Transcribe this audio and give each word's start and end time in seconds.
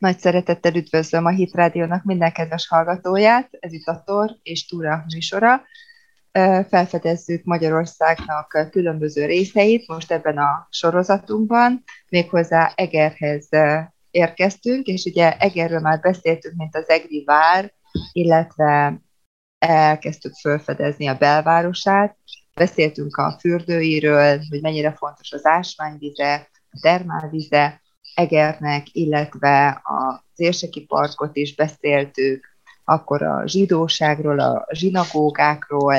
Nagy 0.00 0.18
szeretettel 0.18 0.74
üdvözlöm 0.74 1.24
a 1.24 1.30
Hit 1.30 1.54
Rádiónak 1.54 2.04
minden 2.04 2.32
kedves 2.32 2.68
hallgatóját, 2.68 3.48
ez 3.60 3.72
itt 3.72 3.86
a 3.86 4.02
Tor 4.06 4.36
és 4.42 4.66
Túra 4.66 5.04
műsora. 5.14 5.62
Felfedezzük 6.68 7.44
Magyarországnak 7.44 8.68
különböző 8.70 9.26
részeit 9.26 9.88
most 9.88 10.12
ebben 10.12 10.38
a 10.38 10.66
sorozatunkban, 10.70 11.82
méghozzá 12.08 12.72
Egerhez 12.74 13.48
érkeztünk, 14.10 14.86
és 14.86 15.04
ugye 15.04 15.36
Egerről 15.36 15.80
már 15.80 16.00
beszéltünk, 16.00 16.54
mint 16.56 16.76
az 16.76 16.88
Egri 16.88 17.24
vár, 17.24 17.72
illetve 18.12 19.00
elkezdtük 19.58 20.32
felfedezni 20.34 21.06
a 21.06 21.16
belvárosát, 21.18 22.16
beszéltünk 22.54 23.16
a 23.16 23.36
fürdőiről, 23.40 24.40
hogy 24.50 24.60
mennyire 24.60 24.92
fontos 24.92 25.32
az 25.32 25.46
ásványvize, 25.46 26.48
a 26.70 26.78
termálvize, 26.82 27.80
Egernek, 28.20 28.86
illetve 28.92 29.80
az 29.82 30.40
érseki 30.40 30.84
parkot 30.84 31.36
is 31.36 31.54
beszéltük, 31.54 32.48
akkor 32.84 33.22
a 33.22 33.42
zsidóságról, 33.46 34.40
a 34.40 34.66
zsinagógákról, 34.72 35.94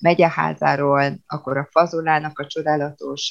megyeházáról, 0.00 1.18
akkor 1.26 1.56
a 1.56 1.68
fazolának 1.70 2.38
a 2.38 2.46
csodálatos 2.46 3.30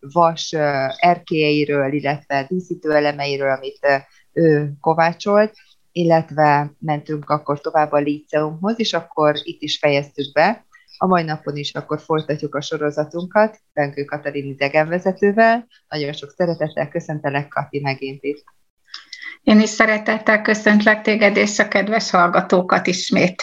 vas 0.00 0.52
erkélyeiről, 0.96 1.92
illetve 1.92 2.46
díszítő 2.48 2.94
elemeiről, 2.94 3.50
amit 3.50 4.06
ő 4.32 4.72
kovácsolt, 4.80 5.52
illetve 5.92 6.72
mentünk 6.78 7.30
akkor 7.30 7.60
tovább 7.60 7.92
a 7.92 7.98
líceumhoz, 7.98 8.74
és 8.76 8.92
akkor 8.92 9.34
itt 9.42 9.62
is 9.62 9.78
fejeztük 9.78 10.32
be. 10.32 10.64
A 11.02 11.06
mai 11.06 11.22
napon 11.22 11.56
is 11.56 11.74
akkor 11.74 12.00
folytatjuk 12.00 12.54
a 12.54 12.60
sorozatunkat 12.60 13.58
Benkő 13.72 14.04
Katalin 14.04 14.46
idegenvezetővel. 14.46 15.66
Nagyon 15.88 16.12
sok 16.12 16.30
szeretettel 16.30 16.88
köszöntelek, 16.88 17.48
Kati, 17.48 17.80
megint 17.80 18.22
itt. 18.22 18.44
Én 19.42 19.60
is 19.60 19.68
szeretettel 19.68 20.42
köszöntlek 20.42 21.02
téged 21.02 21.36
és 21.36 21.58
a 21.58 21.68
kedves 21.68 22.10
hallgatókat 22.10 22.86
ismét. 22.86 23.42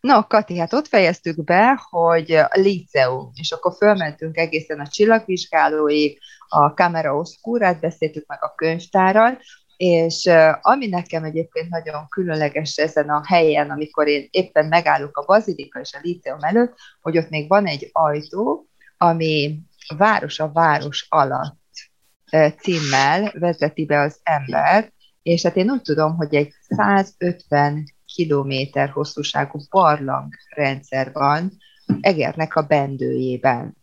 Na, 0.00 0.26
Kati, 0.26 0.58
hát 0.58 0.72
ott 0.72 0.86
fejeztük 0.86 1.44
be, 1.44 1.80
hogy 1.90 2.32
a 2.32 2.48
liceum, 2.52 3.30
és 3.34 3.52
akkor 3.52 3.74
fölmentünk 3.76 4.36
egészen 4.36 4.80
a 4.80 4.86
csillagvizsgálóig, 4.86 6.18
a 6.48 6.66
Camera 6.66 7.16
Oscurát, 7.16 7.80
beszéltük 7.80 8.26
meg 8.26 8.38
a 8.42 8.54
könyvtárat, 8.54 9.40
és 9.76 10.30
ami 10.60 10.86
nekem 10.86 11.24
egyébként 11.24 11.68
nagyon 11.68 12.08
különleges 12.08 12.76
ezen 12.76 13.08
a 13.08 13.22
helyen, 13.26 13.70
amikor 13.70 14.08
én 14.08 14.28
éppen 14.30 14.66
megállok 14.66 15.16
a 15.16 15.24
bazilika 15.24 15.80
és 15.80 15.94
a 15.94 15.98
liceum 16.02 16.42
előtt, 16.42 16.74
hogy 17.00 17.18
ott 17.18 17.28
még 17.28 17.48
van 17.48 17.66
egy 17.66 17.90
ajtó, 17.92 18.66
ami 18.96 19.58
város 19.96 20.40
a 20.40 20.52
város 20.52 21.06
alatt 21.08 21.64
címmel 22.58 23.32
vezeti 23.38 23.84
be 23.84 24.00
az 24.00 24.20
ember, 24.22 24.92
és 25.22 25.42
hát 25.42 25.56
én 25.56 25.70
úgy 25.70 25.82
tudom, 25.82 26.16
hogy 26.16 26.34
egy 26.34 26.52
150 26.68 27.84
kilométer 28.14 28.88
hosszúságú 28.88 29.58
barlangrendszer 29.70 31.12
van 31.12 31.52
Egernek 32.00 32.56
a 32.56 32.62
bendőjében. 32.62 33.76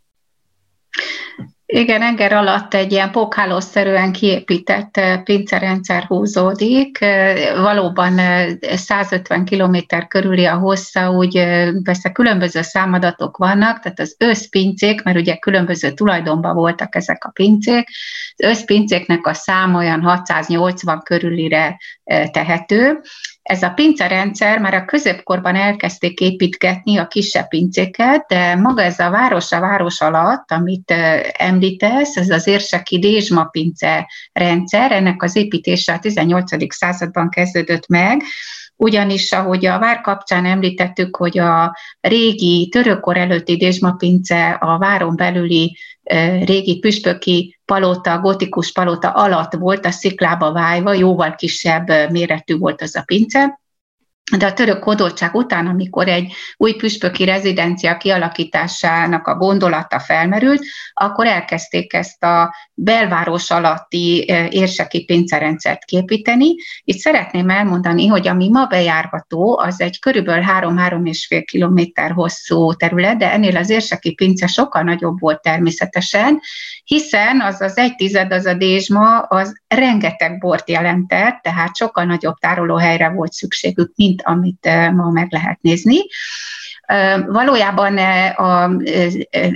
Igen, 1.76 2.02
Eger 2.02 2.34
alatt 2.34 2.74
egy 2.74 2.92
ilyen 2.92 3.12
pókhálószerűen 3.12 4.12
kiépített 4.12 5.00
pincerendszer 5.24 6.04
húzódik. 6.04 7.00
Valóban 7.56 8.20
150 8.62 9.46
km 9.46 9.78
körüli 10.08 10.46
a 10.46 10.58
hossza, 10.58 11.12
úgy 11.12 11.34
persze 11.84 12.12
különböző 12.12 12.62
számadatok 12.62 13.38
vannak, 13.38 13.80
tehát 13.80 14.00
az 14.00 14.16
összpincék, 14.18 15.04
mert 15.04 15.18
ugye 15.18 15.36
különböző 15.36 15.92
tulajdonban 15.92 16.56
voltak 16.56 16.96
ezek 16.96 17.26
a 17.26 17.30
pincék, 17.30 17.88
az 18.36 18.46
összpincéknek 18.48 19.28
a 19.28 19.34
száma 19.34 19.78
olyan 19.78 20.02
680 20.02 21.02
körülire 21.04 21.78
tehető, 22.32 23.02
ez 23.44 23.63
a 23.63 23.69
pincerendszer 23.69 24.59
már 24.59 24.73
a 24.73 24.86
középkorban 24.86 25.55
elkezdték 25.55 26.19
építgetni 26.19 26.97
a 26.97 27.08
kisebb 27.08 27.47
pincéket, 27.47 28.25
de 28.27 28.55
maga 28.55 28.81
ez 28.81 28.99
a 28.99 29.09
város 29.09 29.52
a 29.52 29.59
város 29.59 30.02
alatt, 30.02 30.52
amit 30.52 30.92
említesz, 31.37 32.15
ez 32.15 32.30
az 32.30 32.48
érseki 32.48 32.99
Dézsma 32.99 33.43
pince 33.43 34.08
rendszer, 34.33 34.92
ennek 34.92 35.23
az 35.23 35.36
építése 35.36 35.93
a 35.93 35.99
18. 35.99 36.73
században 36.73 37.30
kezdődött 37.30 37.87
meg, 37.87 38.21
ugyanis 38.83 39.32
ahogy 39.32 39.66
a 39.66 39.80
vár 39.80 40.02
kapcsán 40.02 40.45
említettük, 40.45 41.16
hogy 41.16 41.39
a 41.39 41.77
régi 42.02 42.70
törökkor 42.71 43.17
előtti 43.17 43.58
Dézsmapince 43.58 44.49
a 44.49 44.77
váron 44.77 45.16
belüli 45.16 45.77
régi 46.44 46.80
püspöki 46.80 47.60
palota, 47.66 48.20
gotikus 48.20 48.71
palota 48.71 49.10
alatt 49.10 49.54
volt 49.54 49.86
a 49.86 49.92
sziklába 49.92 50.52
vájva, 50.52 50.94
jóval 50.94 51.36
kisebb 51.36 51.88
méretű 52.10 52.58
volt 52.58 52.82
az 52.82 52.95
a 52.95 53.04
pince, 53.05 53.61
de 54.38 54.45
a 54.45 54.54
török 54.54 54.84
hódoltság 54.84 55.36
után, 55.36 55.67
amikor 55.67 56.08
egy 56.08 56.34
új 56.58 56.73
püspöki 56.73 57.23
rezidencia 57.23 57.98
kialakításának 57.98 59.28
a 59.28 59.36
gondolata 59.36 60.00
felmerült, 60.00 60.64
akkor 60.94 61.26
elkezdték 61.26 61.94
ezt 61.94 62.23
a 62.23 62.56
belváros 62.73 63.52
alatti 63.52 64.32
e, 64.32 64.48
érseki 64.48 65.06
pincerendszert 65.06 65.86
képíteni. 65.86 66.56
Itt 66.83 66.98
szeretném 66.98 67.50
elmondani, 67.50 68.08
hogy 68.08 68.28
ami 68.28 68.50
ma 68.50 68.66
bejárható, 68.66 69.60
az 69.60 69.82
egy 69.82 70.00
körülbelül 70.00 70.44
3-3,5 70.48 71.44
kilométer 71.45 72.12
hosszú 72.12 72.73
terület, 72.73 73.17
de 73.17 73.32
ennél 73.32 73.58
az 73.58 73.70
érseki 73.70 74.14
pince 74.14 74.48
sokkal 74.48 74.82
nagyobb 74.82 75.20
volt 75.20 75.42
természetesen, 75.42 76.39
hiszen 76.83 77.42
az 77.42 77.62
az 77.62 77.78
egy 77.78 77.95
tized, 77.95 78.32
az 78.32 78.45
a 78.45 78.54
dézsma, 78.54 79.20
az 79.20 79.62
rengeteg 79.76 80.38
bort 80.38 80.70
jelentett, 80.70 81.42
tehát 81.42 81.76
sokkal 81.76 82.04
nagyobb 82.04 82.38
tárolóhelyre 82.38 83.10
volt 83.10 83.32
szükségük, 83.32 83.92
mint 83.95 84.22
amit 84.22 84.66
ma 84.94 85.10
meg 85.10 85.28
lehet 85.30 85.61
nézni. 85.61 85.98
Valójában 87.28 87.98
a 88.36 88.72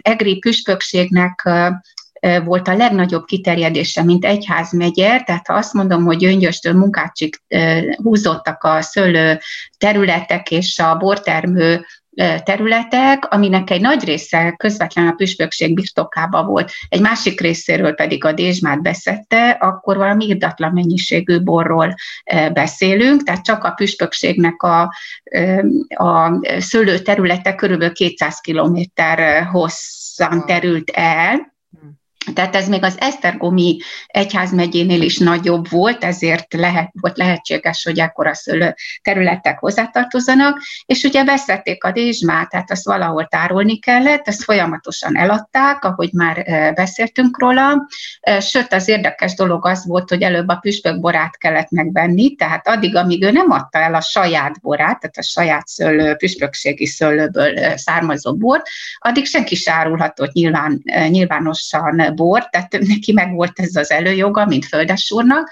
egri 0.01 0.38
püspökségnek 0.38 1.50
volt 2.44 2.67
a 2.67 2.75
legnagyobb 2.75 3.25
kiterjedése, 3.25 4.03
mint 4.03 4.25
egyház 4.25 4.72
megyer, 4.72 5.23
tehát 5.23 5.47
ha 5.47 5.53
azt 5.53 5.73
mondom, 5.73 6.06
hogy 6.06 6.17
Gyöngyöstől 6.17 6.73
munkácsig 6.73 7.41
húzottak 8.03 8.63
a 8.63 8.81
szőlő 8.81 9.39
területek 9.77 10.51
és 10.51 10.79
a 10.79 10.95
bortermő 10.95 11.85
területek, 12.44 13.33
aminek 13.33 13.69
egy 13.69 13.81
nagy 13.81 14.03
része 14.03 14.53
közvetlen 14.57 15.07
a 15.07 15.11
püspökség 15.11 15.73
birtokában 15.73 16.45
volt, 16.45 16.72
egy 16.89 17.01
másik 17.01 17.41
részéről 17.41 17.94
pedig 17.94 18.25
a 18.25 18.31
Dézsmát 18.31 18.81
beszette, 18.81 19.50
akkor 19.50 19.97
valami 19.97 20.25
irdatlan 20.25 20.72
mennyiségű 20.73 21.41
borról 21.41 21.95
beszélünk, 22.53 23.23
tehát 23.23 23.44
csak 23.44 23.63
a 23.63 23.72
püspökségnek 23.72 24.63
a, 24.63 24.81
a 25.88 26.31
szőlő 26.57 27.00
területe 27.00 27.56
körülbelül 27.56 27.94
200 27.94 28.39
kilométer 28.39 29.44
hosszan 29.44 30.45
terült 30.45 30.89
el, 30.89 31.56
tehát 32.33 32.55
ez 32.55 32.67
még 32.67 32.83
az 32.83 32.95
Esztergomi 32.99 33.77
egyházmegyénél 34.07 35.01
is 35.01 35.17
nagyobb 35.17 35.69
volt, 35.69 36.03
ezért 36.03 36.53
lehet, 36.53 36.89
volt 37.01 37.17
lehetséges, 37.17 37.83
hogy 37.83 37.99
ekkora 37.99 38.33
szőlő 38.33 38.75
területek 39.01 39.59
hozzátartozzanak, 39.59 40.61
és 40.85 41.03
ugye 41.03 41.23
veszették 41.23 41.83
a 41.83 41.91
dézsmát, 41.91 42.49
tehát 42.49 42.71
azt 42.71 42.85
valahol 42.85 43.27
tárolni 43.27 43.79
kellett, 43.79 44.27
ezt 44.27 44.43
folyamatosan 44.43 45.17
eladták, 45.17 45.83
ahogy 45.83 46.09
már 46.13 46.43
beszéltünk 46.75 47.39
róla, 47.39 47.88
sőt 48.39 48.73
az 48.73 48.88
érdekes 48.88 49.33
dolog 49.33 49.65
az 49.65 49.85
volt, 49.85 50.09
hogy 50.09 50.21
előbb 50.21 50.47
a 50.47 50.55
püspök 50.55 50.99
borát 50.99 51.38
kellett 51.38 51.69
megvenni, 51.69 52.35
tehát 52.35 52.67
addig, 52.67 52.95
amíg 52.95 53.23
ő 53.23 53.31
nem 53.31 53.51
adta 53.51 53.79
el 53.79 53.94
a 53.94 54.01
saját 54.01 54.61
borát, 54.61 54.99
tehát 54.99 55.17
a 55.17 55.21
saját 55.21 55.67
szőlő, 55.67 56.15
püspökségi 56.15 56.85
szőlőből 56.85 57.77
származó 57.77 58.35
bort, 58.35 58.67
addig 58.97 59.25
senki 59.25 59.55
se 59.55 59.71
árulhatott 59.71 60.31
nyilván, 60.31 60.81
nyilvánosan 61.09 62.15
bor, 62.17 62.50
tehát 62.50 62.72
neki 62.72 63.11
meg 63.11 63.33
volt 63.33 63.59
ez 63.59 63.75
az 63.75 63.91
előjoga, 63.91 64.45
mint 64.45 64.66
földesúrnak, 64.66 65.51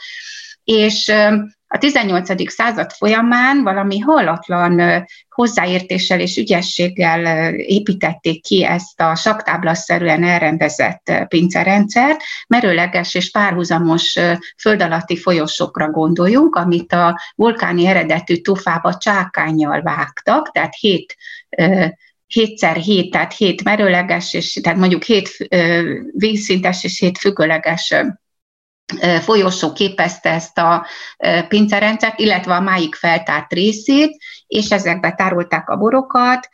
és 0.63 1.13
a 1.67 1.77
18. 1.77 2.51
század 2.51 2.91
folyamán 2.91 3.63
valami 3.63 3.99
hallatlan 3.99 5.05
hozzáértéssel 5.29 6.19
és 6.19 6.37
ügyességgel 6.37 7.53
építették 7.53 8.43
ki 8.43 8.63
ezt 8.63 9.01
a 9.01 9.15
saktáblaszerűen 9.15 10.23
elrendezett 10.23 11.11
pincerendszert, 11.27 12.21
merőleges 12.47 13.13
és 13.13 13.31
párhuzamos 13.31 14.19
föld 14.57 14.81
alatti 14.81 15.17
folyosókra 15.17 15.89
gondoljunk, 15.89 16.55
amit 16.55 16.93
a 16.93 17.19
vulkáni 17.35 17.85
eredetű 17.85 18.35
tufába 18.35 18.97
csákányjal 18.97 19.81
vágtak, 19.81 20.51
tehát 20.51 20.75
hét 20.79 21.15
7x7, 22.33 23.09
tehát 23.09 23.33
7 23.33 23.63
merőleges, 23.63 24.33
és 24.33 24.53
tehát 24.53 24.79
mondjuk 24.79 25.03
7 25.03 25.47
vízszintes 26.11 26.83
és 26.83 26.99
7 26.99 27.17
függőleges 27.17 27.93
folyosó 29.21 29.73
képezte 29.73 30.29
ezt 30.29 30.57
a 30.57 30.85
pincerendszert, 31.47 32.19
illetve 32.19 32.53
a 32.53 32.61
máig 32.61 32.95
feltárt 32.95 33.53
részét, 33.53 34.17
és 34.47 34.71
ezekbe 34.71 35.11
tárolták 35.11 35.69
a 35.69 35.77
borokat, 35.77 36.49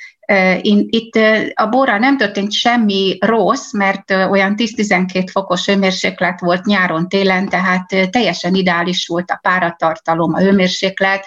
Itt 0.61 1.15
a 1.53 1.65
borra 1.65 1.97
nem 1.97 2.17
történt 2.17 2.51
semmi 2.51 3.17
rossz, 3.19 3.73
mert 3.73 4.11
olyan 4.11 4.53
10-12 4.57 5.27
fokos 5.31 5.65
hőmérséklet 5.65 6.39
volt 6.39 6.65
nyáron, 6.65 7.09
télen, 7.09 7.49
tehát 7.49 8.09
teljesen 8.09 8.55
ideális 8.55 9.07
volt 9.07 9.31
a 9.31 9.39
páratartalom, 9.41 10.33
a 10.33 10.39
hőmérséklet, 10.39 11.25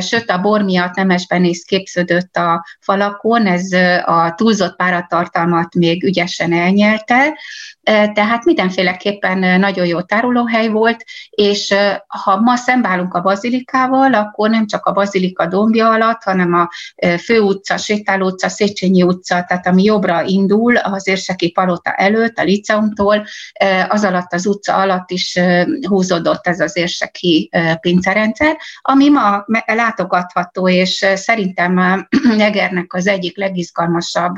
sőt 0.00 0.30
a 0.30 0.40
bor 0.40 0.62
miatt 0.62 0.94
nemesbenész 0.94 1.62
képződött 1.62 2.36
a 2.36 2.64
falakon, 2.80 3.46
ez 3.46 3.72
a 4.04 4.34
túlzott 4.36 4.76
páratartalmat 4.76 5.74
még 5.74 6.04
ügyesen 6.04 6.52
elnyelte, 6.52 7.38
tehát 7.88 8.44
mindenféleképpen 8.44 9.60
nagyon 9.60 9.86
jó 9.86 10.00
tárolóhely 10.00 10.68
volt, 10.68 11.04
és 11.30 11.74
ha 12.06 12.40
ma 12.40 12.56
szembálunk 12.56 13.14
a 13.14 13.20
bazilikával, 13.20 14.14
akkor 14.14 14.50
nem 14.50 14.66
csak 14.66 14.86
a 14.86 14.92
bazilika 14.92 15.46
dombja 15.46 15.90
alatt, 15.90 16.22
hanem 16.22 16.54
a 16.54 16.68
főutca, 17.18 17.76
sétáló 17.76 18.26
utca, 18.26 18.48
Széchenyi 18.48 19.02
utca, 19.02 19.44
tehát 19.48 19.66
ami 19.66 19.82
jobbra 19.82 20.22
indul 20.22 20.76
az 20.76 21.08
érseki 21.08 21.50
palota 21.50 21.92
előtt, 21.92 22.38
a 22.38 22.42
liceumtól, 22.42 23.26
az 23.88 24.04
alatt 24.04 24.32
az 24.32 24.46
utca 24.46 24.74
alatt 24.74 25.10
is 25.10 25.38
húzódott 25.88 26.46
ez 26.46 26.60
az 26.60 26.76
érseki 26.76 27.50
pincerendszer, 27.80 28.56
ami 28.80 29.08
ma 29.08 29.44
látogatható, 29.66 30.68
és 30.68 31.06
szerintem 31.14 32.06
Egernek 32.38 32.94
az 32.94 33.06
egyik 33.06 33.36
legizgalmasabb 33.36 34.36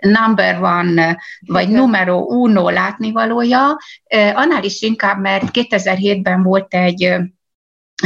number 0.00 0.62
one, 0.62 1.18
vagy 1.46 1.76
numero 1.78 2.18
uno 2.18 2.70
látnivalója, 2.70 3.76
annál 4.34 4.64
is 4.64 4.82
inkább, 4.82 5.20
mert 5.20 5.50
2007-ben 5.52 6.42
volt 6.42 6.74
egy 6.74 7.16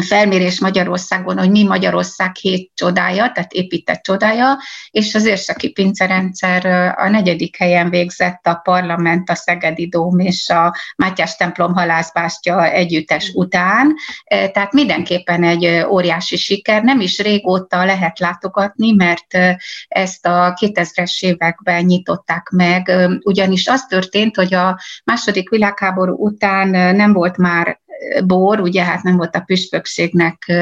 felmérés 0.00 0.60
Magyarországon, 0.60 1.38
hogy 1.38 1.50
mi 1.50 1.62
Magyarország 1.62 2.36
hét 2.36 2.70
csodája, 2.74 3.32
tehát 3.32 3.52
épített 3.52 4.02
csodája, 4.02 4.58
és 4.90 5.14
az 5.14 5.24
érseki 5.24 5.70
pincerendszer 5.70 6.66
a 6.96 7.08
negyedik 7.08 7.56
helyen 7.56 7.90
végzett 7.90 8.46
a 8.46 8.54
parlament, 8.54 9.30
a 9.30 9.34
Szegedi 9.34 9.88
Dóm 9.88 10.18
és 10.18 10.48
a 10.48 10.74
Mátyás 10.96 11.36
templom 11.36 11.74
halászbástya 11.74 12.70
együttes 12.70 13.30
után, 13.34 13.94
tehát 14.24 14.72
mindenképpen 14.72 15.44
egy 15.44 15.84
óriási 15.88 16.36
siker, 16.36 16.82
nem 16.82 17.00
is 17.00 17.18
régóta 17.18 17.84
lehet 17.84 18.18
látogatni, 18.18 18.92
mert 18.92 19.38
ezt 19.88 20.26
a 20.26 20.54
2000-es 20.60 21.20
években 21.20 21.84
nyitották 21.84 22.48
meg, 22.48 22.92
ugyanis 23.24 23.66
az 23.66 23.84
történt, 23.84 24.36
hogy 24.36 24.54
a 24.54 24.80
második 25.04 25.50
világháború 25.50 26.14
után 26.14 26.68
nem 26.96 27.12
volt 27.12 27.36
már 27.36 27.80
bor, 28.24 28.60
ugye 28.60 28.84
hát 28.84 29.02
nem 29.02 29.16
volt 29.16 29.36
a 29.36 29.40
püspökségnek 29.40 30.52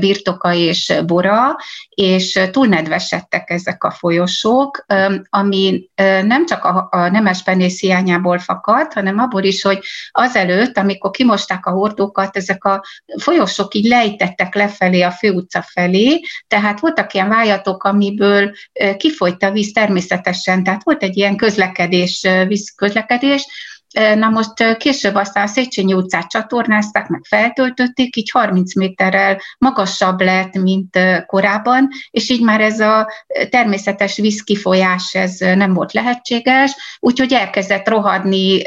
birtoka 0.00 0.54
és 0.54 0.94
bora, 1.06 1.56
és 1.88 2.40
túlnedvesedtek 2.50 3.50
ezek 3.50 3.84
a 3.84 3.90
folyosók, 3.90 4.84
ami 5.30 5.88
nem 6.22 6.46
csak 6.46 6.64
a, 6.64 6.88
a 6.90 7.08
nemes 7.08 7.42
penész 7.42 7.80
hiányából 7.80 8.38
fakad, 8.38 8.92
hanem 8.92 9.18
abból 9.18 9.42
is, 9.42 9.62
hogy 9.62 9.78
azelőtt, 10.10 10.78
amikor 10.78 11.10
kimosták 11.10 11.66
a 11.66 11.70
hordókat, 11.70 12.36
ezek 12.36 12.64
a 12.64 12.84
folyosók 13.20 13.74
így 13.74 13.86
lejtettek 13.86 14.54
lefelé 14.54 15.00
a 15.00 15.10
főutca 15.10 15.62
felé, 15.62 16.20
tehát 16.48 16.80
voltak 16.80 17.14
ilyen 17.14 17.28
vájatok, 17.28 17.84
amiből 17.84 18.52
kifolyt 18.96 19.42
a 19.42 19.50
víz 19.50 19.72
természetesen, 19.72 20.64
tehát 20.64 20.84
volt 20.84 21.02
egy 21.02 21.16
ilyen 21.16 21.36
közlekedés, 21.36 22.26
vízközlekedés, 22.46 23.46
Na 23.92 24.28
most 24.28 24.76
később 24.76 25.14
aztán 25.14 25.44
a 25.44 25.46
Széchenyi 25.46 25.94
utcát 25.94 26.28
csatornázták, 26.28 27.08
meg 27.08 27.20
feltöltötték, 27.28 28.16
így 28.16 28.30
30 28.30 28.74
méterrel 28.74 29.40
magasabb 29.58 30.20
lett, 30.20 30.54
mint 30.54 30.98
korábban, 31.26 31.88
és 32.10 32.30
így 32.30 32.42
már 32.42 32.60
ez 32.60 32.80
a 32.80 33.08
természetes 33.50 34.16
vízkifolyás 34.16 35.14
ez 35.14 35.38
nem 35.38 35.74
volt 35.74 35.92
lehetséges, 35.92 36.76
úgyhogy 37.00 37.32
elkezdett 37.32 37.88
rohadni, 37.88 38.62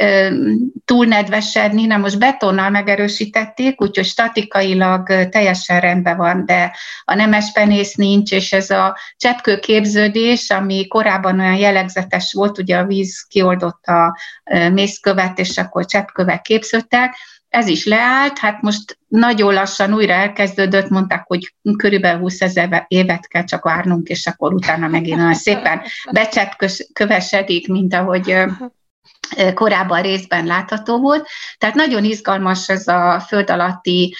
túlnedvesedni, 0.85 1.85
na 1.85 1.97
most 1.97 2.19
betonnal 2.19 2.69
megerősítették, 2.69 3.81
úgyhogy 3.81 4.05
statikailag 4.05 5.29
teljesen 5.29 5.79
rendben 5.79 6.17
van, 6.17 6.45
de 6.45 6.75
a 7.03 7.15
nemes 7.15 7.51
penész 7.51 7.95
nincs, 7.95 8.31
és 8.31 8.53
ez 8.53 8.69
a 8.69 8.97
cseppkőképződés, 9.17 10.49
ami 10.49 10.87
korábban 10.87 11.39
olyan 11.39 11.55
jellegzetes 11.55 12.33
volt, 12.33 12.57
ugye 12.57 12.77
a 12.77 12.85
víz 12.85 13.25
kioldotta 13.29 14.05
a 14.05 14.17
mészkő, 14.71 15.10
követ, 15.11 15.39
és 15.39 15.57
akkor 15.57 15.85
cseppkövek 15.85 16.41
képződtek, 16.41 17.15
ez 17.49 17.67
is 17.67 17.85
leállt, 17.85 18.37
hát 18.37 18.61
most 18.61 18.97
nagyon 19.07 19.53
lassan 19.53 19.93
újra 19.93 20.13
elkezdődött, 20.13 20.89
mondták, 20.89 21.23
hogy 21.27 21.53
körülbelül 21.77 22.19
20 22.19 22.41
ezer 22.41 22.85
évet 22.87 23.27
kell 23.27 23.43
csak 23.43 23.63
várnunk, 23.63 24.07
és 24.07 24.27
akkor 24.27 24.53
utána 24.53 24.87
megint 24.87 25.19
olyan 25.19 25.33
szépen 25.33 25.81
becseppkövesedik, 26.11 27.67
mint 27.67 27.93
ahogy 27.93 28.35
korábban 29.53 30.01
részben 30.01 30.45
látható 30.45 30.99
volt. 30.99 31.27
Tehát 31.57 31.75
nagyon 31.75 32.03
izgalmas 32.03 32.69
ez 32.69 32.87
a 32.87 33.23
föld 33.27 33.49
alatti 33.49 34.15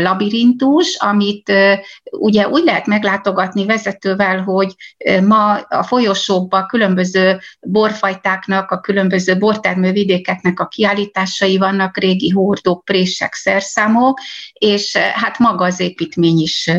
labirintus, 0.00 0.96
amit 0.96 1.52
ugye 2.10 2.48
úgy 2.48 2.64
lehet 2.64 2.86
meglátogatni 2.86 3.64
vezetővel, 3.64 4.42
hogy 4.42 4.74
ma 5.22 5.54
a 5.54 5.82
folyosókban 5.82 6.66
különböző 6.66 7.38
borfajtáknak, 7.60 8.70
a 8.70 8.80
különböző 8.80 9.38
bortermő 9.38 9.92
vidékeknek 9.92 10.60
a 10.60 10.68
kiállításai 10.68 11.58
vannak, 11.58 11.96
régi 11.96 12.28
hordók, 12.28 12.84
prések, 12.84 13.34
szerszámok, 13.34 14.20
és 14.52 14.96
hát 14.96 15.38
maga 15.38 15.64
az 15.64 15.80
építmény 15.80 16.38
is 16.38 16.70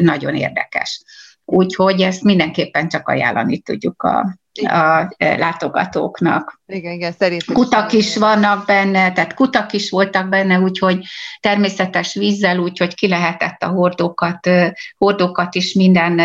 nagyon 0.00 0.34
érdekes. 0.34 1.02
Úgyhogy 1.44 2.00
ezt 2.00 2.22
mindenképpen 2.22 2.88
csak 2.88 3.08
ajánlani 3.08 3.58
tudjuk 3.58 4.02
a 4.02 4.37
a 4.66 5.14
látogatóknak. 5.18 6.60
Igen, 6.66 6.92
igen, 6.92 7.12
szerintem. 7.12 7.54
Kutak 7.54 7.92
is 7.92 8.16
vannak 8.16 8.66
benne, 8.66 9.12
tehát 9.12 9.34
kutak 9.34 9.72
is 9.72 9.90
voltak 9.90 10.28
benne, 10.28 10.58
úgyhogy 10.58 11.04
természetes 11.40 12.14
vízzel, 12.14 12.58
úgyhogy 12.58 12.94
ki 12.94 13.08
lehetett 13.08 13.62
a 13.62 13.68
hordókat, 13.68 14.50
hordókat 14.96 15.54
is 15.54 15.74
minden 15.74 16.20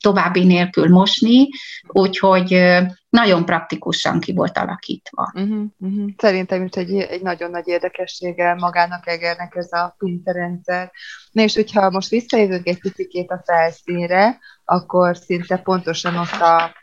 további 0.00 0.44
nélkül 0.44 0.88
mosni, 0.88 1.48
úgyhogy 1.86 2.78
nagyon 3.08 3.44
praktikusan 3.44 4.20
ki 4.20 4.32
volt 4.32 4.58
alakítva. 4.58 5.32
Uh-huh, 5.34 5.64
uh-huh. 5.78 6.10
Szerintem 6.16 6.64
is 6.64 6.70
egy, 6.72 6.98
egy 6.98 7.22
nagyon 7.22 7.50
nagy 7.50 7.68
érdekessége 7.68 8.54
magának 8.54 9.06
Egernek 9.06 9.54
ez 9.56 9.72
a 9.72 9.94
pinterendszer. 9.98 10.90
Na 11.30 11.42
és 11.42 11.54
hogyha 11.54 11.90
most 11.90 12.08
visszajövünk 12.08 12.66
egy 12.66 12.80
picit 12.80 13.30
a 13.30 13.42
felszínre, 13.44 14.38
akkor 14.64 15.16
szinte 15.16 15.56
pontosan 15.56 16.16
ott 16.16 16.40
a 16.40 16.74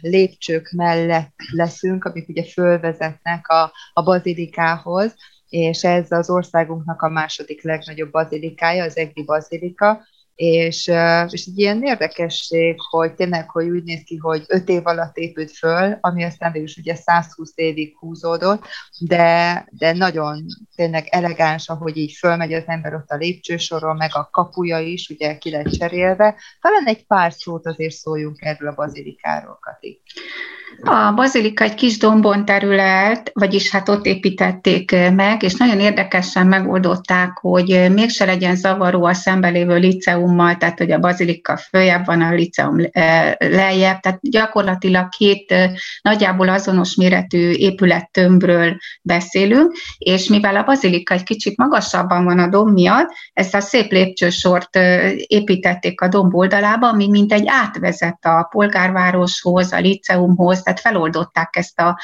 lépcsők 0.00 0.70
mellett 0.70 1.34
leszünk, 1.52 2.04
amik 2.04 2.28
ugye 2.28 2.44
fölvezetnek 2.44 3.48
a, 3.48 3.72
a 3.92 4.02
bazilikához, 4.02 5.14
és 5.48 5.84
ez 5.84 6.10
az 6.10 6.30
országunknak 6.30 7.02
a 7.02 7.08
második 7.08 7.62
legnagyobb 7.62 8.10
bazilikája, 8.10 8.84
az 8.84 8.96
Egri 8.96 9.24
bazilika, 9.24 10.06
és, 10.36 10.86
és 11.30 11.46
egy 11.46 11.58
ilyen 11.58 11.82
érdekesség, 11.82 12.76
hogy 12.90 13.14
tényleg, 13.14 13.50
hogy 13.50 13.68
úgy 13.68 13.82
néz 13.82 14.02
ki, 14.04 14.16
hogy 14.16 14.44
öt 14.48 14.68
év 14.68 14.86
alatt 14.86 15.16
épült 15.16 15.50
föl, 15.50 15.98
ami 16.00 16.24
aztán 16.24 16.52
végül 16.52 16.68
is 16.68 16.76
ugye 16.76 16.94
120 16.94 17.52
évig 17.54 17.96
húzódott, 17.98 18.64
de, 18.98 19.66
de 19.70 19.92
nagyon 19.92 20.44
tényleg 20.74 21.06
elegáns, 21.10 21.68
ahogy 21.68 21.96
így 21.96 22.12
fölmegy 22.12 22.52
az 22.52 22.64
ember 22.66 22.94
ott 22.94 23.10
a 23.10 23.16
lépcsősoron, 23.16 23.96
meg 23.96 24.10
a 24.12 24.28
kapuja 24.32 24.78
is, 24.78 25.08
ugye 25.08 25.38
ki 25.38 25.50
lett 25.50 25.68
cserélve. 25.68 26.34
Talán 26.60 26.84
egy 26.86 27.06
pár 27.06 27.32
szót 27.32 27.66
azért 27.66 27.94
szóljunk 27.94 28.40
erről 28.40 28.68
a 28.68 28.74
bazilikáról, 28.74 29.58
Kati. 29.60 30.02
A 30.82 31.12
bazilika 31.14 31.64
egy 31.64 31.74
kis 31.74 31.98
dombon 31.98 32.44
terület, 32.44 33.30
vagyis 33.34 33.70
hát 33.70 33.88
ott 33.88 34.06
építették 34.06 34.90
meg, 35.14 35.42
és 35.42 35.54
nagyon 35.54 35.80
érdekesen 35.80 36.46
megoldották, 36.46 37.38
hogy 37.38 37.92
mégse 37.92 38.24
legyen 38.24 38.56
zavaró 38.56 39.04
a 39.04 39.12
szembelévő 39.12 39.76
liceummal, 40.26 40.56
tehát 40.56 40.78
hogy 40.78 40.90
a 40.90 40.98
bazilika 40.98 41.56
följebb 41.56 42.06
van, 42.06 42.22
a 42.22 42.34
liceum 42.34 42.76
lejjebb, 43.38 44.00
tehát 44.00 44.18
gyakorlatilag 44.22 45.08
két 45.08 45.54
nagyjából 46.02 46.48
azonos 46.48 46.94
méretű 46.94 47.50
épülettömbről 47.50 48.76
beszélünk, 49.02 49.72
és 49.98 50.28
mivel 50.28 50.56
a 50.56 50.62
bazilika 50.62 51.14
egy 51.14 51.22
kicsit 51.22 51.56
magasabban 51.56 52.24
van 52.24 52.38
a 52.38 52.48
domb 52.48 52.72
miatt, 52.72 53.08
ezt 53.32 53.54
a 53.54 53.60
szép 53.60 53.90
lépcsősort 53.90 54.76
építették 55.16 56.00
a 56.00 56.08
domb 56.08 56.34
oldalába, 56.34 56.88
ami 56.88 57.08
mint 57.08 57.32
egy 57.32 57.44
átvezet 57.46 58.24
a 58.24 58.48
polgárvároshoz, 58.50 59.72
a 59.72 59.78
liceumhoz, 59.78 60.62
tehát 60.62 60.80
feloldották 60.80 61.56
ezt 61.56 61.80
a 61.80 62.00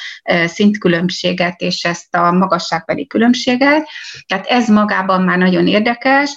szintkülönbséget 0.47 1.61
és 1.61 1.85
ezt 1.85 2.14
a 2.14 2.33
magasságbeli 2.33 3.07
különbséget. 3.07 3.88
Tehát 4.26 4.47
ez 4.47 4.69
magában 4.69 5.23
már 5.23 5.38
nagyon 5.38 5.67
érdekes. 5.67 6.31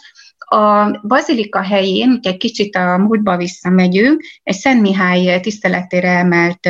A 0.45 0.91
bazilika 1.07 1.61
helyén, 1.61 2.19
egy 2.21 2.37
kicsit 2.37 2.75
a 2.75 2.97
múltba 2.97 3.37
visszamegyünk, 3.37 4.23
egy 4.43 4.55
Szent 4.55 4.81
Mihály 4.81 5.39
tiszteletére 5.39 6.09
emelt 6.09 6.69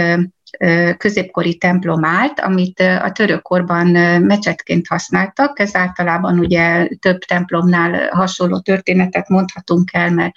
középkori 0.97 1.57
templom 1.57 2.05
állt, 2.05 2.39
amit 2.39 2.79
a 2.79 3.11
török 3.11 3.41
korban 3.41 3.87
mecsetként 4.21 4.87
használtak. 4.87 5.59
Ez 5.59 5.75
általában 5.75 6.39
ugye 6.39 6.87
több 6.99 7.19
templomnál 7.19 8.09
hasonló 8.11 8.59
történetet 8.59 9.29
mondhatunk 9.29 9.89
el, 9.93 10.09
mert 10.11 10.33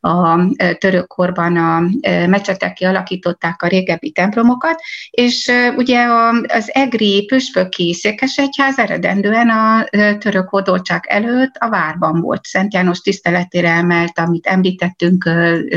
a 0.00 0.40
török 0.78 1.06
korban 1.06 1.56
a 1.56 1.82
mecsetek 2.26 2.72
kialakították 2.72 3.62
a 3.62 3.66
régebbi 3.66 4.10
templomokat, 4.10 4.80
és 5.10 5.50
ugye 5.76 6.06
az 6.46 6.70
egri 6.72 7.24
püspöki 7.24 7.94
székesegyház 7.94 8.78
eredendően 8.78 9.48
a 9.48 9.84
török 10.18 10.48
hódoltság 10.48 11.04
előtt 11.08 11.54
a 11.58 11.68
várban 11.68 12.20
volt. 12.20 12.44
Szent 12.44 12.74
János 12.74 13.00
tiszteletére 13.00 13.70
emelt, 13.70 14.18
amit 14.18 14.46
említettünk, 14.46 15.30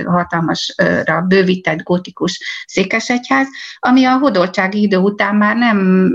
hatalmasra 0.06 1.22
bővített 1.28 1.84
gótikus 1.84 2.63
székesegyház, 2.66 3.48
ami 3.80 4.06
a 4.06 4.18
hódoltsági 4.18 4.82
idő 4.82 4.98
után 4.98 5.36
már 5.36 5.56
nem 5.56 6.10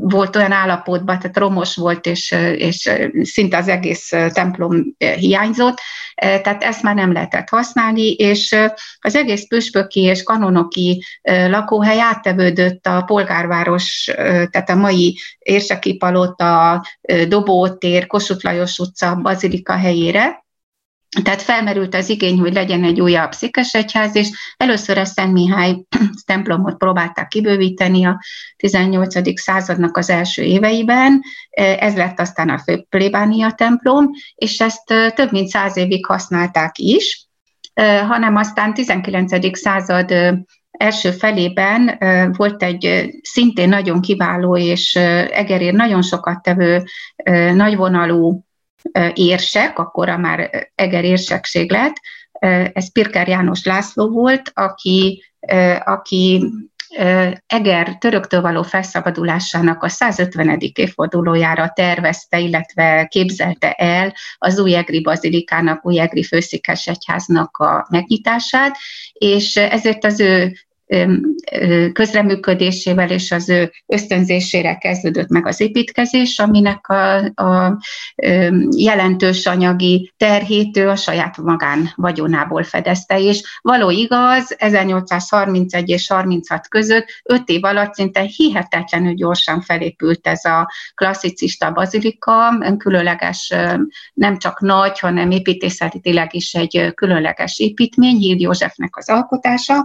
volt 0.00 0.36
olyan 0.36 0.52
állapotban, 0.52 1.18
tehát 1.18 1.36
romos 1.36 1.76
volt, 1.76 2.06
és, 2.06 2.34
és 2.56 2.90
szinte 3.22 3.56
az 3.56 3.68
egész 3.68 4.08
templom 4.32 4.94
hiányzott, 4.98 5.78
tehát 6.14 6.62
ezt 6.62 6.82
már 6.82 6.94
nem 6.94 7.12
lehetett 7.12 7.48
használni, 7.48 8.12
és 8.12 8.56
az 8.98 9.14
egész 9.14 9.46
püspöki 9.48 10.00
és 10.00 10.22
kanonoki 10.22 11.04
lakóhely 11.22 12.00
áttevődött 12.00 12.86
a 12.86 13.02
polgárváros, 13.02 14.10
tehát 14.50 14.70
a 14.70 14.74
mai 14.74 15.18
Érseki 15.38 15.96
Palota, 15.96 16.82
Dobótér, 17.28 18.06
Kossuth 18.06 18.44
Lajos 18.44 18.78
utca, 18.78 19.14
Bazilika 19.14 19.72
helyére, 19.72 20.43
tehát 21.22 21.42
felmerült 21.42 21.94
az 21.94 22.08
igény, 22.08 22.38
hogy 22.38 22.52
legyen 22.52 22.84
egy 22.84 23.00
újabb 23.00 23.32
székesegyház, 23.32 24.16
és 24.16 24.30
először 24.56 24.98
a 24.98 25.04
Szent 25.04 25.32
Mihály 25.32 25.84
templomot 26.26 26.76
próbálták 26.76 27.28
kibővíteni 27.28 28.04
a 28.04 28.20
18. 28.56 29.40
századnak 29.40 29.96
az 29.96 30.10
első 30.10 30.42
éveiben. 30.42 31.20
Ez 31.78 31.94
lett 31.94 32.20
aztán 32.20 32.48
a 32.48 32.58
fő 32.58 32.86
plébánia 32.88 33.50
templom, 33.50 34.10
és 34.34 34.60
ezt 34.60 34.84
több 35.14 35.32
mint 35.32 35.48
száz 35.48 35.76
évig 35.76 36.06
használták 36.06 36.78
is, 36.78 37.28
hanem 38.08 38.36
aztán 38.36 38.74
19. 38.74 39.58
század 39.58 40.14
első 40.70 41.10
felében 41.10 41.98
volt 42.36 42.62
egy 42.62 43.10
szintén 43.22 43.68
nagyon 43.68 44.00
kiváló 44.00 44.56
és 44.56 44.96
Egerér 45.30 45.72
nagyon 45.72 46.02
sokat 46.02 46.42
tevő 46.42 46.84
nagyvonalú 47.54 48.44
érsek, 49.14 49.78
akkor 49.78 50.08
már 50.08 50.70
Eger 50.74 51.04
érsekség 51.04 51.70
lett, 51.70 51.94
ez 52.72 52.92
Pirker 52.92 53.28
János 53.28 53.64
László 53.64 54.08
volt, 54.08 54.50
aki, 54.54 55.24
aki 55.84 56.52
Eger 57.46 57.98
töröktől 57.98 58.40
való 58.40 58.62
felszabadulásának 58.62 59.82
a 59.82 59.88
150. 59.88 60.58
évfordulójára 60.74 61.72
tervezte, 61.74 62.38
illetve 62.38 63.06
képzelte 63.06 63.72
el 63.72 64.14
az 64.38 64.58
új 64.58 64.74
Egri 64.74 65.00
bazilikának, 65.00 65.86
új 65.86 66.00
Egri 66.00 66.24
főszékes 66.24 66.86
egyháznak 66.86 67.56
a 67.56 67.86
megnyitását, 67.90 68.76
és 69.12 69.56
ezért 69.56 70.04
az 70.04 70.20
ő 70.20 70.52
közreműködésével 71.92 73.10
és 73.10 73.32
az 73.32 73.48
ő 73.48 73.72
ösztönzésére 73.86 74.74
kezdődött 74.74 75.28
meg 75.28 75.46
az 75.46 75.60
építkezés, 75.60 76.38
aminek 76.38 76.88
a, 76.88 77.16
a 77.24 77.78
jelentős 78.76 79.46
anyagi 79.46 80.12
terhét 80.16 80.76
ő 80.76 80.88
a 80.88 80.96
saját 80.96 81.36
magán 81.36 81.92
vagyonából 81.96 82.62
fedezte, 82.62 83.20
és 83.20 83.58
való 83.60 83.90
igaz, 83.90 84.54
1831 84.58 85.88
és 85.88 86.08
36 86.08 86.68
között 86.68 87.06
öt 87.22 87.48
év 87.48 87.64
alatt 87.64 87.94
szinte 87.94 88.20
hihetetlenül 88.20 89.14
gyorsan 89.14 89.60
felépült 89.60 90.26
ez 90.26 90.44
a 90.44 90.70
klasszicista 90.94 91.72
bazilika, 91.72 92.58
különleges, 92.78 93.54
nem 94.14 94.38
csak 94.38 94.60
nagy, 94.60 94.98
hanem 94.98 95.30
építészetileg 95.30 96.34
is 96.34 96.54
egy 96.54 96.92
különleges 96.94 97.58
építmény, 97.58 98.16
Híd 98.16 98.40
Józsefnek 98.40 98.96
az 98.96 99.08
alkotása 99.08 99.84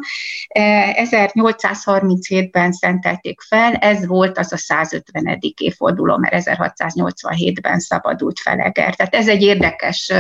1837-ben 0.96 2.72
szentelték 2.72 3.42
fel, 3.42 3.74
ez 3.74 4.08
volt 4.08 4.38
az 4.38 4.54
a 4.54 4.58
150. 4.58 5.38
évforduló, 5.58 6.18
mert 6.18 6.50
1687-ben 6.50 7.80
szabadult 7.80 8.40
fel 8.40 8.60
Eger. 8.60 8.96
Tehát 8.96 9.16
ez 9.16 9.28
egy 9.28 9.42
érdekes 9.42 10.14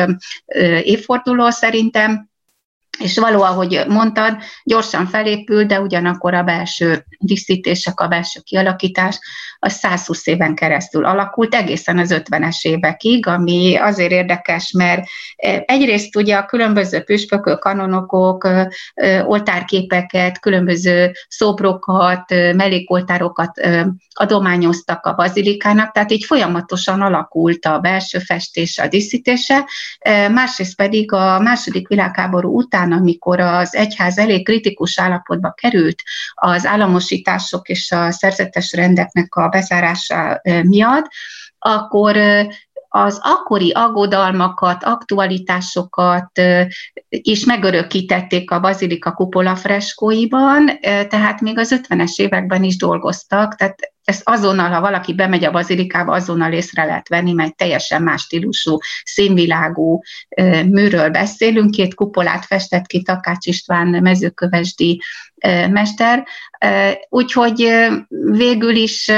évforduló 0.83 1.49
szerintem, 1.49 2.28
és 2.99 3.17
való, 3.17 3.41
ahogy 3.41 3.83
mondtad, 3.87 4.37
gyorsan 4.63 5.07
felépül, 5.07 5.65
de 5.65 5.79
ugyanakkor 5.79 6.33
a 6.33 6.43
belső 6.43 7.05
díszítések, 7.19 7.99
a 7.99 8.07
belső 8.07 8.39
kialakítás 8.43 9.19
az 9.59 9.73
120 9.73 10.27
éven 10.27 10.55
keresztül 10.55 11.05
alakult, 11.05 11.55
egészen 11.55 11.97
az 11.97 12.13
50-es 12.13 12.61
évekig, 12.61 13.27
ami 13.27 13.75
azért 13.75 14.11
érdekes, 14.11 14.71
mert 14.71 15.07
e, 15.35 15.63
egyrészt 15.67 16.15
ugye 16.15 16.35
a 16.35 16.45
különböző 16.45 17.01
püspökök, 17.01 17.59
kanonokok, 17.59 18.49
oltárképeket, 19.25 20.39
különböző 20.39 21.11
szobrokat, 21.27 22.29
mellékoltárokat 22.29 23.51
adományoztak 24.13 25.05
a 25.05 25.13
bazilikának, 25.13 25.91
tehát 25.91 26.11
így 26.11 26.25
folyamatosan 26.25 27.01
alakult 27.01 27.65
a 27.65 27.79
belső 27.79 28.19
festés, 28.19 28.77
a 28.77 28.87
díszítése, 28.87 29.65
másrészt 30.31 30.75
pedig 30.75 31.11
a 31.11 31.39
második 31.39 31.87
világháború 31.87 32.57
után, 32.57 32.88
amikor 32.91 33.39
az 33.39 33.75
egyház 33.75 34.17
elég 34.17 34.45
kritikus 34.45 34.99
állapotba 34.99 35.51
került 35.51 36.01
az 36.33 36.65
államosítások 36.65 37.69
és 37.69 37.91
a 37.91 38.11
szerzetes 38.11 38.73
rendeknek 38.73 39.35
a 39.35 39.47
bezárása 39.47 40.41
miatt, 40.63 41.07
akkor 41.59 42.17
az 42.89 43.19
akkori 43.23 43.71
aggodalmakat, 43.71 44.83
aktualitásokat 44.83 46.41
is 47.09 47.45
megörökítették 47.45 48.51
a 48.51 48.59
bazilika 48.59 49.11
kupola 49.11 49.55
freskóiban, 49.55 50.79
tehát 50.81 51.41
még 51.41 51.57
az 51.57 51.81
50-es 51.83 52.15
években 52.15 52.63
is 52.63 52.77
dolgoztak, 52.77 53.55
tehát 53.55 53.93
ezt 54.09 54.29
azonnal, 54.29 54.69
ha 54.69 54.81
valaki 54.81 55.13
bemegy 55.13 55.43
a 55.43 55.51
bazilikába, 55.51 56.13
azonnal 56.13 56.53
észre 56.53 56.85
lehet 56.85 57.07
venni, 57.07 57.33
mert 57.33 57.55
teljesen 57.55 58.01
más 58.01 58.21
stílusú, 58.21 58.77
színvilágú 59.03 60.01
műről 60.65 61.09
beszélünk. 61.09 61.71
Két 61.71 61.93
kupolát 61.93 62.45
festett 62.45 62.85
ki 62.85 63.01
Takács 63.01 63.45
István 63.45 63.87
mezőkövesdi 63.87 65.01
mester, 65.69 66.27
úgyhogy 67.09 67.69
végül 68.31 68.75
is 68.75 69.11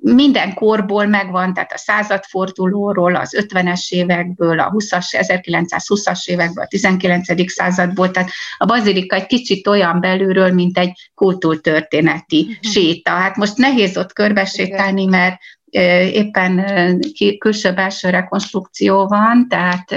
minden 0.00 0.54
korból 0.54 1.06
megvan, 1.06 1.54
tehát 1.54 1.72
a 1.72 1.78
századfordulóról, 1.78 3.14
az 3.14 3.46
50-es 3.48 3.88
évekből, 3.88 4.60
a 4.60 4.70
20-as, 4.70 5.06
1920-as 5.10 6.26
évekből, 6.26 6.64
a 6.64 6.68
19. 6.68 7.52
századból, 7.52 8.10
tehát 8.10 8.30
a 8.58 8.64
bazilika 8.64 9.16
egy 9.16 9.26
kicsit 9.26 9.66
olyan 9.66 10.00
belülről, 10.00 10.52
mint 10.52 10.78
egy 10.78 11.10
kultúrtörténeti 11.14 12.40
uh-huh. 12.40 12.72
séta. 12.72 13.10
Hát 13.10 13.36
most 13.36 13.56
nehéz 13.56 13.96
ott 13.96 14.12
körbesétálni, 14.12 15.04
mert 15.04 15.36
éppen 16.12 16.64
külső-belső 17.38 18.10
rekonstrukció 18.10 19.06
van, 19.06 19.46
tehát 19.48 19.94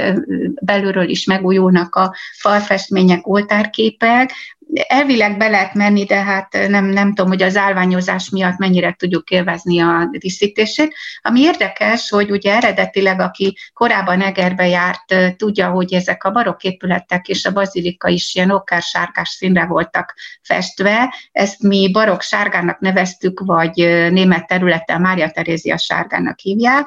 belülről 0.62 1.10
is 1.10 1.26
megújulnak 1.26 1.96
a 1.96 2.16
falfestmények, 2.40 3.28
oltárképek, 3.28 4.32
elvileg 4.74 5.38
be 5.38 5.48
lehet 5.48 5.74
menni, 5.74 6.04
de 6.04 6.24
hát 6.24 6.68
nem, 6.68 6.86
nem 6.86 7.08
tudom, 7.08 7.32
hogy 7.32 7.42
az 7.42 7.58
állványozás 7.58 8.30
miatt 8.30 8.58
mennyire 8.58 8.96
tudjuk 8.98 9.30
élvezni 9.30 9.80
a 9.80 10.08
díszítését. 10.12 10.96
Ami 11.22 11.40
érdekes, 11.40 12.10
hogy 12.10 12.32
ugye 12.32 12.56
eredetileg, 12.56 13.20
aki 13.20 13.58
korábban 13.74 14.22
Egerbe 14.22 14.68
járt, 14.68 15.36
tudja, 15.38 15.70
hogy 15.70 15.94
ezek 15.94 16.24
a 16.24 16.32
barokk 16.32 16.64
épületek 16.64 17.28
és 17.28 17.46
a 17.46 17.52
bazilika 17.52 18.08
is 18.08 18.36
ilyen 18.36 18.52
okkár-sárgás 18.52 19.30
színre 19.30 19.66
voltak 19.66 20.14
festve. 20.42 21.16
Ezt 21.32 21.62
mi 21.62 21.92
barokk 21.92 22.22
sárgának 22.22 22.80
neveztük, 22.80 23.40
vagy 23.40 23.76
német 24.12 24.48
területen 24.48 25.02
Mária 25.02 25.30
Terézia 25.30 25.78
sárgának 25.78 26.40
hívják. 26.40 26.86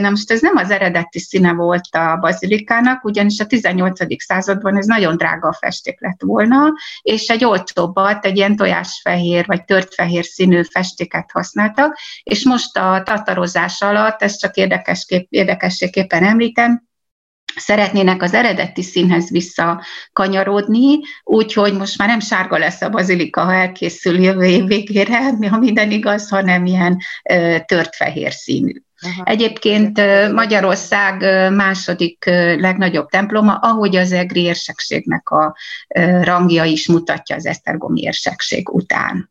Na 0.00 0.10
most 0.10 0.30
ez 0.30 0.40
nem 0.40 0.56
az 0.56 0.70
eredeti 0.70 1.18
színe 1.18 1.52
volt 1.52 1.94
a 1.94 2.16
bazilikának, 2.20 3.04
ugyanis 3.04 3.40
a 3.40 3.46
18. 3.46 4.22
században 4.24 4.76
ez 4.76 4.86
nagyon 4.86 5.16
drága 5.16 5.52
festék 5.52 6.00
lett 6.00 6.20
volna, 6.24 6.72
és 7.10 7.28
egy 7.28 7.44
olcsóbbat, 7.44 8.24
egy 8.24 8.36
ilyen 8.36 8.56
tojásfehér 8.56 9.46
vagy 9.46 9.64
törtfehér 9.64 10.24
színű 10.24 10.62
festéket 10.62 11.30
használtak, 11.32 11.98
és 12.22 12.44
most 12.44 12.76
a 12.76 13.02
tatarozás 13.04 13.82
alatt, 13.82 14.22
ezt 14.22 14.40
csak 14.40 14.56
érdekesképp, 14.56 15.26
érdekességképpen 15.28 16.24
említem, 16.24 16.89
szeretnének 17.56 18.22
az 18.22 18.34
eredeti 18.34 18.82
színhez 18.82 19.30
visszakanyarodni, 19.30 20.98
úgyhogy 21.24 21.76
most 21.76 21.98
már 21.98 22.08
nem 22.08 22.20
sárga 22.20 22.58
lesz 22.58 22.80
a 22.80 22.88
bazilika, 22.88 23.44
ha 23.44 23.54
elkészül 23.54 24.22
jövő 24.22 24.44
év 24.44 24.64
végére, 24.64 25.48
ha 25.48 25.58
minden 25.58 25.90
igaz, 25.90 26.28
hanem 26.28 26.66
ilyen 26.66 26.98
tört 27.66 27.96
fehér 27.96 28.32
színű. 28.32 28.72
Aha. 29.02 29.22
Egyébként 29.24 30.00
Magyarország 30.32 31.20
második 31.52 32.24
legnagyobb 32.58 33.08
temploma, 33.08 33.54
ahogy 33.54 33.96
az 33.96 34.12
EGRI 34.12 34.42
érsekségnek 34.42 35.30
a 35.30 35.56
rangja 36.22 36.64
is 36.64 36.88
mutatja 36.88 37.36
az 37.36 37.46
Esztergomi 37.46 38.00
érsekség 38.00 38.68
után. 38.68 39.30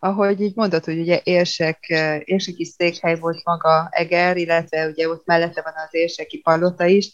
ahogy 0.00 0.40
így 0.40 0.54
mondod, 0.54 0.84
hogy 0.84 0.98
ugye 0.98 1.20
érsek, 1.24 1.78
érseki 2.24 2.64
székhely 2.64 3.18
volt 3.18 3.44
maga 3.44 3.88
Eger, 3.90 4.36
illetve 4.36 4.86
ugye 4.86 5.08
ott 5.08 5.26
mellette 5.26 5.62
van 5.62 5.72
az 5.86 5.94
érseki 5.94 6.38
palota 6.38 6.84
is, 6.84 7.12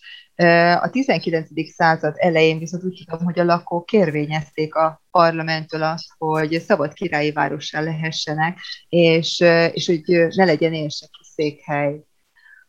a 0.80 0.90
19. 0.90 1.48
század 1.74 2.14
elején 2.16 2.58
viszont 2.58 2.84
úgy 2.84 3.04
tudom, 3.06 3.24
hogy 3.24 3.38
a 3.38 3.44
lakók 3.44 3.86
kérvényezték 3.86 4.74
a 4.74 5.02
parlamenttől 5.10 5.82
azt, 5.82 6.06
hogy 6.18 6.60
szabad 6.66 6.92
királyi 6.92 7.32
várossá 7.32 7.80
lehessenek, 7.80 8.58
és, 8.88 9.40
és 9.72 9.86
hogy 9.86 10.34
ne 10.34 10.44
legyen 10.44 10.72
érseki 10.72 11.20
székhely. 11.34 12.00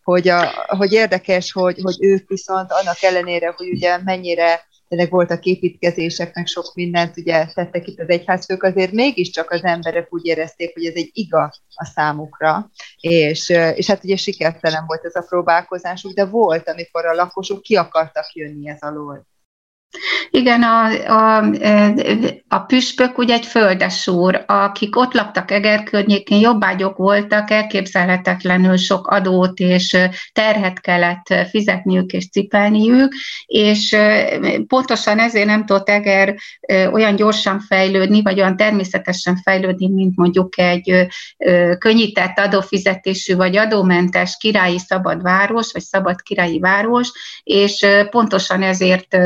Hogy, 0.04 0.28
a, 0.28 0.50
hogy 0.68 0.92
érdekes, 0.92 1.52
hogy, 1.52 1.80
hogy 1.82 1.98
ők 2.00 2.30
viszont 2.30 2.72
annak 2.72 3.02
ellenére, 3.02 3.54
hogy 3.56 3.70
ugye 3.70 3.98
mennyire 4.04 4.68
tényleg 4.88 5.10
voltak 5.10 5.44
építkezéseknek 5.44 6.48
sok 6.48 6.74
mindent 6.74 7.18
ugye 7.18 7.46
tettek 7.54 7.88
itt 7.88 8.00
az 8.00 8.10
egyházfők, 8.10 8.64
azért 8.64 8.92
mégiscsak 8.92 9.52
az 9.52 9.64
emberek 9.64 10.14
úgy 10.14 10.26
érezték, 10.26 10.74
hogy 10.74 10.86
ez 10.86 10.96
egy 10.96 11.10
iga 11.14 11.54
a 11.76 11.86
számukra, 11.86 12.70
és, 13.00 13.50
és 13.50 13.88
hát 13.88 14.04
ugye 14.04 14.16
sikertelen 14.16 14.84
volt 14.86 15.06
ez 15.06 15.16
a 15.16 15.26
próbálkozásuk, 15.30 16.14
de 16.14 16.26
volt, 16.26 16.70
amikor 16.70 17.06
a 17.06 17.14
lakosok 17.14 17.62
ki 17.62 17.76
akartak 17.76 18.34
jönni 18.34 18.70
ez 18.70 18.82
alól. 18.82 19.28
Igen, 20.30 20.64
a, 20.64 20.86
a, 21.08 21.50
a 22.48 22.60
püspök 22.60 23.18
ugye 23.18 23.34
egy 23.34 23.46
földes 23.46 24.08
úr, 24.08 24.44
akik 24.48 24.96
ott 24.96 25.14
laktak 25.14 25.52
Eger 25.52 25.84
környékén, 25.84 26.40
jobbágyok 26.40 26.98
voltak, 26.98 27.52
elképzelhetetlenül 27.52 28.78
sok 28.78 29.08
adót 29.08 29.60
és 29.60 29.98
terhet 30.34 30.80
kellett 30.80 31.34
fizetniük 31.50 32.12
és 32.12 32.30
cipelniük, 32.30 33.14
és 33.46 33.98
pontosan 34.68 35.20
ezért 35.20 35.46
nem 35.46 35.66
tudott 35.66 35.90
Eger 35.90 36.36
olyan 36.92 37.16
gyorsan 37.16 37.60
fejlődni, 37.60 38.22
vagy 38.22 38.40
olyan 38.40 38.58
természetesen 38.58 39.36
fejlődni, 39.36 39.88
mint 39.88 40.16
mondjuk 40.16 40.60
egy 40.60 41.08
könnyített 41.78 42.40
adófizetésű 42.40 43.36
vagy 43.36 43.58
adómentes 43.58 44.38
királyi 44.40 44.80
szabad 44.80 45.22
város, 45.22 45.72
vagy 45.72 45.82
szabad 45.84 46.22
királyi 46.22 46.60
város, 46.60 47.12
és 47.44 47.86
pontosan 48.10 48.62
ezért 48.62 49.18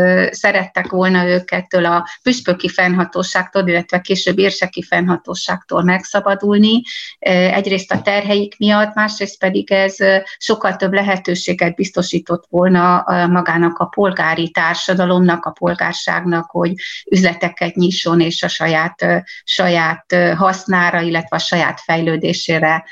szerettek 0.51 0.89
volna 0.89 1.27
őkettől 1.27 1.85
a 1.85 2.07
püspöki 2.23 2.69
fennhatóságtól, 2.69 3.67
illetve 3.67 4.01
később 4.01 4.39
érseki 4.39 4.83
fennhatóságtól 4.83 5.83
megszabadulni. 5.83 6.81
Egyrészt 7.19 7.91
a 7.91 8.01
terheik 8.01 8.57
miatt, 8.57 8.93
másrészt 8.93 9.39
pedig 9.39 9.71
ez 9.71 9.95
sokkal 10.37 10.75
több 10.75 10.93
lehetőséget 10.93 11.75
biztosított 11.75 12.45
volna 12.49 13.03
magának 13.27 13.77
a 13.77 13.85
polgári 13.85 14.49
társadalomnak, 14.49 15.45
a 15.45 15.51
polgárságnak, 15.51 16.49
hogy 16.49 16.73
üzleteket 17.11 17.75
nyisson 17.75 18.19
és 18.19 18.43
a 18.43 18.47
saját, 18.47 19.05
saját 19.43 20.15
hasznára, 20.35 21.01
illetve 21.01 21.35
a 21.35 21.39
saját 21.39 21.79
fejlődésére 21.79 22.85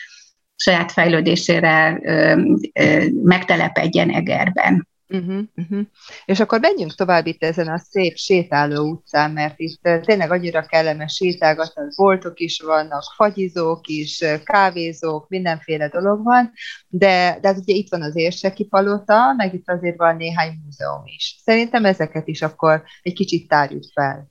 saját 0.62 0.92
fejlődésére 0.92 2.00
ö, 2.04 2.42
ö, 2.74 3.06
megtelepedjen 3.24 4.10
Egerben. 4.10 4.89
Uh-huh, 5.14 5.44
uh-huh. 5.56 5.82
És 6.26 6.40
akkor 6.40 6.60
menjünk 6.60 6.96
tovább 6.96 7.26
itt 7.26 7.44
ezen 7.44 7.68
a 7.68 7.78
szép 7.78 8.16
sétáló 8.16 8.90
utcán, 8.90 9.32
mert 9.32 9.60
itt 9.60 9.82
tényleg 9.82 10.32
annyira 10.32 10.66
kellemes 10.66 11.14
sétálgatni, 11.14 11.84
boltok 11.96 12.40
is 12.40 12.60
vannak, 12.60 13.04
fagyizók 13.16 13.88
is, 13.88 14.24
kávézók, 14.44 15.30
mindenféle 15.30 15.88
dolog 15.88 16.24
van, 16.24 16.52
de, 16.88 17.38
de 17.42 17.48
hát 17.48 17.58
ugye 17.58 17.74
itt 17.74 17.90
van 17.90 18.02
az 18.02 18.16
érseki 18.16 18.64
palota, 18.64 19.34
meg 19.38 19.54
itt 19.54 19.70
azért 19.70 19.98
van 19.98 20.16
néhány 20.16 20.62
múzeum 20.64 21.04
is. 21.06 21.40
Szerintem 21.44 21.86
ezeket 21.86 22.28
is 22.28 22.42
akkor 22.42 22.84
egy 23.02 23.14
kicsit 23.14 23.48
tárjuk 23.48 23.84
fel. 23.94 24.30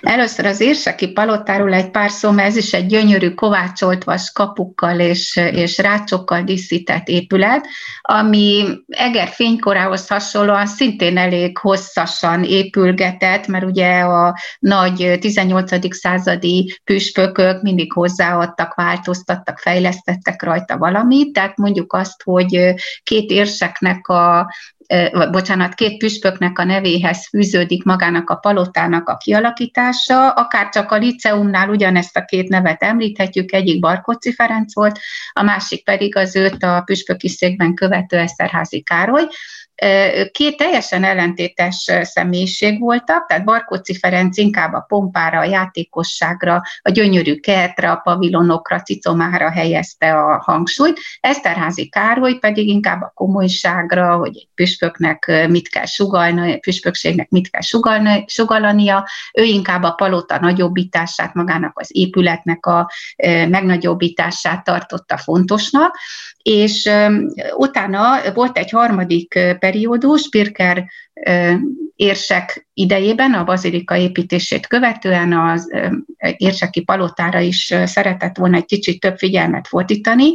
Először 0.00 0.46
az 0.46 0.60
érseki 0.60 1.08
palotáról 1.08 1.72
egy 1.72 1.90
pár 1.90 2.10
szó, 2.10 2.30
mert 2.30 2.48
ez 2.48 2.56
is 2.56 2.72
egy 2.72 2.86
gyönyörű 2.86 3.30
kovácsolt 3.30 4.04
vas 4.04 4.32
kapukkal 4.32 5.00
és, 5.00 5.36
és 5.36 5.78
rácsokkal 5.78 6.42
díszített 6.42 7.08
épület, 7.08 7.66
ami 8.00 8.64
Eger 8.86 9.28
fénykorához 9.28 10.08
hasonlóan 10.08 10.66
szintén 10.66 11.16
elég 11.16 11.58
hosszasan 11.58 12.44
épülgetett, 12.44 13.46
mert 13.46 13.64
ugye 13.64 14.00
a 14.00 14.38
nagy 14.58 15.16
18. 15.20 15.94
századi 15.94 16.80
püspökök 16.84 17.62
mindig 17.62 17.92
hozzáadtak, 17.92 18.74
változtattak, 18.74 19.58
fejlesztettek 19.58 20.42
rajta 20.42 20.78
valamit, 20.78 21.32
tehát 21.32 21.56
mondjuk 21.56 21.92
azt, 21.92 22.22
hogy 22.22 22.74
két 23.02 23.30
érseknek 23.30 24.08
a 24.08 24.52
bocsánat, 25.30 25.74
két 25.74 25.98
püspöknek 25.98 26.58
a 26.58 26.64
nevéhez 26.64 27.28
fűződik 27.28 27.84
magának 27.84 28.30
a 28.30 28.34
palotának 28.34 29.08
a 29.08 29.16
kialakítása, 29.16 30.30
akár 30.30 30.68
csak 30.68 30.90
a 30.90 30.96
liceumnál 30.96 31.68
ugyanezt 31.68 32.16
a 32.16 32.24
két 32.24 32.48
nevet 32.48 32.82
említhetjük, 32.82 33.52
egyik 33.52 33.80
Barkóci 33.80 34.32
Ferenc 34.32 34.74
volt, 34.74 34.98
a 35.32 35.42
másik 35.42 35.84
pedig 35.84 36.16
az 36.16 36.36
őt 36.36 36.62
a 36.62 36.82
püspöki 36.84 37.28
székben 37.28 37.74
követő 37.74 38.16
Eszterházi 38.16 38.82
Károly, 38.82 39.26
Két 40.32 40.56
teljesen 40.56 41.04
ellentétes 41.04 41.90
személyiség 42.02 42.80
voltak, 42.80 43.26
tehát 43.26 43.44
Barkóci 43.44 43.98
Ferenc 43.98 44.36
inkább 44.38 44.72
a 44.72 44.84
pompára, 44.88 45.38
a 45.38 45.44
játékosságra, 45.44 46.62
a 46.82 46.90
gyönyörű 46.90 47.34
kertre, 47.36 47.90
a 47.90 47.96
pavilonokra, 47.96 48.80
cicomára 48.80 49.50
helyezte 49.50 50.14
a 50.14 50.42
hangsúlyt, 50.42 51.00
Eszterházi 51.20 51.88
Károly 51.88 52.34
pedig 52.34 52.68
inkább 52.68 53.02
a 53.02 53.12
komolyságra, 53.14 54.16
hogy 54.16 54.36
egy 54.36 54.48
püspöknek 54.54 55.46
mit 55.48 55.68
kell 55.68 55.86
sugalni, 55.86 56.58
püspökségnek 56.58 57.28
mit 57.28 57.50
kell 57.50 57.60
sugalni, 57.60 58.24
sugalania, 58.26 59.08
ő 59.32 59.42
inkább 59.42 59.82
a 59.82 59.92
palota 59.92 60.40
nagyobbítását, 60.40 61.34
magának 61.34 61.78
az 61.78 61.88
épületnek 61.92 62.66
a 62.66 62.90
megnagyobbítását 63.48 64.64
tartotta 64.64 65.16
fontosnak, 65.16 65.96
és 66.42 66.90
utána 67.56 68.32
volt 68.34 68.58
egy 68.58 68.70
harmadik 68.70 69.38
periódus, 69.62 70.28
Pirker 70.28 70.84
érsek 71.96 72.68
idejében, 72.74 73.34
a 73.34 73.44
bazilika 73.44 73.96
építését 73.96 74.66
követően 74.66 75.32
az 75.32 75.72
érseki 76.36 76.82
palotára 76.82 77.38
is 77.40 77.74
szeretett 77.84 78.36
volna 78.36 78.56
egy 78.56 78.64
kicsit 78.64 79.00
több 79.00 79.18
figyelmet 79.18 79.68
fordítani. 79.68 80.32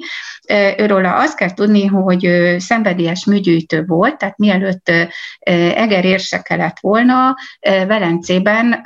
Őről 0.78 1.06
azt 1.06 1.38
kell 1.38 1.54
tudni, 1.54 1.86
hogy 1.86 2.30
szenvedélyes 2.58 3.26
műgyűjtő 3.26 3.84
volt, 3.86 4.18
tehát 4.18 4.38
mielőtt 4.38 4.92
Eger 5.40 6.06
érseke 6.06 6.56
lett 6.56 6.80
volna, 6.80 7.36
Velencében 7.88 8.82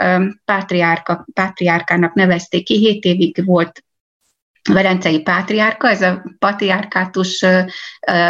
pátriárka, 0.45 1.27
pátriárkának 1.33 2.13
nevezték 2.13 2.65
ki, 2.65 2.77
hét 2.77 3.03
évig 3.03 3.45
volt 3.45 3.83
Velencei 4.69 5.21
Pátriárka, 5.21 5.89
ez 5.89 6.01
a 6.01 6.23
patriárkátus 6.39 7.45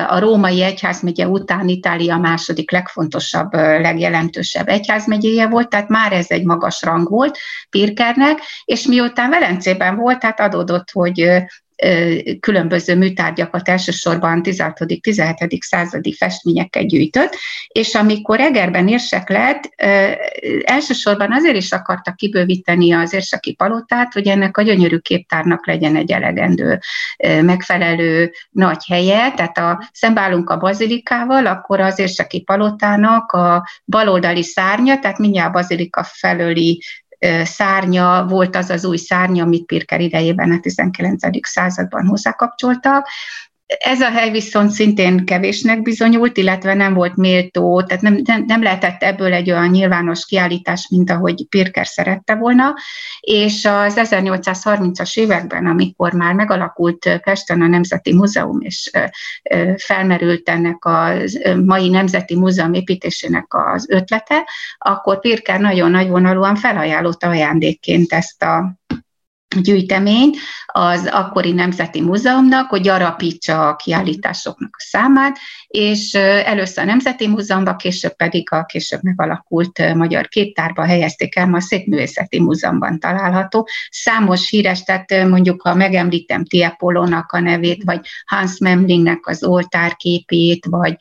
a 0.07 0.19
római 0.19 0.63
egyházmegye 0.63 1.27
után 1.27 1.67
Itália 1.67 2.17
második 2.17 2.71
legfontosabb, 2.71 3.53
legjelentősebb 3.53 4.67
egyházmegyéje 4.67 5.47
volt, 5.47 5.69
tehát 5.69 5.87
már 5.87 6.13
ez 6.13 6.29
egy 6.29 6.43
magas 6.43 6.81
rang 6.81 7.09
volt 7.09 7.37
Pirkernek, 7.69 8.39
és 8.65 8.85
miután 8.85 9.29
Velencében 9.29 9.95
volt, 9.95 10.19
tehát 10.19 10.39
adódott, 10.39 10.91
hogy 10.91 11.43
különböző 12.39 12.95
műtárgyakat 12.95 13.69
elsősorban 13.69 14.41
16.-17. 14.43 15.61
századi 15.61 16.13
festményeket 16.13 16.87
gyűjtött, 16.87 17.35
és 17.67 17.95
amikor 17.95 18.39
Egerben 18.39 18.87
érsek 18.87 19.29
lett, 19.29 19.69
elsősorban 20.63 21.31
azért 21.31 21.55
is 21.55 21.71
akarta 21.71 22.11
kibővíteni 22.11 22.91
az 22.91 23.13
érseki 23.13 23.53
palotát, 23.53 24.13
hogy 24.13 24.27
ennek 24.27 24.57
a 24.57 24.61
gyönyörű 24.61 24.97
képtárnak 24.97 25.67
legyen 25.67 25.95
egy 25.95 26.11
elegendő, 26.11 26.79
megfelelő 27.41 28.31
nagy 28.49 28.85
helye, 28.87 29.31
tehát 29.31 29.57
a 29.57 29.89
szembeállunk 29.93 30.49
a 30.49 30.57
bazilikával, 30.57 31.45
akkor 31.45 31.79
az 31.79 31.99
érseki 31.99 32.41
palotának 32.41 33.31
a 33.31 33.67
baloldali 33.85 34.43
szárnya, 34.43 34.99
tehát 34.99 35.17
mindjárt 35.17 35.49
a 35.49 35.51
bazilika 35.51 36.03
felőli 36.03 36.83
szárnya 37.43 38.25
volt 38.25 38.55
az 38.55 38.69
az 38.69 38.85
új 38.85 38.97
szárnya, 38.97 39.43
amit 39.43 39.65
Pirker 39.65 40.01
idejében 40.01 40.51
a 40.51 40.59
19. 40.59 41.47
században 41.47 42.05
hozzákapcsoltak, 42.05 43.07
ez 43.79 44.01
a 44.01 44.09
hely 44.09 44.31
viszont 44.31 44.71
szintén 44.71 45.25
kevésnek 45.25 45.81
bizonyult, 45.81 46.37
illetve 46.37 46.73
nem 46.73 46.93
volt 46.93 47.15
méltó, 47.15 47.81
tehát 47.81 48.03
nem, 48.03 48.19
nem, 48.23 48.43
nem 48.47 48.63
lehetett 48.63 49.03
ebből 49.03 49.33
egy 49.33 49.51
olyan 49.51 49.69
nyilvános 49.69 50.25
kiállítás, 50.25 50.87
mint 50.89 51.09
ahogy 51.09 51.45
Pirker 51.49 51.87
szerette 51.87 52.35
volna, 52.35 52.73
és 53.19 53.65
az 53.65 53.93
1830-as 53.97 55.19
években, 55.19 55.65
amikor 55.65 56.13
már 56.13 56.33
megalakult 56.33 57.19
Pesten 57.23 57.61
a 57.61 57.67
Nemzeti 57.67 58.13
Múzeum, 58.13 58.59
és 58.61 58.91
felmerült 59.77 60.49
ennek 60.49 60.85
a 60.85 61.13
mai 61.65 61.89
Nemzeti 61.89 62.35
Múzeum 62.35 62.73
építésének 62.73 63.45
az 63.47 63.89
ötlete, 63.89 64.47
akkor 64.77 65.19
Pirker 65.19 65.59
nagyon 65.59 65.91
nagyvonalúan 65.91 66.55
felajánlotta 66.55 67.27
ajándékként 67.27 68.13
ezt 68.13 68.43
a 68.43 68.79
gyűjteményt 69.59 70.37
az 70.65 71.09
akkori 71.11 71.51
Nemzeti 71.51 72.01
Múzeumnak, 72.01 72.69
hogy 72.69 72.81
gyarapítsa 72.81 73.67
a 73.67 73.75
kiállításoknak 73.75 74.75
a 74.77 74.85
számát, 74.87 75.37
és 75.67 76.13
először 76.13 76.83
a 76.83 76.85
Nemzeti 76.85 77.27
Múzeumban, 77.27 77.77
később 77.77 78.15
pedig 78.15 78.51
a 78.51 78.65
később 78.65 78.99
megalakult 79.03 79.93
Magyar 79.95 80.27
Képtárba 80.27 80.85
helyezték 80.85 81.35
el, 81.35 81.47
ma 81.47 81.57
a 81.57 81.61
Szépművészeti 81.61 82.39
Múzeumban 82.39 82.99
található. 82.99 83.67
Számos 83.89 84.49
híres, 84.49 84.83
tehát 84.83 85.27
mondjuk 85.27 85.61
ha 85.61 85.75
megemlítem 85.75 86.45
Tiepolónak 86.45 87.31
a 87.31 87.39
nevét, 87.39 87.83
vagy 87.83 87.99
Hans 88.25 88.57
Memlingnek 88.57 89.27
az 89.27 89.43
oltárképét, 89.43 90.65
vagy 90.65 90.95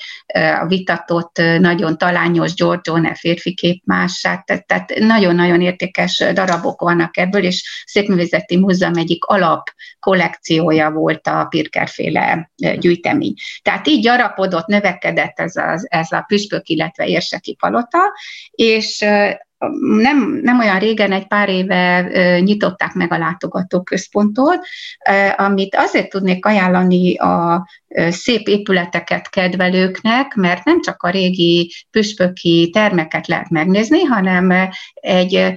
a 0.61 0.67
vitatott, 0.67 1.43
nagyon 1.59 1.99
talányos 1.99 2.55
Giorgione 2.55 3.15
férfi 3.15 3.55
képmását, 3.55 4.67
tehát 4.67 4.93
nagyon-nagyon 4.99 5.61
értékes 5.61 6.25
darabok 6.33 6.81
vannak 6.81 7.17
ebből, 7.17 7.45
és 7.45 7.85
Szépművészeti 7.87 8.39
Nemzeti 8.41 8.57
Múzeum 8.57 8.97
egyik 8.97 9.25
alap 9.25 9.71
kollekciója 10.01 10.91
volt 10.91 11.27
a 11.27 11.45
Pirkerféle 11.45 12.51
gyűjtemény. 12.57 13.35
Tehát 13.63 13.89
így 13.89 14.03
gyarapodott, 14.03 14.67
növekedett 14.67 15.41
ez 15.41 15.57
a, 15.57 15.79
ez 15.83 16.13
a 16.13 16.25
püspök, 16.27 16.69
illetve 16.69 17.07
érseki 17.07 17.57
palota, 17.61 17.99
és 18.51 18.99
nem, 19.81 20.41
nem 20.43 20.59
olyan 20.59 20.79
régen, 20.79 21.13
egy 21.13 21.27
pár 21.27 21.49
éve 21.49 22.09
nyitották 22.41 22.93
meg 22.93 23.13
a 23.13 23.19
látogatóközpontot, 23.19 24.67
amit 25.37 25.77
azért 25.77 26.09
tudnék 26.09 26.47
ajánlani 26.47 27.17
a 27.17 27.67
szép 28.09 28.49
épületeket 28.49 29.31
kedvelőknek, 29.31 30.35
mert 30.35 30.65
nem 30.65 30.81
csak 30.81 31.03
a 31.03 31.11
régi 31.11 31.73
püspöki 31.91 32.71
termeket 32.73 33.27
lehet 33.27 33.51
megnézni, 33.51 34.03
hanem 34.03 34.71
egy 34.95 35.55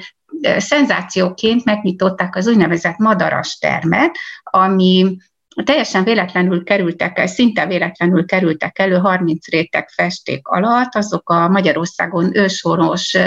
szenzációként 0.58 1.66
megnyitották 1.66 2.36
az 2.36 2.48
úgynevezett 2.48 2.98
madaras 2.98 3.58
termet, 3.58 4.18
ami 4.44 5.18
teljesen 5.64 6.04
véletlenül 6.04 6.64
kerültek 6.64 7.20
el, 7.20 7.28
szinte 7.28 7.66
véletlenül 7.66 8.26
kerültek 8.26 8.80
elő 8.80 8.98
30 8.98 9.48
réteg 9.48 9.90
festék 9.90 10.48
alatt, 10.48 10.96
azok 10.96 11.30
a 11.30 11.48
Magyarországon 11.48 12.38
őshonos 12.38 13.18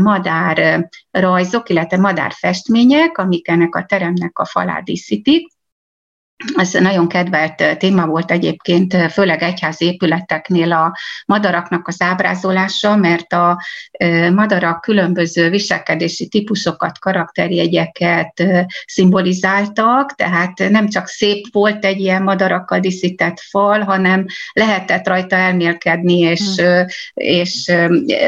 madár 0.00 0.88
rajzok, 1.10 1.68
illetve 1.68 1.96
madár 1.96 2.32
festmények, 2.32 3.18
amik 3.18 3.48
ennek 3.48 3.74
a 3.74 3.84
teremnek 3.84 4.38
a 4.38 4.44
falát 4.44 4.84
díszítik, 4.84 5.56
ez 6.56 6.72
nagyon 6.72 7.08
kedvelt 7.08 7.78
téma 7.78 8.06
volt 8.06 8.30
egyébként, 8.30 9.12
főleg 9.12 9.42
egyházi 9.42 9.84
épületeknél 9.84 10.72
a 10.72 10.96
madaraknak 11.26 11.88
az 11.88 12.02
ábrázolása, 12.02 12.96
mert 12.96 13.32
a 13.32 13.62
madarak 14.34 14.80
különböző 14.80 15.50
viselkedési 15.50 16.28
típusokat, 16.28 16.98
karakterjegyeket 16.98 18.42
szimbolizáltak, 18.86 20.14
tehát 20.14 20.58
nem 20.70 20.88
csak 20.88 21.06
szép 21.06 21.46
volt 21.52 21.84
egy 21.84 22.00
ilyen 22.00 22.22
madarakkal 22.22 22.80
díszített 22.80 23.40
fal, 23.40 23.80
hanem 23.80 24.26
lehetett 24.52 25.06
rajta 25.06 25.36
elmélkedni, 25.36 26.18
és, 26.18 26.54
hmm. 26.56 26.86
és 27.14 27.72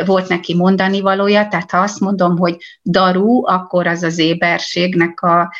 volt 0.04 0.28
neki 0.28 0.54
mondani 0.54 1.00
valója, 1.00 1.48
tehát 1.48 1.70
ha 1.70 1.78
azt 1.78 2.00
mondom, 2.00 2.38
hogy 2.38 2.56
daru, 2.82 3.46
akkor 3.46 3.86
az 3.86 4.02
az 4.02 4.18
éberségnek 4.18 5.20
a 5.20 5.52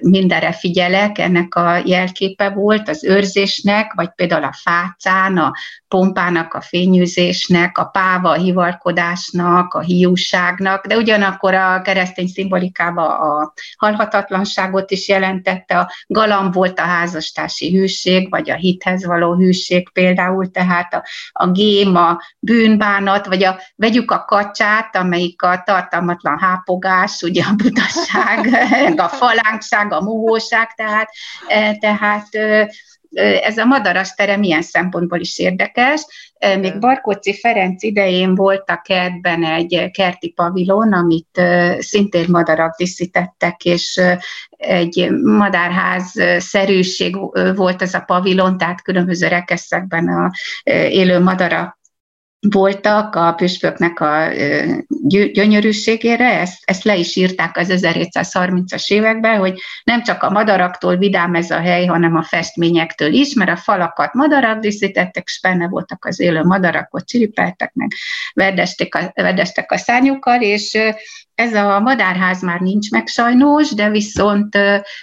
mindenre 0.00 0.52
figyelek, 0.52 1.18
ennek 1.18 1.54
a 1.54 1.75
jelképe 1.84 2.48
volt 2.48 2.88
az 2.88 3.04
őrzésnek, 3.04 3.92
vagy 3.92 4.10
például 4.14 4.44
a 4.44 4.54
fácán, 4.62 5.38
a 5.38 5.52
pompának, 5.88 6.54
a 6.54 6.60
fényűzésnek, 6.60 7.78
a 7.78 7.84
páva, 7.84 8.30
a 8.30 8.34
hivalkodásnak, 8.34 9.74
a 9.74 9.80
hiúságnak, 9.80 10.86
de 10.86 10.96
ugyanakkor 10.96 11.54
a 11.54 11.82
keresztény 11.82 12.26
szimbolikában 12.26 13.10
a 13.10 13.52
halhatatlanságot 13.76 14.90
is 14.90 15.08
jelentette, 15.08 15.78
a 15.78 15.90
galamb 16.06 16.54
volt 16.54 16.78
a 16.78 16.82
házastársi 16.82 17.70
hűség, 17.76 18.30
vagy 18.30 18.50
a 18.50 18.54
hithez 18.54 19.06
való 19.06 19.34
hűség 19.34 19.92
például, 19.92 20.50
tehát 20.50 20.94
a, 20.94 21.04
a 21.32 21.50
gém, 21.50 21.96
a 21.96 22.20
bűnbánat, 22.38 23.26
vagy 23.26 23.44
a, 23.44 23.60
vegyük 23.76 24.10
a 24.10 24.24
kacsát, 24.24 24.96
amelyik 24.96 25.42
a 25.42 25.62
tartalmatlan 25.64 26.38
hápogás, 26.38 27.22
ugye 27.22 27.42
a 27.44 27.54
butasság, 27.54 28.46
a 29.06 29.08
falánkság, 29.08 29.92
a 29.92 30.00
mohóság, 30.00 30.74
tehát, 30.74 31.08
e, 31.46 31.65
tehát 31.74 32.28
ez 33.42 33.58
a 33.58 33.64
madaras 33.64 34.14
terem 34.14 34.40
milyen 34.40 34.62
szempontból 34.62 35.20
is 35.20 35.38
érdekes. 35.38 36.06
Még 36.60 36.78
Barkóczi 36.78 37.38
Ferenc 37.40 37.82
idején 37.82 38.34
volt 38.34 38.70
a 38.70 38.80
kertben 38.84 39.44
egy 39.44 39.90
kerti 39.92 40.28
pavilon, 40.28 40.92
amit 40.92 41.40
szintén 41.78 42.26
madarak 42.28 42.76
díszítettek, 42.76 43.64
és 43.64 44.00
egy 44.56 45.10
madárház 45.22 46.12
szerűség 46.38 47.16
volt 47.56 47.82
ez 47.82 47.94
a 47.94 48.00
pavilon, 48.00 48.58
tehát 48.58 48.82
különböző 48.82 49.28
rekeszekben 49.28 50.08
a 50.08 50.30
élő 50.88 51.20
madarak 51.20 51.75
voltak 52.50 53.14
a 53.14 53.32
püspöknek 53.32 54.00
a 54.00 54.28
gyönyörűségére, 55.32 56.40
ezt, 56.40 56.58
ezt 56.64 56.84
le 56.84 56.96
is 56.96 57.16
írták 57.16 57.56
az 57.56 57.68
1730-as 57.70 58.86
években, 58.88 59.38
hogy 59.38 59.60
nem 59.84 60.02
csak 60.02 60.22
a 60.22 60.30
madaraktól 60.30 60.96
vidám 60.96 61.34
ez 61.34 61.50
a 61.50 61.60
hely, 61.60 61.86
hanem 61.86 62.16
a 62.16 62.22
festményektől 62.22 63.12
is, 63.12 63.34
mert 63.34 63.50
a 63.50 63.56
falakat 63.56 64.12
madarak 64.12 64.58
díszítettek, 64.58 65.22
és 65.26 65.40
benne 65.42 65.68
voltak 65.68 66.04
az 66.04 66.20
élő 66.20 66.42
madarak, 66.42 66.94
ott 66.94 67.06
csiripeltek 67.06 67.72
meg, 67.74 67.88
verdestek 68.34 68.94
a, 68.94 69.12
verdestek 69.14 69.72
a 69.72 69.76
szárnyukkal, 69.76 70.42
és 70.42 70.78
ez 71.36 71.54
a 71.54 71.80
madárház 71.80 72.42
már 72.42 72.60
nincs 72.60 72.90
meg 72.90 73.06
sajnos, 73.06 73.74
de 73.74 73.90
viszont 73.90 74.58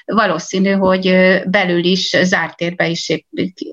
valószínű, 0.06 0.72
hogy 0.72 1.16
belül 1.46 1.84
is 1.84 2.16
zárt 2.22 2.58
térbe 2.58 2.88
is 2.88 3.24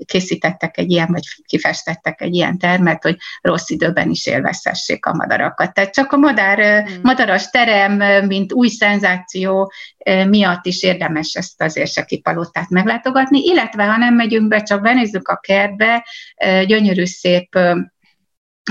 készítettek 0.05 0.79
egy 0.79 0.91
ilyen, 0.91 1.09
vagy 1.11 1.23
kifestettek 1.47 2.21
egy 2.21 2.35
ilyen 2.35 2.59
termet, 2.59 3.03
hogy 3.03 3.17
rossz 3.41 3.71
időben 3.71 4.11
is 4.11 4.27
élvezhessék 4.27 5.07
a 5.07 5.15
madarakat. 5.15 5.75
Tehát 5.75 5.95
csak 5.95 6.13
a 6.13 6.17
madár, 6.17 6.85
hmm. 6.87 7.01
madaras 7.03 7.51
terem, 7.51 8.27
mint 8.27 8.53
új 8.53 8.69
szenzáció 8.69 9.73
miatt 10.29 10.67
is 10.67 10.83
érdemes 10.83 11.35
ezt 11.35 11.63
az 11.63 11.77
érseki 11.77 12.21
palotát 12.21 12.69
meglátogatni, 12.69 13.43
illetve 13.45 13.85
ha 13.85 13.97
nem 13.97 14.15
megyünk 14.15 14.49
be, 14.49 14.63
csak 14.63 14.81
benézzük 14.83 15.29
a 15.29 15.41
kertbe, 15.43 16.07
gyönyörű 16.67 17.05
szép 17.05 17.59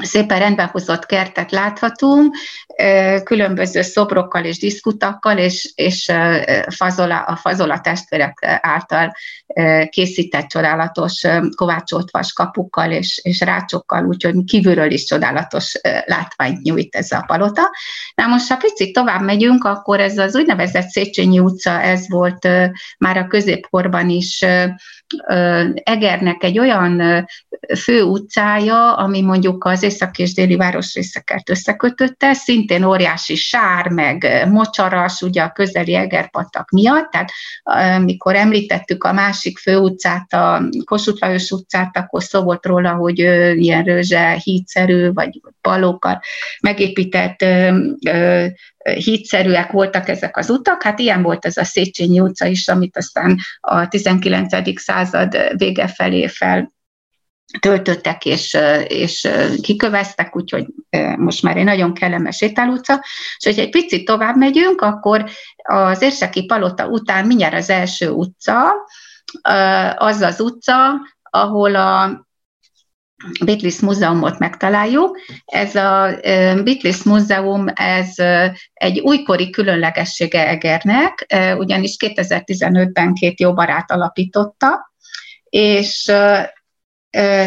szépen 0.02 0.40
rendbe 0.40 0.70
hozott 0.72 1.06
kertet 1.06 1.52
láthatunk, 1.52 2.36
különböző 3.24 3.82
szobrokkal 3.82 4.44
és 4.46 4.60
diszkutakkal, 4.60 5.38
és, 5.38 5.72
és 5.76 6.12
fazola, 6.76 7.20
a 7.20 7.36
fazola 7.36 7.80
testvérek 7.80 8.60
által 8.62 9.16
készített 9.90 10.48
csodálatos 10.48 11.22
kovácsolt 11.56 12.12
vaskapukkal 12.12 12.92
és, 12.92 13.20
és 13.24 13.40
rácsokkal, 13.40 14.06
úgyhogy 14.06 14.44
kívülről 14.44 14.92
is 14.92 15.04
csodálatos 15.04 15.80
látványt 16.06 16.62
nyújt 16.62 16.96
ez 16.96 17.12
a 17.12 17.24
palota. 17.28 17.70
Na 18.16 18.28
most, 18.28 18.50
ha 18.50 18.56
picit 18.56 18.94
tovább 18.94 19.22
megyünk, 19.22 19.64
akkor 19.64 20.00
ez 20.00 20.18
az 20.18 20.36
úgynevezett 20.36 20.88
Széchenyi 20.88 21.40
utca, 21.40 21.82
ez 21.82 22.10
volt 22.10 22.48
már 22.98 23.18
a 23.18 23.28
középkorban 23.28 24.10
is 24.10 24.46
Egernek 25.84 26.44
egy 26.44 26.60
olyan 26.60 27.26
fő 27.78 28.04
utcája, 28.04 28.96
ami 28.96 29.22
mondjuk 29.22 29.66
az 29.66 29.84
észak 29.90 30.18
és 30.18 30.34
déli 30.34 30.56
városrészeket 30.56 31.50
összekötötte, 31.50 32.34
szintén 32.34 32.84
óriási 32.84 33.36
sár, 33.36 33.88
meg 33.88 34.46
mocsaras, 34.50 35.22
ugye 35.22 35.42
a 35.42 35.52
közeli 35.52 35.96
Egerpatak 35.96 36.70
miatt, 36.70 37.12
tehát 37.12 37.32
mikor 38.04 38.36
említettük 38.36 39.04
a 39.04 39.14
másik 39.14 39.58
fő 39.58 39.78
utcát, 39.78 40.34
a 40.34 40.64
Kossuth 40.84 41.22
Lajos 41.22 41.52
utcát, 41.52 41.98
akkor 41.98 42.24
szó 42.24 42.42
volt 42.42 42.66
róla, 42.66 42.94
hogy 42.94 43.20
ilyen 43.60 43.84
rőzse 43.84 44.42
hídszerű, 44.44 45.12
vagy 45.12 45.42
palókkal 45.62 46.22
megépített 46.62 47.46
hídszerűek 48.96 49.72
voltak 49.72 50.10
ezek 50.10 50.38
az 50.38 50.50
utak, 50.50 50.84
hát 50.84 51.00
ilyen 51.00 51.22
volt 51.22 51.46
ez 51.46 51.58
a 51.58 51.64
Széchenyi 51.64 52.20
utca 52.20 52.46
is, 52.46 52.68
amit 52.68 52.98
aztán 52.98 53.38
a 53.60 53.88
19. 53.88 54.80
század 54.80 55.38
vége 55.58 55.88
felé 55.88 56.28
fel 56.28 56.78
töltöttek 57.60 58.26
és, 58.26 58.58
és 58.88 59.28
kiköveztek, 59.62 60.36
úgyhogy 60.36 60.66
most 61.18 61.44
már 61.44 61.58
egy 61.58 61.64
nagyon 61.64 61.94
kellemes 61.94 62.36
sétálutca. 62.36 63.04
És 63.38 63.46
hogy 63.46 63.60
egy 63.60 63.70
picit 63.70 64.06
tovább 64.06 64.36
megyünk, 64.36 64.82
akkor 64.82 65.30
az 65.64 66.02
Érseki 66.02 66.46
Palota 66.46 66.88
után 66.88 67.26
mindjárt 67.26 67.54
az 67.54 67.70
első 67.70 68.10
utca, 68.10 68.72
az 69.96 70.22
az 70.22 70.40
utca, 70.40 70.92
ahol 71.22 71.76
a 71.76 72.28
Beatles 73.46 73.80
Múzeumot 73.80 74.40
megtaláljuk. 74.40 75.20
Ez 75.46 75.76
a 75.76 76.20
Beatles 76.64 77.04
Múzeum, 77.04 77.66
ez 77.74 78.14
egy 78.74 79.00
újkori 79.00 79.50
különlegessége 79.50 80.48
Egernek, 80.48 81.36
ugyanis 81.58 81.96
2015-ben 82.06 83.14
két 83.14 83.40
jó 83.40 83.54
barát 83.54 83.92
alapította, 83.92 84.94
és, 85.50 86.12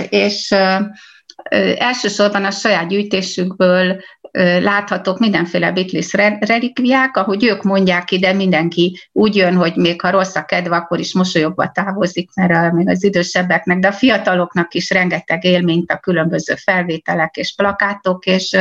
és 0.09 0.55
elsősorban 1.79 2.45
a 2.45 2.51
saját 2.51 2.89
gyűjtésükből 2.89 4.03
láthatók 4.61 5.19
mindenféle 5.19 5.73
Beatles 5.73 6.13
relikviák, 6.41 7.17
ahogy 7.17 7.45
ők 7.45 7.63
mondják 7.63 8.11
ide, 8.11 8.33
mindenki 8.33 9.01
úgy 9.13 9.37
jön, 9.37 9.55
hogy 9.55 9.77
még 9.77 10.01
ha 10.01 10.11
rossz 10.11 10.35
a 10.35 10.45
kedve, 10.45 10.77
akkor 10.77 10.99
is 10.99 11.15
mosolyogva 11.15 11.71
távozik, 11.75 12.31
mert 12.35 12.73
még 12.73 12.89
az 12.89 13.05
idősebbeknek, 13.05 13.79
de 13.79 13.89
a 13.89 13.93
fiataloknak 13.93 14.75
is 14.75 14.91
rengeteg 14.91 15.45
élményt 15.45 15.91
a 15.91 15.99
különböző 15.99 16.55
felvételek 16.55 17.37
és 17.37 17.55
plakátok, 17.55 18.27
és 18.27 18.57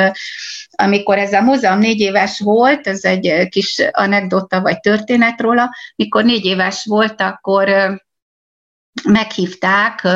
amikor 0.72 1.18
ez 1.18 1.34
a 1.34 1.42
múzeum 1.42 1.80
négy 1.80 2.00
éves 2.00 2.40
volt, 2.40 2.88
ez 2.88 3.04
egy 3.04 3.48
kis 3.50 3.82
anekdota 3.92 4.62
vagy 4.62 4.80
történet 4.80 5.42
róla, 5.42 5.70
mikor 5.96 6.24
négy 6.24 6.46
éves 6.46 6.86
volt, 6.86 7.22
akkor 7.22 7.70
meghívták 9.04 10.08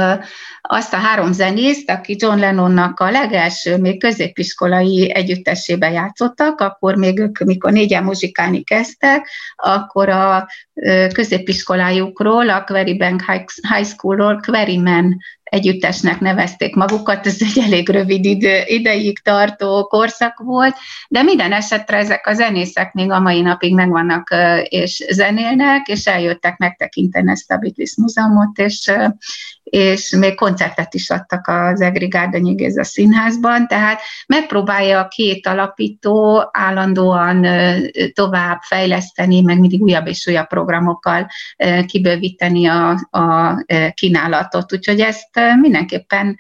azt 0.62 0.94
a 0.94 0.98
három 0.98 1.32
zenészt, 1.32 1.90
aki 1.90 2.16
John 2.20 2.40
Lennonnak 2.40 3.00
a 3.00 3.12
legelső, 3.12 3.78
még 3.78 4.00
középiskolai 4.00 5.12
együttesében 5.14 5.92
játszottak, 5.92 6.60
akkor 6.60 6.96
még 6.96 7.20
ők, 7.20 7.40
mikor 7.40 7.72
négyen 7.72 8.04
muzsikálni 8.04 8.64
kezdtek, 8.64 9.28
akkor 9.56 10.10
a 10.10 10.48
középiskolájukról, 11.14 12.50
a 12.50 12.64
Bank 12.98 13.24
High 13.74 13.88
Schoolról 13.88 14.40
Quarryman 14.46 15.18
együttesnek 15.46 16.20
nevezték 16.20 16.76
magukat, 16.76 17.26
ez 17.26 17.38
egy 17.40 17.64
elég 17.64 17.90
rövid 17.90 18.26
idő, 18.26 18.64
ideig 18.66 19.20
tartó 19.20 19.84
korszak 19.84 20.40
volt, 20.40 20.76
de 21.08 21.24
minden 21.24 21.52
esetre 21.52 21.98
ezek 21.98 22.28
a 22.28 22.34
zenészek 22.34 22.94
még 22.94 23.12
a 23.12 23.20
mai 23.20 23.42
napig 23.42 23.74
megvannak 23.74 24.36
és 24.64 25.06
zenélnek, 25.10 25.88
és 25.88 26.06
eljöttek 26.06 26.58
megtekinteni 26.58 27.32
ezt 27.32 27.52
a 27.52 27.58
Beatles 27.58 27.96
múzeumot, 27.98 28.58
és, 28.58 28.92
és 29.70 30.16
még 30.20 30.36
koncertet 30.36 30.94
is 30.94 31.10
adtak 31.10 31.48
az 31.48 31.82
Egri 31.82 32.08
Gárdonyi 32.08 32.54
Géza 32.54 32.84
színházban, 32.84 33.68
tehát 33.68 34.02
megpróbálja 34.28 35.00
a 35.00 35.08
két 35.08 35.48
alapító 35.48 36.50
állandóan 36.52 37.46
tovább 38.14 38.62
fejleszteni, 38.62 39.42
meg 39.42 39.60
mindig 39.60 39.82
újabb 39.82 40.08
és 40.08 40.28
újabb 40.28 40.48
programokkal 40.48 41.28
kibővíteni 41.86 42.68
a, 42.68 42.90
a 43.10 43.56
kínálatot. 43.94 44.74
Úgyhogy 44.74 45.00
ezt 45.00 45.40
mindenképpen 45.62 46.38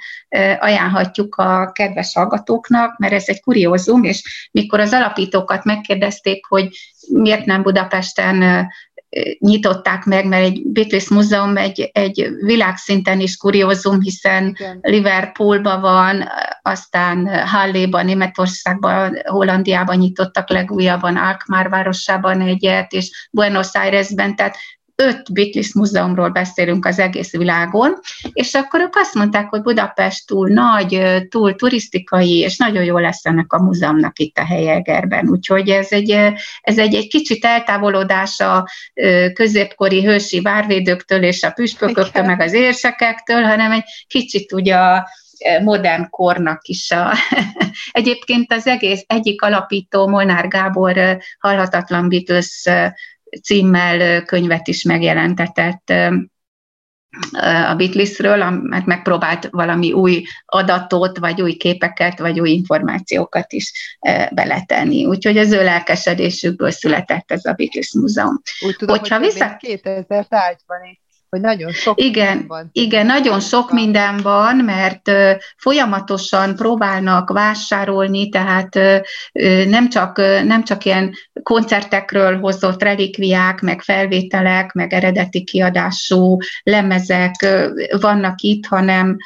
ajánlhatjuk 0.59 1.35
a 1.35 1.71
kedves 1.71 2.13
hallgatóknak, 2.13 2.97
mert 2.97 3.13
ez 3.13 3.23
egy 3.27 3.41
kuriózum, 3.41 4.03
és 4.03 4.49
mikor 4.51 4.79
az 4.79 4.93
alapítókat 4.93 5.63
megkérdezték, 5.63 6.45
hogy 6.45 6.67
miért 7.09 7.45
nem 7.45 7.63
Budapesten 7.63 8.67
nyitották 9.39 10.03
meg, 10.03 10.27
mert 10.27 10.43
egy 10.43 10.61
Beatles 10.65 11.09
múzeum 11.09 11.57
egy, 11.57 11.89
egy 11.93 12.29
világszinten 12.39 13.19
is 13.19 13.37
kuriózum, 13.37 14.01
hiszen 14.01 14.47
Igen. 14.47 14.79
Liverpoolban 14.81 15.81
van, 15.81 16.29
aztán 16.61 17.45
Halléban, 17.45 18.05
Németországban, 18.05 19.21
Hollandiában 19.25 19.97
nyitottak 19.97 20.49
legújabban, 20.49 21.17
Alkmaar 21.17 21.69
városában 21.69 22.41
egyet, 22.41 22.91
és 22.91 23.27
Buenos 23.31 23.73
Airesben, 23.73 24.35
tehát 24.35 24.57
öt 24.95 25.33
Beatles 25.33 25.73
múzeumról 25.73 26.29
beszélünk 26.29 26.85
az 26.85 26.99
egész 26.99 27.31
világon, 27.31 27.99
és 28.33 28.53
akkor 28.53 28.81
ők 28.81 28.95
azt 28.95 29.13
mondták, 29.13 29.49
hogy 29.49 29.61
Budapest 29.61 30.27
túl 30.27 30.47
nagy, 30.47 31.01
túl 31.29 31.55
turisztikai, 31.55 32.37
és 32.37 32.57
nagyon 32.57 32.83
jó 32.83 32.97
lesz 32.97 33.25
ennek 33.25 33.53
a 33.53 33.61
múzeumnak 33.61 34.19
itt 34.19 34.37
a 34.37 34.45
helyegerben. 34.45 35.29
Úgyhogy 35.29 35.69
ez 35.69 35.91
egy, 35.91 36.11
ez 36.61 36.77
egy, 36.77 36.95
egy 36.95 37.07
kicsit 37.07 37.45
eltávolodás 37.45 38.39
a 38.39 38.67
középkori 39.33 40.03
hősi 40.03 40.41
várvédőktől 40.41 41.23
és 41.23 41.43
a 41.43 41.51
püspököktől, 41.51 42.23
meg 42.23 42.41
az 42.41 42.53
érsekektől, 42.53 43.41
hanem 43.41 43.71
egy 43.71 43.83
kicsit 44.07 44.53
ugye 44.53 44.75
a 44.75 45.07
modern 45.63 46.09
kornak 46.09 46.67
is. 46.67 46.91
A 46.91 47.13
Egyébként 47.91 48.53
az 48.53 48.67
egész 48.67 49.03
egyik 49.07 49.41
alapító, 49.41 50.07
Molnár 50.07 50.47
Gábor, 50.47 51.17
halhatatlan 51.39 52.09
Beatles 52.09 52.69
címmel 53.43 54.23
könyvet 54.23 54.67
is 54.67 54.83
megjelentetett 54.83 55.93
a 57.67 57.75
Beatlesről, 57.75 58.49
mert 58.49 58.85
megpróbált 58.85 59.47
valami 59.51 59.91
új 59.91 60.23
adatot, 60.45 61.17
vagy 61.17 61.41
új 61.41 61.53
képeket, 61.53 62.19
vagy 62.19 62.39
új 62.39 62.49
információkat 62.49 63.53
is 63.53 63.97
beletenni. 64.31 65.05
Úgyhogy 65.05 65.37
az 65.37 65.51
ő 65.51 65.63
lelkesedésükből 65.63 66.71
született 66.71 67.31
ez 67.31 67.45
a 67.45 67.53
Beatles 67.53 67.93
Múzeum. 67.93 68.41
Úgy 68.65 68.75
tudom, 68.75 68.97
Hogyha 68.97 69.17
hogy 69.17 69.25
vissza... 69.25 69.55
2000 69.59 70.27
tárgyban 70.27 70.83
is 70.91 71.03
hogy 71.35 71.43
nagyon 71.43 71.71
sok 71.71 72.01
igen, 72.01 72.45
van. 72.47 72.69
Igen, 72.71 73.05
nagyon 73.05 73.39
sok 73.39 73.71
minden 73.71 74.17
van, 74.17 74.55
mert 74.55 75.11
folyamatosan 75.57 76.55
próbálnak 76.55 77.29
vásárolni, 77.31 78.29
tehát 78.29 78.79
nem 79.67 79.89
csak, 79.89 80.17
nem 80.45 80.63
csak 80.63 80.85
ilyen 80.85 81.13
koncertekről 81.43 82.39
hozott 82.39 82.83
relikviák, 82.83 83.61
meg 83.61 83.81
felvételek, 83.81 84.73
meg 84.73 84.93
eredeti 84.93 85.43
kiadású 85.43 86.37
lemezek 86.63 87.33
vannak 87.99 88.41
itt, 88.41 88.65
hanem 88.65 89.17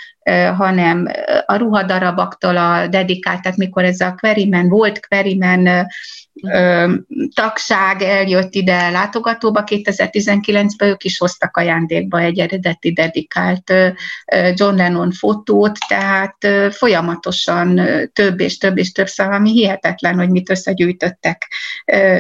hanem 0.58 1.08
a 1.45 1.55
ruhadarabaktól 1.55 2.58
a 2.58 2.88
dedikált, 2.88 3.41
tehát 3.41 3.58
mikor 3.58 3.84
ez 3.84 3.99
a 3.99 4.15
Querimen 4.19 4.69
volt, 4.69 5.08
Querimen 5.08 5.88
ö, 6.41 6.93
tagság 7.34 8.01
eljött 8.01 8.53
ide 8.53 8.89
látogatóba 8.89 9.63
2019-ben, 9.65 10.89
ők 10.89 11.03
is 11.03 11.17
hoztak 11.17 11.58
ajándékba 11.58 12.19
egy 12.19 12.39
eredeti 12.39 12.91
dedikált 12.91 13.73
John 14.53 14.75
Lennon 14.75 15.12
fotót, 15.12 15.77
tehát 15.88 16.38
folyamatosan 16.71 17.82
több 18.13 18.39
és 18.39 18.58
több 18.58 18.77
és 18.77 18.91
több 18.91 19.08
szám, 19.08 19.32
ami 19.32 19.51
hihetetlen, 19.51 20.15
hogy 20.15 20.29
mit 20.29 20.49
összegyűjtöttek 20.49 21.51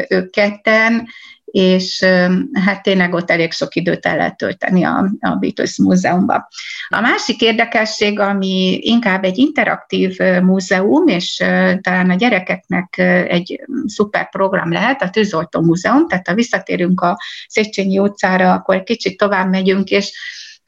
ők 0.07 0.31
ketten, 0.31 1.07
és 1.51 2.05
hát 2.53 2.83
tényleg 2.83 3.13
ott 3.13 3.31
elég 3.31 3.51
sok 3.51 3.75
időt 3.75 4.05
el 4.05 4.15
lehet 4.15 4.37
tölteni 4.37 4.83
a, 4.83 5.11
a 5.19 5.35
Beatles 5.35 5.77
múzeumban. 5.77 6.47
A 6.89 6.99
másik 6.99 7.41
érdekesség, 7.41 8.19
ami 8.19 8.79
inkább 8.81 9.23
egy 9.23 9.37
interaktív 9.37 10.17
múzeum, 10.41 11.07
és 11.07 11.35
talán 11.81 12.09
a 12.09 12.15
gyerekeknek 12.15 12.97
egy 13.27 13.61
szuper 13.85 14.29
program 14.29 14.71
lehet, 14.71 15.01
a 15.01 15.09
Tűzoltó 15.09 15.61
Múzeum, 15.61 16.07
tehát 16.07 16.27
ha 16.27 16.33
visszatérünk 16.33 17.01
a 17.01 17.17
Széchenyi 17.47 17.99
utcára, 17.99 18.53
akkor 18.53 18.83
kicsit 18.83 19.17
tovább 19.17 19.49
megyünk, 19.49 19.89
és 19.89 20.11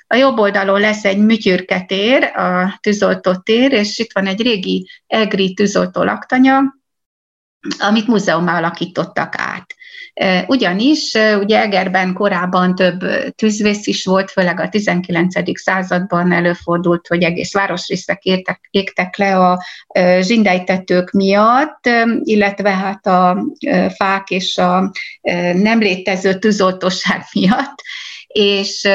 a 0.07 0.15
jobb 0.15 0.37
oldalon 0.37 0.79
lesz 0.79 1.05
egy 1.05 1.17
műtyürketér, 1.17 2.23
a 2.23 2.77
tűzoltó 2.81 3.35
tér, 3.35 3.71
és 3.71 3.99
itt 3.99 4.11
van 4.13 4.27
egy 4.27 4.41
régi 4.41 4.89
egri 5.07 5.53
tűzoltó 5.53 6.03
laktanya, 6.03 6.59
amit 7.79 8.07
múzeummal 8.07 8.55
alakítottak 8.55 9.35
át. 9.37 9.70
Ugyanis 10.47 11.13
ugye 11.39 11.59
Egerben 11.61 12.13
korábban 12.13 12.75
több 12.75 12.99
tűzvész 13.35 13.87
is 13.87 14.05
volt, 14.05 14.31
főleg 14.31 14.59
a 14.59 14.69
19. 14.69 15.59
században 15.59 16.31
előfordult, 16.31 17.07
hogy 17.07 17.23
egész 17.23 17.53
városrészek 17.53 18.23
értek, 18.23 18.67
égtek 18.71 19.17
le 19.17 19.39
a 19.39 19.63
zsindejtetők 20.21 21.11
miatt, 21.11 21.89
illetve 22.23 22.69
hát 22.69 23.07
a 23.07 23.45
fák 23.95 24.29
és 24.29 24.57
a 24.57 24.91
nem 25.53 25.79
létező 25.79 26.33
tűzoltóság 26.39 27.23
miatt, 27.33 27.81
és 28.27 28.89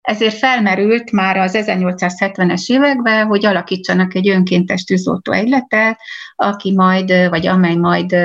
ezért 0.00 0.34
felmerült 0.34 1.12
már 1.12 1.36
az 1.36 1.56
1870-es 1.56 2.66
években, 2.66 3.26
hogy 3.26 3.46
alakítsanak 3.46 4.14
egy 4.14 4.28
önkéntes 4.28 4.84
tűzoltó 4.84 5.32
egyletet, 5.32 5.98
aki 6.40 6.72
majd, 6.72 7.28
vagy 7.28 7.46
amely 7.46 7.74
majd 7.74 8.16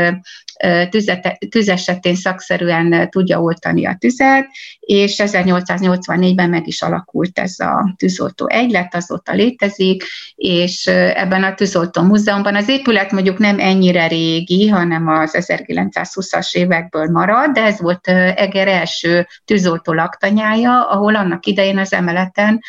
tüzete, 0.89 1.39
tűz 1.49 1.69
esetén 1.69 2.15
szakszerűen 2.15 3.09
tudja 3.09 3.41
oltani 3.41 3.85
a 3.85 3.95
tüzet, 3.99 4.47
és 4.79 5.15
1884-ben 5.17 6.49
meg 6.49 6.67
is 6.67 6.81
alakult 6.81 7.39
ez 7.39 7.59
a 7.59 7.93
tűzoltó 7.97 8.47
egylet, 8.47 8.95
azóta 8.95 9.33
létezik, 9.33 10.03
és 10.35 10.87
ebben 10.87 11.43
a 11.43 11.53
tűzoltó 11.53 12.01
múzeumban 12.01 12.55
az 12.55 12.69
épület 12.69 13.11
mondjuk 13.11 13.37
nem 13.37 13.59
ennyire 13.59 14.07
régi, 14.07 14.67
hanem 14.67 15.07
az 15.07 15.37
1920-as 15.37 16.55
évekből 16.55 17.09
marad, 17.11 17.51
de 17.51 17.61
ez 17.61 17.81
volt 17.81 18.07
Eger 18.35 18.67
első 18.67 19.27
tűzoltó 19.45 19.93
laktanyája, 19.93 20.89
ahol 20.89 21.15
annak 21.15 21.45
idején 21.45 21.77
az 21.77 21.93
emeleten 21.93 22.59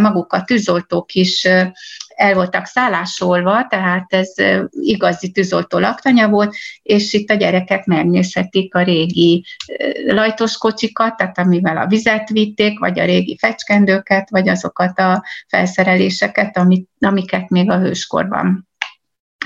maguk 0.00 0.32
a 0.32 0.44
tűzoltók 0.44 1.12
is 1.12 1.48
el 2.16 2.34
voltak 2.34 2.66
szállásolva, 2.66 3.66
tehát 3.66 4.12
ez 4.12 4.32
igazi 4.70 5.30
tűzoltó 5.30 5.78
laktanya 5.78 6.28
volt, 6.28 6.54
és 6.82 7.12
itt 7.12 7.30
a 7.30 7.34
gyerekek 7.34 7.84
megnézhetik 7.84 8.74
a 8.74 8.82
régi 8.82 9.44
lajtos 10.06 10.58
kocsikat, 10.58 11.16
tehát 11.16 11.38
amivel 11.38 11.76
a 11.76 11.86
vizet 11.86 12.28
vitték, 12.28 12.78
vagy 12.78 12.98
a 12.98 13.04
régi 13.04 13.36
fecskendőket, 13.38 14.30
vagy 14.30 14.48
azokat 14.48 14.98
a 14.98 15.24
felszereléseket, 15.48 16.56
amit, 16.56 16.88
amiket 16.98 17.48
még 17.48 17.70
a 17.70 17.78
hőskorban 17.78 18.65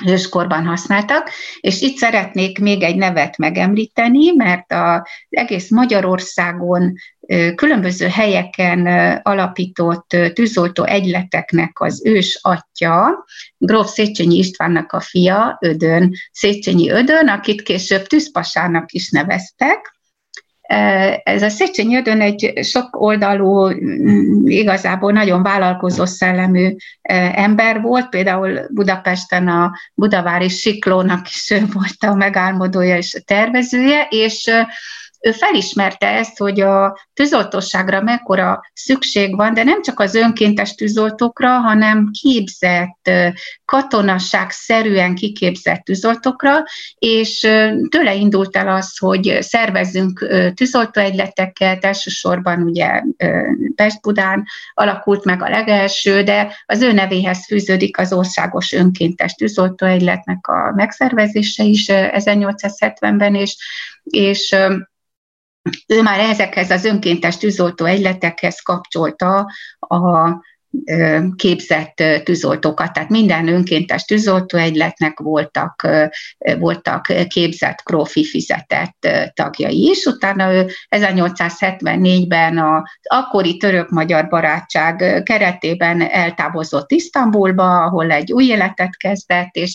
hőskorban 0.04 0.66
használtak, 0.66 1.30
és 1.60 1.80
itt 1.80 1.96
szeretnék 1.96 2.58
még 2.58 2.82
egy 2.82 2.96
nevet 2.96 3.36
megemlíteni, 3.36 4.30
mert 4.36 4.72
az 4.72 5.00
egész 5.28 5.70
Magyarországon 5.70 6.92
különböző 7.54 8.06
helyeken 8.06 8.86
alapított 9.22 10.16
tűzoltó 10.34 10.84
egyleteknek 10.84 11.80
az 11.80 12.02
ős 12.04 12.38
atya, 12.42 13.24
Gróf 13.56 13.88
Széchenyi 13.90 14.36
Istvánnak 14.36 14.92
a 14.92 15.00
fia, 15.00 15.58
Ödön, 15.60 16.12
Széchenyi 16.32 16.90
Ödön, 16.90 17.28
akit 17.28 17.62
később 17.62 18.06
tűzpasának 18.06 18.92
is 18.92 19.10
neveztek, 19.10 19.99
ez 21.22 21.42
a 21.42 21.48
Széchenyi 21.48 21.96
Ödön 21.96 22.20
egy 22.20 22.52
sok 22.62 23.00
oldalú, 23.00 23.68
mm, 23.68 24.46
igazából 24.46 25.12
nagyon 25.12 25.42
vállalkozó 25.42 26.04
szellemű 26.04 26.76
ember 27.34 27.80
volt, 27.80 28.08
például 28.08 28.60
Budapesten 28.68 29.48
a 29.48 29.72
Budavári 29.94 30.48
Siklónak 30.48 31.28
is 31.28 31.54
volt 31.72 32.12
a 32.12 32.14
megálmodója 32.14 32.96
és 32.96 33.14
a 33.14 33.22
tervezője, 33.24 34.06
és 34.10 34.50
ő 35.20 35.32
felismerte 35.32 36.06
ezt, 36.06 36.38
hogy 36.38 36.60
a 36.60 36.98
tűzoltóságra 37.14 38.02
mekkora 38.02 38.60
szükség 38.72 39.36
van, 39.36 39.54
de 39.54 39.64
nem 39.64 39.82
csak 39.82 40.00
az 40.00 40.14
önkéntes 40.14 40.74
tűzoltókra, 40.74 41.48
hanem 41.48 42.10
képzett, 42.20 43.10
katonasság 43.64 44.50
szerűen 44.50 45.14
kiképzett 45.14 45.84
tűzoltókra, 45.84 46.64
és 46.98 47.38
tőle 47.88 48.14
indult 48.14 48.56
el 48.56 48.68
az, 48.68 48.98
hogy 48.98 49.36
szervezzünk 49.40 50.26
tűzoltóegyleteket, 50.54 51.84
elsősorban 51.84 52.62
ugye 52.62 53.02
Pest-Budán 53.74 54.44
alakult 54.74 55.24
meg 55.24 55.42
a 55.42 55.48
legelső, 55.48 56.22
de 56.22 56.56
az 56.66 56.82
ő 56.82 56.92
nevéhez 56.92 57.44
fűződik 57.46 57.98
az 57.98 58.12
országos 58.12 58.72
önkéntes 58.72 59.34
tűzoltóegyletnek 59.34 60.46
a 60.46 60.72
megszervezése 60.74 61.64
is 61.64 61.84
1870-ben, 61.88 63.34
és, 63.34 63.56
és 64.02 64.56
ő 65.86 66.02
már 66.02 66.20
ezekhez 66.20 66.70
az 66.70 66.84
önkéntes 66.84 67.36
tűzoltó 67.36 67.84
egyletekhez 67.84 68.60
kapcsolta 68.60 69.50
a 69.78 69.98
képzett 71.36 72.02
tűzoltókat, 72.24 72.92
tehát 72.92 73.08
minden 73.08 73.48
önkéntes 73.48 74.04
tűzoltóegyletnek 74.04 75.18
voltak, 75.18 75.88
voltak 76.58 77.12
képzett, 77.28 77.82
profi 77.82 78.24
fizetett 78.24 79.08
tagjai 79.34 79.88
is. 79.88 80.04
Utána 80.04 80.52
ő 80.52 80.66
1874-ben 80.90 82.58
az 82.58 82.82
akkori 83.02 83.56
török-magyar 83.56 84.28
barátság 84.28 85.22
keretében 85.24 86.00
eltávozott 86.00 86.90
Isztambulba, 86.90 87.82
ahol 87.82 88.10
egy 88.10 88.32
új 88.32 88.44
életet 88.44 88.96
kezdett, 88.96 89.54
és 89.54 89.74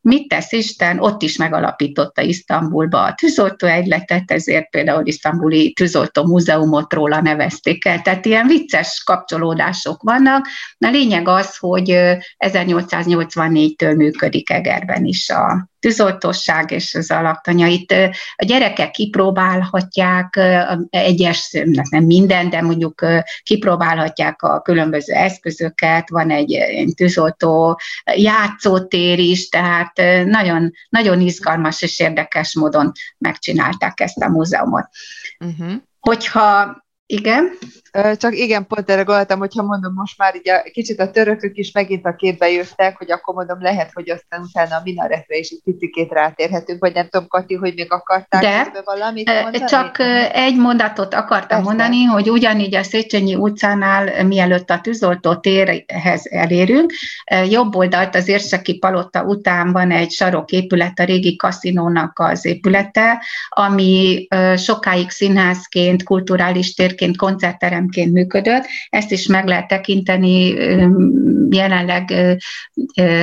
mit 0.00 0.28
tesz 0.28 0.52
Isten, 0.52 0.98
ott 0.98 1.22
is 1.22 1.36
megalapította 1.36 2.22
Isztambulba 2.22 3.02
a 3.02 3.14
tűzoltóegyletet, 3.14 4.30
ezért 4.30 4.70
például 4.70 5.06
Isztambuli 5.06 5.72
tűzoltó 5.72 6.24
múzeumot 6.24 6.92
róla 6.92 7.20
nevezték 7.20 7.84
el. 7.84 8.02
Tehát 8.02 8.26
ilyen 8.26 8.46
vicces 8.46 9.02
kapcsolódás 9.04 9.81
változások 9.82 10.02
vannak. 10.02 10.46
A 10.78 10.88
lényeg 10.90 11.28
az, 11.28 11.56
hogy 11.56 11.90
1884-től 12.38 13.96
működik 13.96 14.50
Egerben 14.50 15.04
is 15.04 15.30
a 15.30 15.70
tűzoltóság 15.78 16.70
és 16.70 16.94
az 16.94 17.10
alaktanya. 17.10 17.66
Itt 17.66 17.90
a 18.36 18.44
gyerekek 18.44 18.90
kipróbálhatják 18.90 20.40
egyes, 20.90 21.50
nem 21.90 22.04
minden, 22.04 22.50
de 22.50 22.62
mondjuk 22.62 23.06
kipróbálhatják 23.42 24.42
a 24.42 24.60
különböző 24.60 25.12
eszközöket, 25.12 26.10
van 26.10 26.30
egy 26.30 26.64
tűzoltó 26.94 27.80
játszótér 28.14 29.18
is, 29.18 29.48
tehát 29.48 29.92
nagyon, 30.24 30.70
nagyon 30.88 31.20
izgalmas 31.20 31.82
és 31.82 31.98
érdekes 31.98 32.54
módon 32.54 32.92
megcsinálták 33.18 34.00
ezt 34.00 34.18
a 34.18 34.28
múzeumot. 34.28 34.88
Uh-huh. 35.44 35.72
Hogyha 36.00 36.80
igen. 37.06 37.50
Csak 38.16 38.36
igen, 38.36 38.66
pont 38.66 38.90
erre 38.90 39.02
gondoltam, 39.02 39.38
hogyha 39.38 39.62
mondom, 39.62 39.92
most 39.92 40.18
már 40.18 40.34
így 40.34 40.48
a, 40.48 40.62
kicsit 40.72 41.00
a 41.00 41.10
törökök 41.10 41.56
is 41.56 41.72
megint 41.72 42.06
a 42.06 42.14
képbe 42.14 42.50
jöttek, 42.50 42.96
hogy 42.98 43.10
akkor 43.10 43.34
mondom, 43.34 43.62
lehet, 43.62 43.90
hogy 43.92 44.10
aztán 44.10 44.40
utána 44.40 44.76
a 44.76 44.80
minaretre 44.84 45.36
is 45.36 45.50
egy 45.50 45.60
picit 45.64 46.12
rátérhetünk, 46.12 46.80
vagy 46.80 46.94
nem 46.94 47.08
tudom, 47.08 47.28
Kati, 47.28 47.54
hogy 47.54 47.74
még 47.74 47.92
akartál 47.92 48.40
De, 48.40 48.82
valamit 48.84 49.32
mondani? 49.42 49.64
Csak 49.64 49.98
egy 50.32 50.56
mondatot 50.56 51.14
akartam 51.14 51.48
Persze. 51.48 51.64
mondani, 51.64 52.04
hogy 52.04 52.30
ugyanígy 52.30 52.74
a 52.74 52.82
Széchenyi 52.82 53.34
utcánál, 53.34 54.24
mielőtt 54.24 54.70
a 54.70 54.80
tűzoltó 54.80 55.34
térhez 55.34 56.26
elérünk, 56.30 56.92
jobb 57.48 57.74
oldalt 57.74 58.14
az 58.14 58.28
Érseki 58.28 58.78
Palota 58.78 59.24
után 59.24 59.72
van 59.72 59.90
egy 59.90 60.10
saroképület, 60.10 60.98
a 60.98 61.04
régi 61.04 61.36
kaszinónak 61.36 62.18
az 62.18 62.44
épülete, 62.44 63.22
ami 63.48 64.26
sokáig 64.56 65.10
színházként, 65.10 66.02
kulturális 66.02 66.74
térként, 66.74 67.16
koncertterem 67.16 67.81
üzemként 67.82 68.12
működött. 68.12 68.66
Ezt 68.88 69.12
is 69.12 69.26
meg 69.26 69.46
lehet 69.46 69.68
tekinteni, 69.68 70.54
jelenleg 71.50 72.14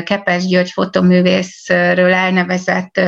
Kepes 0.04 0.46
György 0.46 0.72
fotoművészről 0.72 2.14
elnevezett 2.14 3.02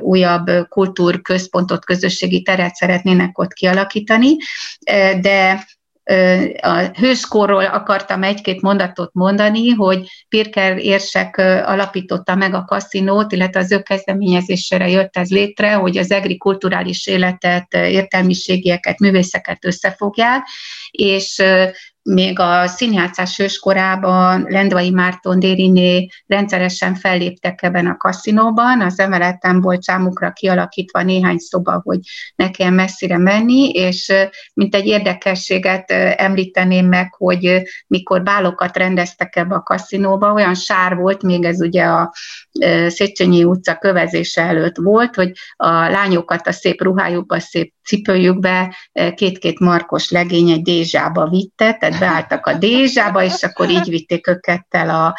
újabb 0.00 0.50
kultúrközpontot, 0.68 1.84
közösségi 1.84 2.42
teret 2.42 2.74
szeretnének 2.74 3.38
ott 3.38 3.52
kialakítani, 3.52 4.36
de 5.20 5.66
a 6.60 6.90
hőskorról 6.98 7.64
akartam 7.64 8.22
egy-két 8.22 8.60
mondatot 8.60 9.10
mondani, 9.12 9.70
hogy 9.70 10.08
Pirker 10.28 10.78
érsek 10.78 11.36
alapította 11.66 12.34
meg 12.34 12.54
a 12.54 12.64
kaszinót, 12.64 13.32
illetve 13.32 13.60
az 13.60 13.72
ő 13.72 13.82
kezdeményezésére 13.82 14.88
jött 14.88 15.16
ez 15.16 15.30
létre, 15.30 15.72
hogy 15.72 15.96
az 15.96 16.10
egri 16.10 16.36
kulturális 16.36 17.06
életet, 17.06 17.74
értelmiségieket, 17.74 18.98
művészeket 18.98 19.64
összefogják, 19.64 20.46
és 20.90 21.42
még 22.08 22.38
a 22.38 22.66
színjátszás 22.66 23.36
hőskorában 23.36 24.46
Lendvai 24.48 24.90
Márton 24.90 25.38
Dériné 25.38 26.08
rendszeresen 26.26 26.94
felléptek 26.94 27.62
ebben 27.62 27.86
a 27.86 27.96
kaszinóban, 27.96 28.80
az 28.80 28.98
emeleten 28.98 29.60
volt 29.60 29.82
számukra 29.82 30.32
kialakítva 30.32 31.02
néhány 31.02 31.38
szoba, 31.38 31.80
hogy 31.84 31.98
ne 32.34 32.50
kell 32.50 32.70
messzire 32.70 33.18
menni, 33.18 33.68
és 33.68 34.12
mint 34.54 34.74
egy 34.74 34.86
érdekességet 34.86 35.90
említeném 36.16 36.86
meg, 36.86 37.14
hogy 37.14 37.62
mikor 37.86 38.22
bálokat 38.22 38.76
rendeztek 38.76 39.36
ebbe 39.36 39.54
a 39.54 39.62
kaszinóba, 39.62 40.32
olyan 40.32 40.54
sár 40.54 40.96
volt, 40.96 41.22
még 41.22 41.44
ez 41.44 41.60
ugye 41.60 41.84
a 41.84 42.12
Széchenyi 42.88 43.44
utca 43.44 43.74
kövezése 43.74 44.42
előtt 44.42 44.76
volt, 44.76 45.14
hogy 45.14 45.32
a 45.56 45.68
lányokat 45.68 46.46
a 46.46 46.52
szép 46.52 46.82
ruhájukba, 46.82 47.40
szép 47.40 47.72
cipőjükbe 47.88 48.76
két-két 49.14 49.58
markos 49.58 50.10
legény 50.10 50.50
egy 50.50 50.62
dézsába 50.62 51.28
vitte, 51.28 51.74
tehát 51.74 51.97
beálltak 51.98 52.46
a 52.46 52.52
dézsába, 52.52 53.22
és 53.22 53.42
akkor 53.42 53.70
így 53.70 53.88
vitték 53.88 54.26
őket 54.26 54.66
el 54.70 54.90
a 54.90 55.14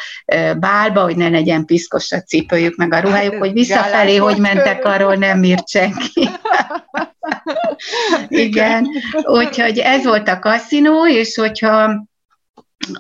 bálba, 0.57 1.01
hogy 1.01 1.15
ne 1.15 1.29
legyen 1.29 1.65
piszkos 1.65 2.11
a 2.11 2.21
cipőjük, 2.21 2.75
meg 2.75 2.93
a 2.93 2.99
ruhájuk, 2.99 3.35
hogy 3.35 3.53
visszafelé, 3.53 4.15
hogy 4.15 4.37
mentek, 4.37 4.85
arról 4.85 5.15
nem 5.15 5.43
írt 5.43 5.69
senki. 5.69 6.29
Igen, 8.27 8.87
úgyhogy 9.23 9.77
ez 9.77 10.05
volt 10.05 10.27
a 10.27 10.39
kaszinó, 10.39 11.07
és 11.07 11.35
hogyha 11.35 12.07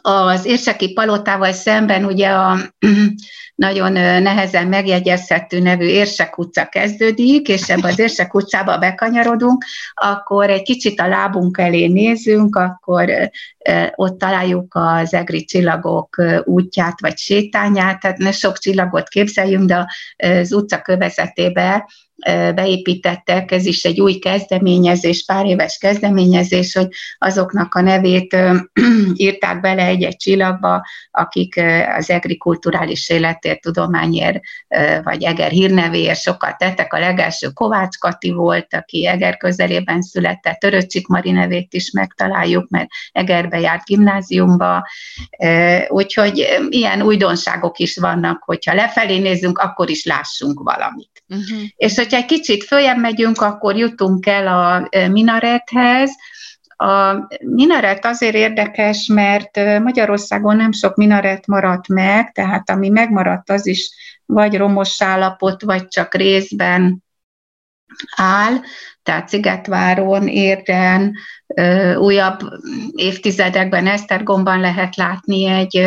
az 0.01 0.45
érseki 0.45 0.93
palotával 0.93 1.51
szemben 1.51 2.05
ugye 2.05 2.29
a 2.29 2.57
nagyon 3.55 3.91
nehezen 4.21 4.67
megjegyezhető 4.67 5.59
nevű 5.59 5.85
Érsek 5.85 6.37
utca 6.37 6.65
kezdődik, 6.65 7.47
és 7.47 7.69
ebbe 7.69 7.87
az 7.87 7.99
Érsek 7.99 8.33
utcába 8.33 8.77
bekanyarodunk, 8.77 9.65
akkor 9.93 10.49
egy 10.49 10.61
kicsit 10.61 10.99
a 10.99 11.07
lábunk 11.07 11.57
elé 11.57 11.87
nézünk, 11.87 12.55
akkor 12.55 13.29
ott 13.95 14.19
találjuk 14.19 14.75
az 14.75 15.13
egri 15.13 15.45
csillagok 15.45 16.23
útját 16.43 17.01
vagy 17.01 17.17
sétányát, 17.17 17.99
tehát 17.99 18.17
ne 18.17 18.31
sok 18.31 18.57
csillagot 18.57 19.07
képzeljünk, 19.07 19.65
de 19.65 19.85
az 20.17 20.53
utca 20.53 20.81
kövezetébe 20.81 21.85
beépítettek, 22.55 23.51
ez 23.51 23.65
is 23.65 23.83
egy 23.83 24.01
új 24.01 24.13
kezdeményezés, 24.13 25.23
pár 25.25 25.45
éves 25.45 25.77
kezdeményezés, 25.77 26.75
hogy 26.75 26.87
azoknak 27.17 27.75
a 27.75 27.81
nevét 27.81 28.37
írták 29.13 29.59
bele 29.59 29.85
egy-egy 29.85 30.15
csillagba, 30.15 30.85
akik 31.11 31.61
az 31.97 32.09
egri 32.09 32.37
kulturális 32.37 33.09
életért, 33.09 33.61
tudományért, 33.61 34.39
vagy 35.03 35.23
Eger 35.23 35.51
hírnevéért 35.51 36.21
sokat 36.21 36.57
tettek. 36.57 36.93
A 36.93 36.99
legelső 36.99 37.49
Kovács 37.49 37.97
Kati 37.97 38.31
volt, 38.31 38.73
aki 38.73 39.07
Eger 39.07 39.37
közelében 39.37 40.01
született, 40.01 40.59
Töröcsik 40.59 41.07
Mari 41.07 41.31
nevét 41.31 41.73
is 41.73 41.91
megtaláljuk, 41.91 42.69
mert 42.69 42.87
Egerbe 43.11 43.59
járt 43.59 43.85
gimnáziumba, 43.85 44.87
úgyhogy 45.87 46.47
ilyen 46.69 47.01
újdonságok 47.01 47.79
is 47.79 47.97
vannak, 47.97 48.43
hogyha 48.43 48.73
lefelé 48.73 49.17
nézzünk, 49.17 49.57
akkor 49.57 49.89
is 49.89 50.05
lássunk 50.05 50.59
valamit. 50.63 51.23
Uh-huh. 51.27 51.59
És 51.75 51.91
hogyha 52.09 52.27
egy 52.27 52.39
kicsit 52.39 52.63
följebb 52.63 52.97
megyünk, 52.97 53.41
akkor 53.41 53.75
jutunk 53.75 54.25
el 54.25 54.47
a 54.47 54.89
minarethez, 55.07 56.11
A 56.81 57.27
minaret 57.39 58.05
azért 58.05 58.35
érdekes, 58.35 59.07
mert 59.07 59.59
Magyarországon 59.83 60.55
nem 60.55 60.71
sok 60.71 60.95
minaret 60.95 61.47
maradt 61.47 61.87
meg, 61.87 62.31
tehát 62.31 62.69
ami 62.69 62.89
megmaradt, 62.89 63.49
az 63.49 63.67
is 63.67 63.89
vagy 64.25 64.57
romos 64.57 65.01
állapot, 65.01 65.61
vagy 65.61 65.87
csak 65.87 66.15
részben 66.15 67.03
áll, 68.15 68.53
tehát 69.03 69.29
Szigetváron, 69.29 70.27
Érden, 70.27 71.15
újabb 71.97 72.39
évtizedekben 72.95 73.87
Esztergomban 73.87 74.59
lehet 74.59 74.95
látni 74.95 75.45
egy 75.45 75.81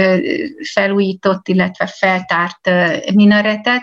felújított, 0.72 1.48
illetve 1.48 1.86
feltárt 1.86 2.70
minaretet. 3.14 3.82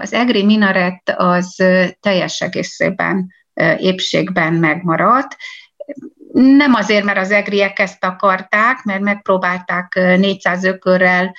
Az 0.00 0.12
egri 0.12 0.44
minaret 0.44 1.14
az 1.16 1.54
teljes 2.00 2.40
egészében 2.40 3.32
épségben 3.78 4.52
megmaradt, 4.52 5.36
nem 6.32 6.74
azért, 6.74 7.04
mert 7.04 7.18
az 7.18 7.30
egriek 7.30 7.78
ezt 7.78 8.04
akarták, 8.04 8.82
mert 8.82 9.00
megpróbálták 9.00 9.94
400 9.94 10.64
ökörrel 10.64 11.34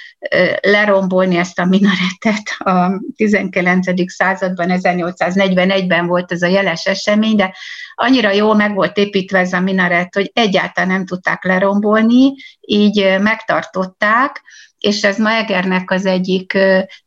lerombolni 0.62 1.36
ezt 1.36 1.60
a 1.60 1.66
minaretet 1.66 2.44
a 2.58 3.02
19. 3.16 4.12
században, 4.12 4.68
1841-ben 4.72 6.08
volt 6.08 6.32
ez 6.32 6.42
a 6.42 6.48
jeles 6.48 6.86
esemény, 6.86 7.36
de 7.36 7.56
annyira 7.96 8.32
jól 8.32 8.56
meg 8.56 8.74
volt 8.74 8.98
építve 8.98 9.40
ez 9.40 9.54
a 9.54 9.60
minaret, 9.60 10.14
hogy 10.14 10.32
egyáltalán 10.34 10.90
nem 10.90 11.06
tudták 11.06 11.44
lerombolni, 11.44 12.34
így 12.60 13.16
megtartották, 13.20 14.42
és 14.84 15.04
ez 15.04 15.18
ma 15.18 15.30
Egernek 15.30 15.92
az 15.92 16.06
egyik 16.06 16.58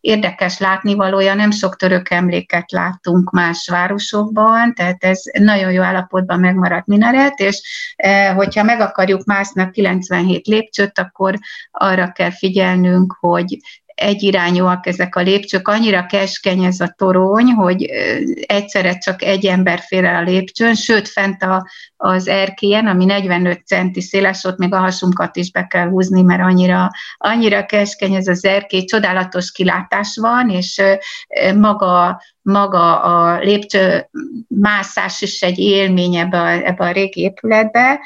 érdekes 0.00 0.58
látnivalója, 0.58 1.34
nem 1.34 1.50
sok 1.50 1.76
török 1.76 2.10
emléket 2.10 2.70
láttunk 2.70 3.30
más 3.30 3.68
városokban, 3.68 4.74
tehát 4.74 5.04
ez 5.04 5.20
nagyon 5.38 5.72
jó 5.72 5.82
állapotban 5.82 6.40
megmaradt 6.40 6.86
minaret, 6.86 7.38
és 7.38 7.62
hogyha 8.34 8.62
meg 8.62 8.80
akarjuk 8.80 9.24
másznak 9.24 9.72
97 9.72 10.46
lépcsőt, 10.46 10.98
akkor 10.98 11.38
arra 11.70 12.12
kell 12.12 12.30
figyelnünk, 12.30 13.16
hogy 13.20 13.58
egyirányúak 13.97 14.86
ezek 14.86 15.16
a 15.16 15.20
lépcsők, 15.20 15.68
annyira 15.68 16.07
keskeny 16.07 16.64
ez 16.64 16.80
a 16.80 16.94
torony, 16.97 17.53
hogy 17.53 17.82
egyszerre 18.47 18.99
csak 18.99 19.22
egy 19.22 19.47
ember 19.47 19.78
fér 19.86 20.05
el 20.05 20.14
a 20.14 20.22
lépcsőn, 20.22 20.74
sőt, 20.74 21.09
fent 21.09 21.42
a, 21.42 21.68
az 21.97 22.28
erkélyen, 22.28 22.86
ami 22.86 23.05
45 23.05 23.66
centi 23.66 24.01
széles, 24.01 24.44
ott 24.44 24.59
még 24.59 24.74
a 24.74 24.78
hasunkat 24.78 25.36
is 25.36 25.51
be 25.51 25.66
kell 25.66 25.88
húzni, 25.88 26.22
mert 26.22 26.42
annyira, 26.42 26.90
annyira 27.16 27.66
keskeny 27.66 28.14
ez 28.14 28.26
az 28.26 28.44
erkély, 28.44 28.84
csodálatos 28.84 29.53
kilátás 29.53 30.16
van, 30.20 30.51
és 30.51 30.82
maga, 31.55 32.22
maga 32.42 33.01
a 33.01 33.38
lépcső 33.38 34.09
mászás 34.49 35.20
is 35.20 35.42
egy 35.42 35.59
élmény 35.59 36.16
ebbe 36.16 36.40
a, 36.40 36.49
ebbe 36.49 36.84
a 36.84 36.92
régi 36.92 37.20
épületbe, 37.20 38.01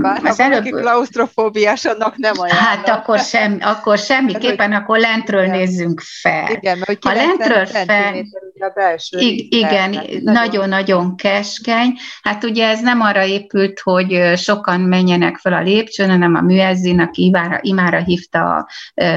bár 0.00 0.20
az 0.24 0.40
előbb... 0.40 0.64
klaustrofóbiás, 0.64 1.84
annak 1.84 2.16
nem 2.16 2.32
ajánlom. 2.36 2.64
Hát 2.64 2.88
akkor, 2.88 3.18
sem, 3.18 3.58
akkor 3.60 3.98
semmiképpen, 3.98 4.72
akkor 4.72 4.98
lentről 4.98 5.46
nézzünk 5.46 6.00
fel. 6.20 6.50
Igen, 6.50 6.78
mert 6.78 7.04
ha 7.04 7.12
lentről 7.12 7.66
fel, 7.66 8.14
a 8.62 8.72
belső 8.74 9.18
igen, 9.48 9.98
nagyon-nagyon 10.22 11.16
keskeny. 11.16 11.98
Hát 12.22 12.44
ugye 12.44 12.68
ez 12.68 12.80
nem 12.80 13.00
arra 13.00 13.24
épült, 13.24 13.80
hogy 13.80 14.32
sokan 14.36 14.80
menjenek 14.80 15.36
fel 15.36 15.52
a 15.52 15.62
lépcsőn, 15.62 16.10
hanem 16.10 16.34
a 16.34 16.40
műezzin, 16.40 17.00
aki 17.00 17.24
imára, 17.24 17.58
imára 17.60 17.98
hívta 17.98 18.54
a 18.54 18.68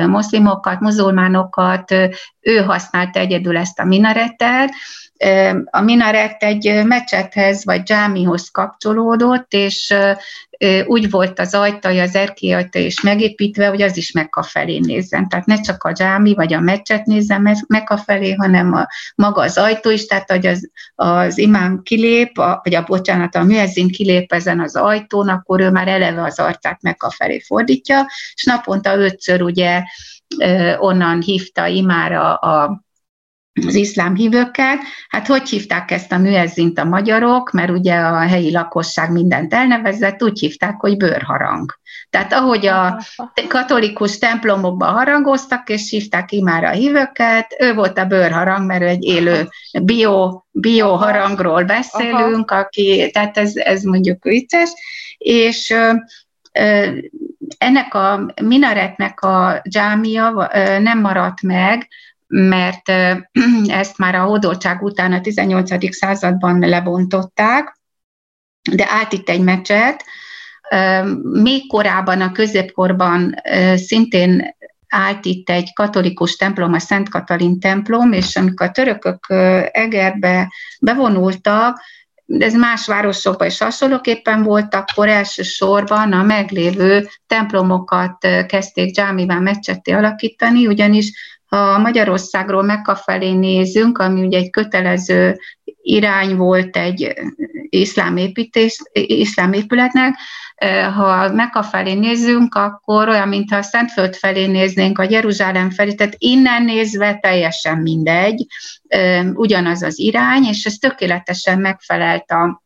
moszlimokat, 0.07 0.79
muzulmánokat, 0.79 1.91
ő 2.41 2.57
használta 2.57 3.19
egyedül 3.19 3.57
ezt 3.57 3.79
a 3.79 3.85
minaretet, 3.85 4.71
a 5.65 5.81
minaret 5.81 6.43
egy 6.43 6.81
mecsethez 6.85 7.65
vagy 7.65 7.83
dzsámihoz 7.83 8.49
kapcsolódott, 8.49 9.53
és 9.53 9.93
úgy 10.85 11.09
volt 11.09 11.39
az 11.39 11.53
ajtaja, 11.53 12.01
az 12.01 12.15
erkély 12.15 12.53
ajta 12.53 12.79
is 12.79 13.01
megépítve, 13.01 13.67
hogy 13.67 13.81
az 13.81 13.97
is 13.97 14.11
Mekka 14.11 14.43
felé 14.43 14.77
nézzen. 14.77 15.29
Tehát 15.29 15.45
ne 15.45 15.61
csak 15.61 15.83
a 15.83 15.91
dzsámi 15.91 16.33
vagy 16.33 16.53
a 16.53 16.59
meccset 16.59 17.05
nézzen 17.05 17.57
Mekka 17.67 17.97
felé, 17.97 18.31
hanem 18.31 18.73
a, 18.73 18.87
maga 19.15 19.41
az 19.41 19.57
ajtó 19.57 19.89
is, 19.89 20.05
tehát 20.05 20.31
hogy 20.31 20.45
az, 20.45 20.69
az 20.95 21.37
imám 21.37 21.81
kilép, 21.83 22.37
a, 22.37 22.59
vagy 22.63 22.75
a 22.75 22.83
bocsánat, 22.83 23.35
a 23.35 23.43
műezzin 23.43 23.87
kilép 23.87 24.33
ezen 24.33 24.59
az 24.59 24.75
ajtón, 24.75 25.29
akkor 25.29 25.59
ő 25.59 25.69
már 25.69 25.87
eleve 25.87 26.23
az 26.23 26.39
arcát 26.39 26.81
Mekka 26.81 27.09
felé 27.09 27.39
fordítja, 27.39 28.05
és 28.33 28.43
naponta 28.43 28.97
ötször 28.97 29.41
ugye 29.41 29.83
onnan 30.77 31.21
hívta 31.21 31.65
imára 31.65 32.33
a 32.33 32.84
az 33.65 33.75
iszlám 33.75 34.15
hívőkkel. 34.15 34.77
Hát 35.09 35.27
hogy 35.27 35.49
hívták 35.49 35.91
ezt 35.91 36.11
a 36.11 36.17
műezzint 36.17 36.79
a 36.79 36.83
magyarok, 36.83 37.51
mert 37.51 37.69
ugye 37.69 37.95
a 37.95 38.17
helyi 38.17 38.51
lakosság 38.51 39.11
mindent 39.11 39.53
elnevezett, 39.53 40.23
úgy 40.23 40.39
hívták, 40.39 40.75
hogy 40.77 40.97
bőrharang. 40.97 41.79
Tehát 42.09 42.33
ahogy 42.33 42.67
a 42.67 43.01
katolikus 43.47 44.17
templomokban 44.17 44.93
harangoztak, 44.93 45.69
és 45.69 45.89
hívták 45.89 46.31
imára 46.31 46.67
a 46.67 46.71
hívőket, 46.71 47.55
ő 47.59 47.73
volt 47.73 47.97
a 47.97 48.05
bőrharang, 48.05 48.65
mert 48.65 48.83
egy 48.83 49.03
élő 49.03 49.49
bio, 49.83 50.43
bio 50.51 50.95
harangról 50.95 51.63
beszélünk, 51.63 52.51
aki, 52.51 53.09
tehát 53.13 53.37
ez, 53.37 53.55
ez 53.55 53.83
mondjuk 53.83 54.23
vicces, 54.23 54.69
és 55.17 55.75
ennek 57.57 57.93
a 57.93 58.33
minaretnek 58.41 59.21
a 59.21 59.61
dzsámia 59.63 60.49
nem 60.79 60.99
maradt 60.99 61.41
meg, 61.41 61.87
mert 62.27 62.89
ezt 63.81 63.97
már 63.97 64.15
a 64.15 64.23
hódoltság 64.23 64.81
után 64.81 65.13
a 65.13 65.21
18. 65.21 65.95
században 65.95 66.59
lebontották, 66.59 67.79
de 68.71 68.85
állt 68.89 69.13
itt 69.13 69.29
egy 69.29 69.41
meccset. 69.41 70.03
Még 71.21 71.67
korábban, 71.67 72.21
a 72.21 72.31
középkorban 72.31 73.35
szintén 73.75 74.55
állt 74.87 75.25
itt 75.25 75.49
egy 75.49 75.73
katolikus 75.73 76.35
templom, 76.35 76.73
a 76.73 76.79
Szent 76.79 77.09
Katalin 77.09 77.59
templom, 77.59 78.11
és 78.11 78.35
amikor 78.35 78.67
a 78.67 78.71
törökök 78.71 79.25
Egerbe 79.71 80.51
bevonultak, 80.79 81.79
ez 82.39 82.53
más 82.53 82.87
városokban 82.87 83.47
is 83.47 83.57
hasonlóképpen 83.57 84.43
volt, 84.43 84.75
akkor 84.75 85.07
elsősorban 85.07 86.13
a 86.13 86.23
meglévő 86.23 87.07
templomokat 87.27 88.17
kezdték 88.47 88.91
dzsámivá 88.91 89.39
meccsetté 89.39 89.91
alakítani, 89.91 90.67
ugyanis 90.67 91.34
ha 91.55 91.77
Magyarországról 91.77 92.63
Mekka 92.63 92.95
felé 92.95 93.31
nézünk, 93.31 93.97
ami 93.97 94.25
ugye 94.25 94.37
egy 94.37 94.49
kötelező 94.49 95.39
irány 95.81 96.35
volt 96.35 96.77
egy 96.77 97.13
iszlám, 97.69 98.17
építés, 98.17 98.81
iszlám 98.93 99.53
épületnek, 99.53 100.15
ha 100.95 101.33
Mekka 101.33 101.63
felé 101.63 101.93
nézzünk, 101.93 102.55
akkor 102.55 103.09
olyan, 103.09 103.27
mintha 103.27 103.57
a 103.57 103.61
Szentföld 103.61 104.15
felé 104.15 104.45
néznénk, 104.45 104.99
a 104.99 105.07
Jeruzsálem 105.09 105.69
felé, 105.69 105.93
tehát 105.93 106.15
innen 106.17 106.63
nézve 106.63 107.17
teljesen 107.21 107.77
mindegy, 107.77 108.45
ugyanaz 109.33 109.81
az 109.81 109.99
irány, 109.99 110.43
és 110.43 110.65
ez 110.65 110.73
tökéletesen 110.73 111.59
megfelelt 111.59 112.31
a 112.31 112.63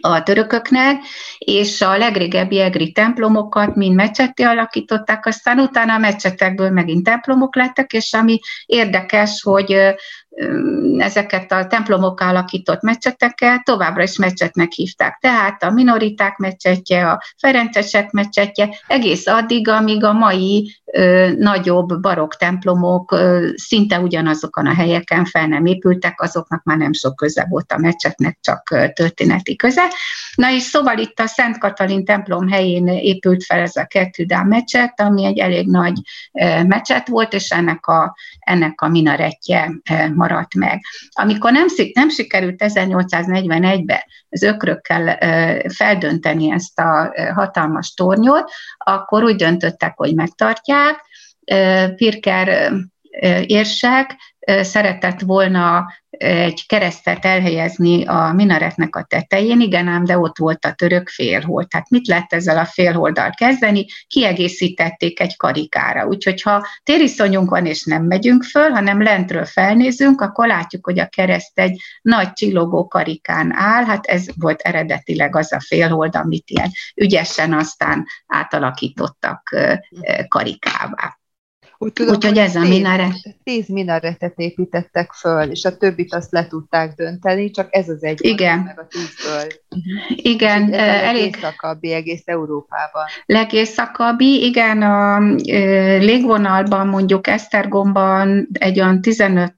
a 0.00 0.22
törököknek, 0.22 1.02
és 1.38 1.80
a 1.80 1.96
legrégebbi 1.96 2.60
egri 2.60 2.92
templomokat 2.92 3.74
mind 3.74 3.94
mecsetté 3.94 4.42
alakították, 4.42 5.26
aztán 5.26 5.58
utána 5.58 5.94
a 5.94 5.98
mecsetekből 5.98 6.70
megint 6.70 7.04
templomok 7.04 7.56
lettek, 7.56 7.92
és 7.92 8.12
ami 8.12 8.38
érdekes, 8.66 9.42
hogy 9.42 9.94
ezeket 10.98 11.52
a 11.52 11.66
templomok 11.66 12.20
alakított 12.20 12.80
meccseteket 12.80 13.64
továbbra 13.64 14.02
is 14.02 14.16
meccsetnek 14.16 14.72
hívták. 14.72 15.18
Tehát 15.20 15.62
a 15.62 15.70
minoriták 15.70 16.36
meccsetje, 16.36 17.10
a 17.10 17.22
ferencesek 17.38 18.10
meccsetje, 18.10 18.68
egész 18.86 19.26
addig, 19.26 19.68
amíg 19.68 20.04
a 20.04 20.12
mai 20.12 20.76
nagyobb 21.38 22.00
barokk 22.00 22.32
templomok 22.32 23.18
szinte 23.54 24.00
ugyanazokon 24.00 24.66
a 24.66 24.74
helyeken 24.74 25.24
fel 25.24 25.46
nem 25.46 25.66
épültek, 25.66 26.20
azoknak 26.20 26.62
már 26.64 26.76
nem 26.76 26.92
sok 26.92 27.16
köze 27.16 27.46
volt 27.48 27.72
a 27.72 27.78
meccsetnek, 27.78 28.38
csak 28.40 28.92
történeti 28.92 29.56
köze. 29.56 29.82
Na 30.34 30.52
és 30.52 30.62
szóval 30.62 30.98
itt 30.98 31.20
a 31.20 31.26
Szent 31.26 31.58
Katalin 31.58 32.04
templom 32.04 32.48
helyén 32.48 32.86
épült 32.86 33.44
fel 33.44 33.60
ez 33.60 33.76
a 33.76 33.86
Kertüdán 33.86 34.46
mecset, 34.46 35.00
ami 35.00 35.24
egy 35.24 35.38
elég 35.38 35.66
nagy 35.66 36.00
mecset 36.66 37.08
volt, 37.08 37.32
és 37.32 37.50
ennek 37.50 37.86
a, 37.86 38.16
ennek 38.38 38.80
a 38.80 38.88
minaretje 38.88 39.72
maradt 40.14 40.54
meg. 40.54 40.80
Amikor 41.10 41.52
nem, 41.52 41.66
nem 41.92 42.08
sikerült 42.08 42.62
1841-ben 42.64 44.00
az 44.36 44.42
ökrökkel 44.42 45.18
feldönteni 45.68 46.50
ezt 46.50 46.78
a 46.78 47.14
hatalmas 47.34 47.94
tornyot, 47.94 48.50
akkor 48.76 49.22
úgy 49.22 49.36
döntöttek, 49.36 49.92
hogy 49.96 50.14
megtartják. 50.14 51.04
Pirker 51.96 52.72
érsek 53.46 54.16
szeretett 54.60 55.20
volna 55.20 55.86
egy 56.18 56.66
keresztet 56.66 57.24
elhelyezni 57.24 58.04
a 58.06 58.32
minaretnek 58.32 58.96
a 58.96 59.02
tetején, 59.02 59.60
igen 59.60 59.88
ám, 59.88 60.04
de 60.04 60.18
ott 60.18 60.38
volt 60.38 60.64
a 60.64 60.72
török 60.72 61.08
félhold. 61.08 61.68
Tehát 61.68 61.90
mit 61.90 62.06
lehet 62.06 62.32
ezzel 62.32 62.58
a 62.58 62.64
félholddal 62.64 63.30
kezdeni? 63.30 63.86
Kiegészítették 64.06 65.20
egy 65.20 65.36
karikára. 65.36 66.06
Úgyhogy 66.06 66.42
ha 66.42 66.66
tériszonyunk 66.82 67.50
van 67.50 67.66
és 67.66 67.84
nem 67.84 68.04
megyünk 68.04 68.42
föl, 68.42 68.70
hanem 68.70 69.02
lentről 69.02 69.44
felnézünk, 69.44 70.20
akkor 70.20 70.46
látjuk, 70.46 70.84
hogy 70.84 70.98
a 70.98 71.06
kereszt 71.06 71.58
egy 71.58 71.80
nagy 72.02 72.32
csillogó 72.32 72.86
karikán 72.86 73.52
áll. 73.52 73.84
Hát 73.84 74.06
ez 74.06 74.26
volt 74.34 74.60
eredetileg 74.60 75.36
az 75.36 75.52
a 75.52 75.60
félhold, 75.60 76.16
amit 76.16 76.50
ilyen 76.50 76.70
ügyesen 76.94 77.52
aztán 77.52 78.06
átalakítottak 78.26 79.56
karikává. 80.28 81.18
Úgy 81.78 81.92
tudom, 81.92 82.14
Úgyhogy 82.14 82.38
ez 82.38 82.56
a 82.56 82.60
minaret. 82.60 83.14
Tíz 83.44 83.68
minaretet 83.68 84.32
építettek 84.36 85.12
föl, 85.12 85.50
és 85.50 85.64
a 85.64 85.76
többit 85.76 86.14
azt 86.14 86.32
le 86.32 86.46
tudták 86.46 86.94
dönteni, 86.94 87.50
csak 87.50 87.68
ez 87.70 87.88
az 87.88 88.02
egy 88.02 88.24
Igen. 88.24 88.58
meg 88.58 88.78
a 88.78 88.86
tízből. 88.86 89.46
Igen, 90.16 90.72
ez 90.72 91.02
elég 91.02 91.22
legészakabbi 91.22 91.92
egész 91.92 92.22
Európában. 92.24 93.04
Legészakabbi, 93.26 94.44
igen, 94.44 94.82
a 94.82 95.18
légvonalban 95.98 96.86
mondjuk 96.86 97.26
Esztergomban 97.26 98.48
egy 98.52 98.80
olyan 98.80 99.00
15, 99.00 99.54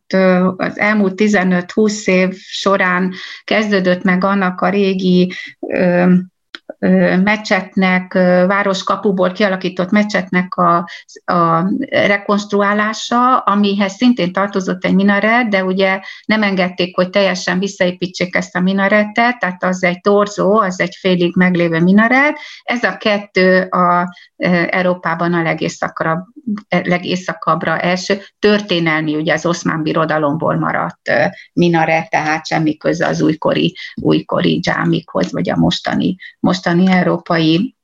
az 0.57 0.79
elmúlt 0.79 1.15
15-20 1.17 2.09
év 2.09 2.35
során 2.37 3.13
kezdődött 3.45 4.03
meg 4.03 4.25
annak 4.25 4.61
a 4.61 4.69
régi 4.69 5.33
mecsetnek, 7.25 8.13
városkapuból 8.47 9.33
kialakított 9.33 9.91
mecsetnek 9.91 10.55
a, 10.55 10.89
a 11.25 11.71
rekonstruálása, 11.91 13.39
amihez 13.39 13.93
szintén 13.93 14.33
tartozott 14.33 14.85
egy 14.85 14.95
minaret, 14.95 15.49
de 15.49 15.65
ugye 15.65 16.01
nem 16.25 16.43
engedték, 16.43 16.97
hogy 16.97 17.11
teljesen 17.11 17.59
visszaépítsék 17.59 18.37
ezt 18.37 18.57
a 18.57 18.61
minaretet, 18.61 19.39
tehát 19.39 19.65
az 19.65 19.85
egy 19.85 20.01
torzó, 20.01 20.59
az 20.59 20.81
egy 20.81 20.97
félig 21.01 21.37
meglévő 21.37 21.81
minaret. 21.81 22.39
Ez 22.63 22.83
a 22.83 22.97
kettő 22.97 23.63
a 23.63 24.15
Európában 24.71 25.33
a 25.33 25.43
legészakabb, 25.43 26.19
legészakabbra 26.69 27.79
első 27.79 28.23
történelmi, 28.39 29.15
ugye 29.15 29.33
az 29.33 29.47
oszmán 29.47 29.83
birodalomból 29.83 30.57
maradt 30.57 31.11
minaret, 31.53 32.11
tehát 32.11 32.47
semmi 32.47 32.77
köze 32.77 33.07
az 33.07 33.21
újkori, 33.21 33.75
újkori 33.95 34.59
dzsámikhoz, 34.59 35.33
vagy 35.33 35.51
a 35.51 35.57
mostani, 35.57 36.17
mostani 36.41 36.91
európai 36.91 37.77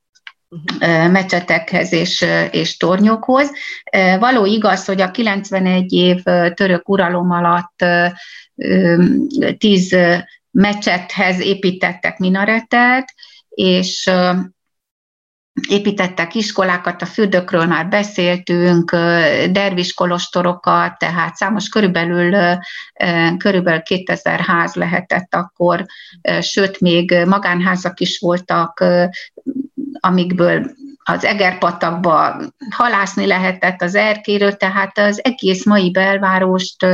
mecsetekhez 1.10 1.92
és, 1.92 2.26
és 2.50 2.76
tornyokhoz. 2.76 3.50
Való 4.18 4.44
igaz, 4.46 4.84
hogy 4.84 5.00
a 5.00 5.10
91 5.10 5.92
év 5.92 6.22
török 6.54 6.88
uralom 6.88 7.30
alatt 7.30 7.84
10 9.58 9.96
mecsethez 10.50 11.40
építettek 11.40 12.18
minaretet, 12.18 13.14
és 13.48 14.10
építettek 15.68 16.34
iskolákat, 16.34 17.02
a 17.02 17.06
fürdőkről 17.06 17.66
már 17.66 17.88
beszéltünk, 17.88 18.90
dervis 19.50 19.94
kolostorokat, 19.94 20.98
tehát 20.98 21.34
számos 21.34 21.68
körülbelül, 21.68 22.58
körülbelül 23.38 23.82
2000 23.82 24.40
ház 24.40 24.74
lehetett 24.74 25.34
akkor, 25.34 25.84
sőt, 26.40 26.80
még 26.80 27.16
magánházak 27.26 28.00
is 28.00 28.18
voltak, 28.18 28.84
amikből 30.00 30.70
az 31.04 31.24
Egerpatakba 31.24 32.36
halászni 32.70 33.26
lehetett 33.26 33.82
az 33.82 33.94
erkéről, 33.94 34.52
tehát 34.52 34.98
az 34.98 35.24
egész 35.24 35.64
mai 35.64 35.90
belvárost, 35.90 36.86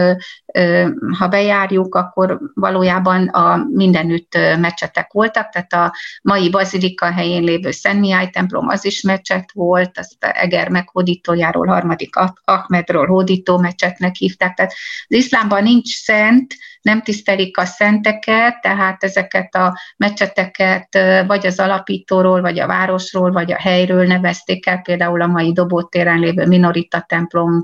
ha 1.19 1.29
bejárjuk, 1.29 1.95
akkor 1.95 2.41
valójában 2.55 3.29
a 3.29 3.67
mindenütt 3.73 4.39
mecsetek 4.59 5.13
voltak, 5.13 5.49
tehát 5.49 5.73
a 5.73 5.95
mai 6.23 6.51
bazilika 6.51 7.13
helyén 7.13 7.43
lévő 7.43 7.71
Szent 7.71 8.01
Mihály 8.01 8.31
templom 8.31 8.69
az 8.69 8.85
is 8.85 9.03
mecset 9.03 9.51
volt, 9.53 9.99
azt 9.99 10.17
Eger 10.19 10.69
meghódítójáról, 10.69 11.67
harmadik 11.67 12.15
Ahmedról 12.45 13.07
hódító 13.07 13.59
mecsetnek 13.59 14.15
hívták, 14.15 14.55
tehát 14.55 14.73
az 15.09 15.17
iszlámban 15.17 15.63
nincs 15.63 15.89
szent, 15.89 16.55
nem 16.83 17.03
tisztelik 17.03 17.59
a 17.59 17.65
szenteket, 17.65 18.61
tehát 18.61 19.05
ezeket 19.05 19.55
a 19.55 19.79
mecseteket 19.97 20.99
vagy 21.27 21.47
az 21.47 21.59
alapítóról, 21.59 22.41
vagy 22.41 22.59
a 22.59 22.67
városról, 22.67 23.33
vagy 23.33 23.53
a 23.53 23.59
helyről 23.59 24.07
nevezték 24.07 24.67
el, 24.67 24.79
például 24.79 25.23
a 25.23 25.27
mai 25.27 25.53
Dobótéren 25.53 26.19
lévő 26.19 26.47
Minorita 26.47 27.05
templom 27.09 27.63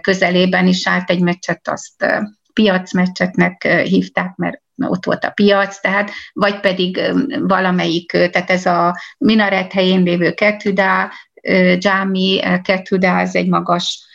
közelében 0.00 0.66
is 0.66 0.88
állt 0.88 1.10
egy 1.10 1.20
mecset, 1.20 1.68
azt 1.68 2.01
piacmecsetnek 2.52 3.66
hívták, 3.66 4.36
mert 4.36 4.62
ott 4.86 5.04
volt 5.04 5.24
a 5.24 5.30
piac, 5.30 5.80
tehát, 5.80 6.10
vagy 6.32 6.60
pedig 6.60 7.00
valamelyik, 7.40 8.10
tehát 8.10 8.50
ez 8.50 8.66
a 8.66 8.96
minaret 9.18 9.72
helyén 9.72 10.02
lévő 10.02 10.32
Ketüdá, 10.32 11.10
Dzsámi 11.78 12.42
Ketüdá, 12.62 13.20
ez 13.20 13.34
egy 13.34 13.48
magas 13.48 14.10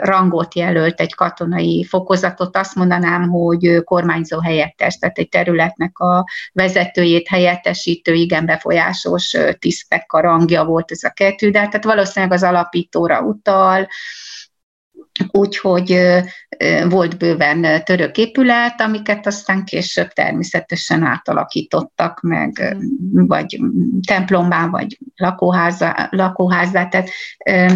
rangot 0.00 0.54
jelölt, 0.54 1.00
egy 1.00 1.14
katonai 1.14 1.84
fokozatot, 1.84 2.56
azt 2.56 2.74
mondanám, 2.74 3.28
hogy 3.28 3.80
kormányzó 3.84 4.40
helyettes, 4.40 4.96
tehát 4.96 5.18
egy 5.18 5.28
területnek 5.28 5.98
a 5.98 6.24
vezetőjét 6.52 7.28
helyettesítő, 7.28 8.14
igen 8.14 8.46
befolyásos 8.46 9.36
tisztek 9.58 10.12
a 10.12 10.20
rangja 10.20 10.64
volt 10.64 10.90
ez 10.90 11.02
a 11.02 11.10
kettő, 11.10 11.50
de 11.50 11.58
tehát 11.58 11.84
valószínűleg 11.84 12.34
az 12.34 12.42
alapítóra 12.42 13.20
utal, 13.20 13.88
Úgyhogy 15.30 16.00
volt 16.88 17.18
bőven 17.18 17.84
török 17.84 18.16
épület, 18.16 18.80
amiket 18.80 19.26
aztán 19.26 19.64
később 19.64 20.08
természetesen 20.08 21.02
átalakítottak 21.02 22.20
meg, 22.20 22.76
vagy 23.12 23.60
templombá, 24.06 24.66
vagy 24.66 24.98
lakóházá, 25.16 26.08
lakóházá, 26.10 26.86
tehát 26.86 27.10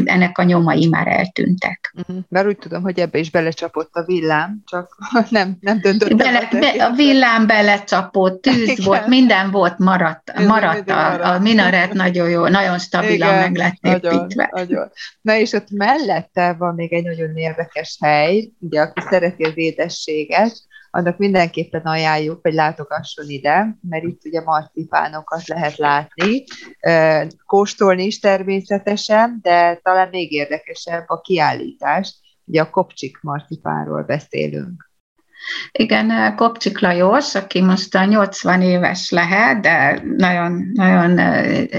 ennek 0.05 0.38
a 0.38 0.43
nyomai 0.43 0.86
már 0.86 1.07
eltűntek. 1.07 1.95
Mhm. 2.07 2.18
Mert 2.28 2.47
úgy 2.47 2.59
tudom, 2.59 2.82
hogy 2.82 2.99
ebbe 2.99 3.18
is 3.18 3.30
belecsapott 3.30 3.90
a 3.93 4.05
villám, 4.05 4.62
csak 4.66 4.97
nem, 5.28 5.57
nem 5.61 5.80
döntött. 5.80 6.16
Bele, 6.16 6.49
be, 6.51 6.84
a 6.84 6.90
villám 6.90 7.47
belecsapott, 7.47 8.43
tűz 8.43 8.68
Igen. 8.68 8.84
volt, 8.84 9.07
minden 9.07 9.51
volt, 9.51 9.78
maradt, 9.78 10.47
maradt 10.47 10.90
a, 10.90 11.34
a 11.34 11.38
minaret 11.38 11.93
nagyon 11.93 12.28
jó, 12.28 12.47
nagyon 12.47 12.78
stabilan 12.78 13.28
Igen, 13.28 13.40
meg 13.40 13.57
lett 13.57 14.03
építve. 14.03 14.49
Nagyon, 14.53 14.68
nagyon. 14.68 14.90
Na 15.20 15.36
és 15.36 15.53
ott 15.53 15.70
mellette 15.70 16.55
van 16.59 16.74
még 16.74 16.93
egy 16.93 17.05
nagyon 17.05 17.32
érdekes 17.37 17.97
hely, 18.01 18.51
ugye 18.59 18.80
aki 18.80 19.01
szereti 19.01 19.45
az 19.45 19.57
édességet, 19.57 20.53
annak 20.95 21.18
mindenképpen 21.18 21.83
ajánljuk, 21.83 22.39
hogy 22.43 22.55
látogasson 22.55 23.28
ide, 23.28 23.76
mert 23.89 24.05
itt 24.05 24.24
ugye 24.24 24.43
marcipánokat 24.43 25.47
lehet 25.47 25.76
látni, 25.76 26.45
kóstolni 27.47 28.05
is 28.05 28.18
természetesen, 28.18 29.39
de 29.43 29.80
talán 29.83 30.09
még 30.09 30.33
érdekesebb 30.33 31.05
a 31.07 31.20
kiállítás, 31.20 32.14
ugye 32.45 32.61
a 32.61 32.70
kopcsik 32.70 33.20
marcipánról 33.20 34.03
beszélünk. 34.03 34.91
Igen, 35.72 36.37
Kopcsik 36.37 36.80
Lajos, 36.80 37.35
aki 37.35 37.61
most 37.61 37.95
a 37.95 38.05
80 38.05 38.62
éves 38.62 39.11
lehet, 39.11 39.61
de 39.61 40.03
nagyon, 40.16 40.70
nagyon 40.72 41.18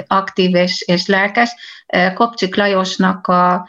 aktív 0.08 0.56
és, 0.56 0.82
és 0.82 1.08
lelkes. 1.08 1.49
Kopcsik 2.13 2.55
Lajosnak 2.55 3.27
a 3.27 3.67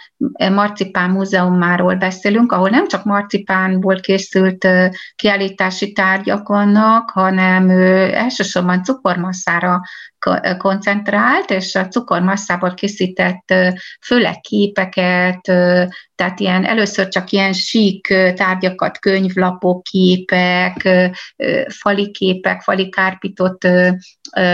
Marcipán 0.53 1.11
Múzeumáról 1.11 1.95
beszélünk, 1.95 2.53
ahol 2.53 2.69
nem 2.69 2.89
csak 2.89 3.05
marcipánból 3.05 4.01
készült 4.01 4.69
kiállítási 5.17 5.93
tárgyak 5.93 6.49
vannak, 6.49 7.11
hanem 7.11 7.71
elsősorban 8.11 8.83
cukormasszára 8.83 9.81
koncentrált, 10.59 11.51
és 11.51 11.75
a 11.75 11.89
cukormasszából 11.89 12.75
készített 12.75 13.55
főleg 14.01 14.41
képeket, 14.41 15.41
tehát 16.15 16.41
ilyen, 16.41 16.65
először 16.65 17.09
csak 17.09 17.31
ilyen 17.31 17.53
sík 17.53 18.07
tárgyakat, 18.37 18.99
könyvlapok, 18.99 19.83
képek, 19.83 20.89
fali 21.69 22.11
képek, 22.11 22.61
fali 22.61 22.89
kárpitot 22.89 23.69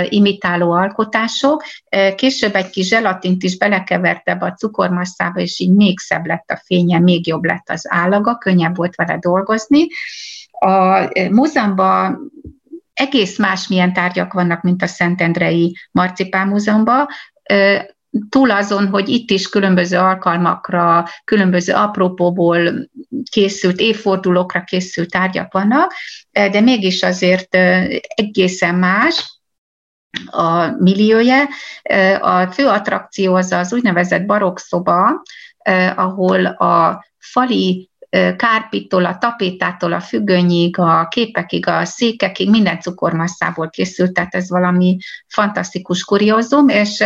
imitáló 0.08 0.72
alkotások. 0.72 1.62
Később 2.16 2.54
egy 2.54 2.70
kis 2.70 2.86
zselatint 2.86 3.42
is 3.42 3.56
belekeverte 3.60 4.32
a 4.32 4.52
cukormasszába, 4.52 5.40
és 5.40 5.58
így 5.58 5.74
még 5.74 5.98
szebb 5.98 6.26
lett 6.26 6.50
a 6.50 6.60
fénye, 6.64 6.98
még 6.98 7.26
jobb 7.26 7.44
lett 7.44 7.70
az 7.70 7.84
állaga, 7.88 8.38
könnyebb 8.38 8.76
volt 8.76 8.94
vele 8.94 9.18
dolgozni. 9.18 9.86
A 10.50 11.08
múzeumban 11.30 12.32
egész 12.94 13.38
más 13.38 13.68
milyen 13.68 13.92
tárgyak 13.92 14.32
vannak, 14.32 14.62
mint 14.62 14.82
a 14.82 14.86
Szentendrei 14.86 15.76
Marcipán 15.90 16.48
Múzeumban, 16.48 17.06
túl 18.28 18.50
azon, 18.50 18.88
hogy 18.88 19.08
itt 19.08 19.30
is 19.30 19.48
különböző 19.48 19.98
alkalmakra, 19.98 21.08
különböző 21.24 21.72
apropóból 21.74 22.88
készült, 23.30 23.80
évfordulókra 23.80 24.64
készült 24.64 25.10
tárgyak 25.10 25.52
vannak, 25.52 25.92
de 26.30 26.60
mégis 26.60 27.02
azért 27.02 27.54
egészen 28.14 28.74
más 28.74 29.39
a 30.30 30.66
milliója. 30.78 31.48
A 32.20 32.46
fő 32.46 32.66
attrakció 32.66 33.34
az 33.34 33.52
az 33.52 33.72
úgynevezett 33.72 34.26
barokszoba, 34.26 35.22
ahol 35.96 36.46
a 36.46 37.04
fali 37.18 37.90
kárpittól, 38.36 39.04
a 39.04 39.18
tapétától, 39.18 39.92
a 39.92 40.00
függönyig, 40.00 40.78
a 40.78 41.08
képekig, 41.08 41.66
a 41.66 41.84
székekig, 41.84 42.50
minden 42.50 42.80
cukormasszából 42.80 43.70
készült, 43.70 44.12
tehát 44.12 44.34
ez 44.34 44.50
valami 44.50 44.96
fantasztikus 45.26 46.04
kuriózum, 46.04 46.68
és 46.68 47.04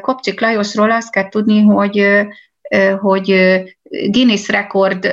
Kopcsik 0.00 0.40
Lajosról 0.40 0.90
azt 0.90 1.10
kell 1.10 1.28
tudni, 1.28 1.62
hogy 1.62 2.26
hogy 3.00 3.26
Guinness 3.90 4.48
rekord, 4.48 5.04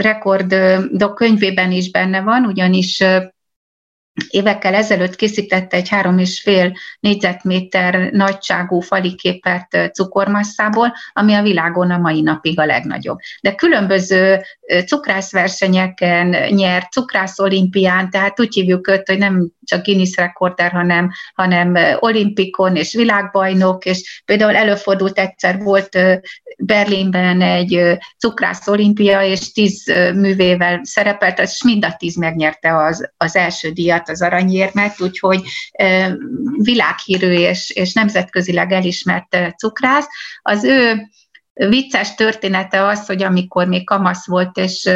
rekordok 0.00 1.14
könyvében 1.14 1.72
is 1.72 1.90
benne 1.90 2.20
van, 2.20 2.44
ugyanis 2.44 3.04
évekkel 4.28 4.74
ezelőtt 4.74 5.16
készítette 5.16 5.76
egy 5.76 5.88
három 5.88 6.18
és 6.18 6.40
fél 6.40 6.72
négyzetméter 7.00 8.10
nagyságú 8.12 8.80
faliképet 8.80 9.90
cukormasszából, 9.92 10.94
ami 11.12 11.34
a 11.34 11.42
világon 11.42 11.90
a 11.90 11.98
mai 11.98 12.20
napig 12.20 12.58
a 12.58 12.64
legnagyobb. 12.64 13.18
De 13.40 13.54
különböző 13.54 14.42
cukrászversenyeken 14.86 16.54
nyert, 16.54 16.92
cukrász 16.92 17.38
olimpián, 17.38 18.10
tehát 18.10 18.40
úgy 18.40 18.54
hívjuk 18.54 18.88
őt, 18.88 19.08
hogy 19.08 19.18
nem 19.18 19.50
csak 19.64 19.84
Guinness 19.84 20.16
rekorder, 20.16 20.70
hanem, 20.70 21.10
hanem 21.34 21.76
olimpikon 21.98 22.76
és 22.76 22.94
világbajnok, 22.94 23.84
és 23.84 24.22
például 24.24 24.56
előfordult 24.56 25.18
egyszer 25.18 25.58
volt 25.58 25.98
Berlinben 26.58 27.40
egy 27.40 27.98
cukrász 28.18 28.68
olimpia, 28.68 29.22
és 29.22 29.52
tíz 29.52 29.86
művével 30.14 30.80
szerepelt, 30.82 31.38
és 31.38 31.62
mind 31.64 31.84
a 31.84 31.94
tíz 31.98 32.16
megnyerte 32.16 32.76
az, 32.76 33.10
az 33.16 33.36
első 33.36 33.70
díjat, 33.70 34.08
az 34.08 34.22
aranyérmet, 34.22 35.00
úgyhogy 35.00 35.42
világhírű 36.56 37.32
és, 37.32 37.70
és 37.70 37.92
nemzetközileg 37.92 38.72
elismert 38.72 39.36
cukrász. 39.56 40.06
Az 40.42 40.64
ő 40.64 41.08
vicces 41.54 42.14
története 42.14 42.86
az, 42.86 43.06
hogy 43.06 43.22
amikor 43.22 43.66
még 43.66 43.86
kamasz 43.86 44.26
volt, 44.26 44.56
és 44.56 44.90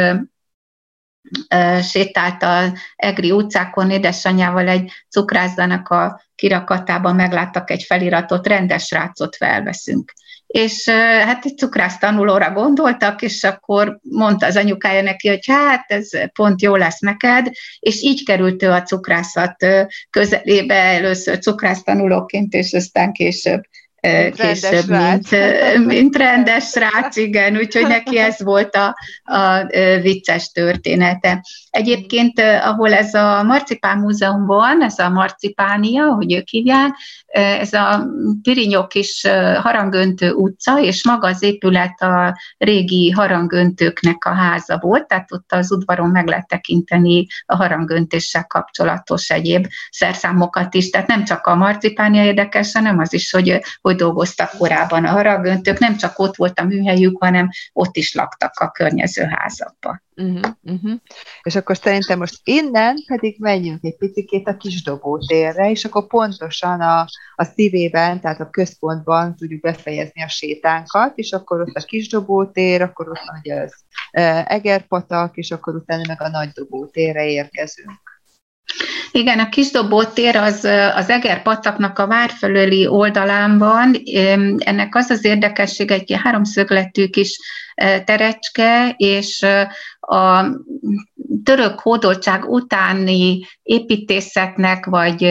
sétált 1.81 2.43
a 2.43 2.73
Egri 2.95 3.31
utcákon 3.31 3.91
édesanyjával 3.91 4.67
egy 4.67 4.91
cukrászdának 5.09 5.89
a 5.89 6.21
kirakatában 6.35 7.15
megláttak 7.15 7.69
egy 7.69 7.83
feliratot, 7.83 8.47
rendes 8.47 8.91
rácot 8.91 9.35
felveszünk. 9.35 10.13
És 10.47 10.89
hát 10.89 11.45
egy 11.45 11.57
cukrász 11.57 11.97
tanulóra 11.97 12.51
gondoltak, 12.51 13.21
és 13.21 13.43
akkor 13.43 13.99
mondta 14.01 14.45
az 14.45 14.55
anyukája 14.55 15.01
neki, 15.01 15.27
hogy 15.27 15.45
hát 15.47 15.91
ez 15.91 16.09
pont 16.33 16.61
jó 16.61 16.75
lesz 16.75 16.99
neked, 16.99 17.47
és 17.79 18.01
így 18.01 18.25
került 18.25 18.63
ő 18.63 18.71
a 18.71 18.81
cukrászat 18.81 19.65
közelébe 20.09 20.75
először 20.75 21.39
cukrász 21.39 21.83
tanulóként, 21.83 22.53
és 22.53 22.73
aztán 22.73 23.11
később 23.11 23.61
később, 24.35 24.87
mint, 24.87 25.29
mint 25.85 26.15
rendes 26.15 26.75
rác, 26.75 27.15
igen, 27.15 27.57
úgyhogy 27.57 27.87
neki 27.87 28.17
ez 28.17 28.43
volt 28.43 28.75
a, 28.75 28.95
a 29.23 29.65
vicces 30.01 30.51
története. 30.51 31.45
Egyébként, 31.69 32.39
ahol 32.39 32.93
ez 32.93 33.13
a 33.13 33.43
Marcipán 33.43 33.97
Múzeum 33.97 34.45
van, 34.45 34.83
ez 34.83 34.99
a 34.99 35.09
Marcipánia, 35.09 36.13
hogy 36.13 36.33
ők 36.33 36.47
hívják, 36.47 36.95
ez 37.31 37.73
a 37.73 38.07
Pirinyok 38.41 38.93
is 38.93 39.27
harangöntő 39.61 40.31
utca, 40.31 40.79
és 40.79 41.05
maga 41.05 41.27
az 41.27 41.43
épület 41.43 42.01
a 42.01 42.37
régi 42.57 43.09
harangöntőknek 43.09 44.25
a 44.25 44.33
háza 44.33 44.77
volt, 44.81 45.07
tehát 45.07 45.31
ott 45.31 45.51
az 45.51 45.71
udvaron 45.71 46.09
meg 46.09 46.27
lehet 46.27 46.47
tekinteni 46.47 47.27
a 47.45 47.55
harangöntéssel 47.55 48.45
kapcsolatos 48.45 49.29
egyéb 49.29 49.67
szerszámokat 49.89 50.73
is, 50.73 50.89
tehát 50.89 51.07
nem 51.07 51.23
csak 51.23 51.47
a 51.47 51.55
marcipánia 51.55 52.23
érdekes, 52.23 52.73
hanem 52.73 52.99
az 52.99 53.13
is, 53.13 53.31
hogy, 53.31 53.59
hogy 53.89 53.97
dolgoztak 53.97 54.51
korábban 54.57 55.05
a 55.05 55.09
harangöntők, 55.09 55.79
nem 55.79 55.97
csak 55.97 56.19
ott 56.19 56.35
volt 56.35 56.59
a 56.59 56.63
műhelyük, 56.63 57.23
hanem 57.23 57.49
ott 57.73 57.95
is 57.95 58.13
laktak 58.13 58.59
a 58.59 58.71
környező 58.71 59.23
házakban. 59.23 60.03
Uh-huh, 60.15 60.53
uh-huh. 60.63 60.99
És 61.41 61.55
akkor 61.55 61.77
szerintem 61.77 62.17
most 62.17 62.39
innen 62.43 62.95
pedig 63.07 63.35
menjünk 63.39 63.83
egy 63.83 63.97
picit 63.97 64.47
a 64.47 64.57
kisdobótérre, 64.57 65.69
és 65.69 65.85
akkor 65.85 66.07
pontosan 66.07 66.81
a, 66.81 66.99
a 67.35 67.43
szívében, 67.43 68.19
tehát 68.19 68.39
a 68.39 68.49
központban 68.49 69.35
tudjuk 69.35 69.61
befejezni 69.61 70.23
a 70.23 70.27
sétánkat, 70.27 71.17
és 71.17 71.31
akkor 71.31 71.61
ott 71.61 71.75
a 71.75 71.85
kisdobótér, 71.85 72.81
akkor 72.81 73.09
ott 73.09 73.23
ugye 73.39 73.61
az 73.61 73.73
Egerpatak, 74.45 75.37
és 75.37 75.51
akkor 75.51 75.75
utána 75.75 76.03
meg 76.07 76.21
a 76.21 76.29
nagydobótérre 76.29 77.25
érkezünk. 77.25 78.18
Igen, 79.11 79.39
a 79.39 79.49
kisdobótér 79.49 80.35
az, 80.35 80.63
az 80.95 81.09
Eger-pataknak 81.09 81.99
a 81.99 82.07
várfelőli 82.07 82.87
oldalán 82.87 83.57
van. 83.57 83.95
Ennek 84.57 84.95
az 84.95 85.09
az 85.09 85.25
érdekesség, 85.25 85.91
egy 85.91 86.15
háromszögletű 86.23 87.07
kis 87.07 87.39
terecske, 88.05 88.93
és 88.97 89.45
a 90.09 90.45
török 91.43 91.79
hódoltság 91.79 92.49
utáni 92.49 93.39
építészetnek, 93.63 94.85
vagy 94.85 95.23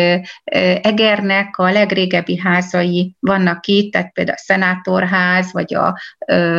Egernek 0.83 1.59
a 1.59 1.71
legrégebbi 1.71 2.39
házai 2.39 3.17
vannak 3.21 3.67
itt, 3.67 3.93
tehát 3.93 4.13
például 4.13 4.37
a 4.37 4.43
Szenátorház, 4.43 5.53
vagy, 5.53 5.75
a, 5.75 5.99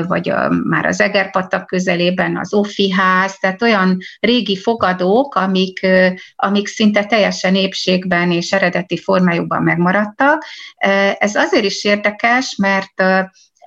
vagy 0.07 0.29
a, 0.29 0.49
már 0.49 0.85
az 0.85 1.01
Egerpatak 1.01 1.65
közelében 1.65 2.37
az 2.37 2.53
Offi 2.53 2.91
ház, 2.91 3.37
tehát 3.39 3.61
olyan 3.61 3.97
régi 4.19 4.57
fogadók, 4.57 5.35
amik, 5.35 5.87
amik 6.35 6.67
szinte 6.67 7.05
teljesen 7.05 7.55
épségben 7.55 8.31
és 8.31 8.51
eredeti 8.51 8.97
formájukban 8.97 9.63
megmaradtak. 9.63 10.45
Ez 11.17 11.35
azért 11.35 11.65
is 11.65 11.83
érdekes, 11.83 12.55
mert 12.55 13.03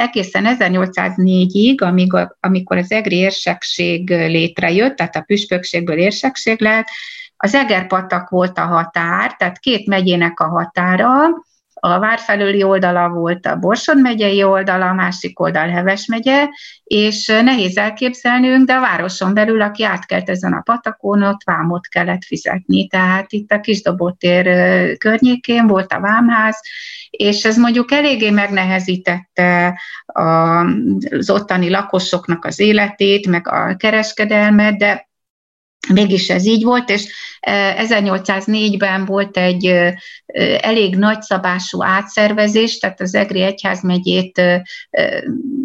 egészen 0.02 0.56
1804-ig, 0.58 1.82
amíg 1.82 2.14
a, 2.14 2.36
amikor 2.40 2.76
az 2.76 2.90
egri 2.90 3.16
érsekség 3.16 4.10
létrejött, 4.10 4.96
tehát 4.96 5.16
a 5.16 5.20
püspökségből 5.20 5.98
érsekség 5.98 6.60
lett, 6.60 6.86
az 7.36 7.54
Egerpatak 7.54 8.28
volt 8.28 8.58
a 8.58 8.66
határ, 8.66 9.36
tehát 9.36 9.58
két 9.58 9.86
megyének 9.86 10.40
a 10.40 10.48
határa, 10.48 11.16
a 11.84 11.98
várfelőli 11.98 12.62
oldala 12.62 13.08
volt 13.08 13.46
a 13.46 13.56
Borsod 13.56 14.00
megyei 14.00 14.42
oldala, 14.42 14.88
a 14.88 14.94
másik 14.94 15.40
oldal 15.40 15.68
Heves 15.68 16.06
megye, 16.06 16.48
és 16.84 17.26
nehéz 17.26 17.76
elképzelnünk, 17.76 18.66
de 18.66 18.74
a 18.74 18.80
városon 18.80 19.34
belül, 19.34 19.62
aki 19.62 19.84
átkelt 19.84 20.30
ezen 20.30 20.52
a 20.52 20.60
patakon, 20.60 21.22
ott 21.22 21.42
vámot 21.44 21.86
kellett 21.86 22.24
fizetni. 22.24 22.86
Tehát 22.86 23.32
itt 23.32 23.52
a 23.52 23.60
Kisdobótér 23.60 24.46
környékén 24.96 25.66
volt 25.66 25.92
a 25.92 26.00
vámház, 26.00 26.60
és 27.10 27.44
ez 27.44 27.56
mondjuk 27.56 27.92
eléggé 27.92 28.30
megnehezítette 28.30 29.80
az 30.06 31.30
ottani 31.30 31.70
lakosoknak 31.70 32.44
az 32.44 32.60
életét, 32.60 33.26
meg 33.26 33.48
a 33.48 33.76
kereskedelmet, 33.76 34.76
de 34.76 35.10
Mégis 35.88 36.28
ez 36.28 36.46
így 36.46 36.64
volt, 36.64 36.90
és 36.90 37.14
1804-ben 37.40 39.04
volt 39.04 39.36
egy 39.36 39.92
elég 40.60 40.96
nagyszabású 40.96 41.82
átszervezés, 41.82 42.78
tehát 42.78 43.00
az 43.00 43.14
Egri 43.14 43.42
Egyházmegyét 43.42 44.42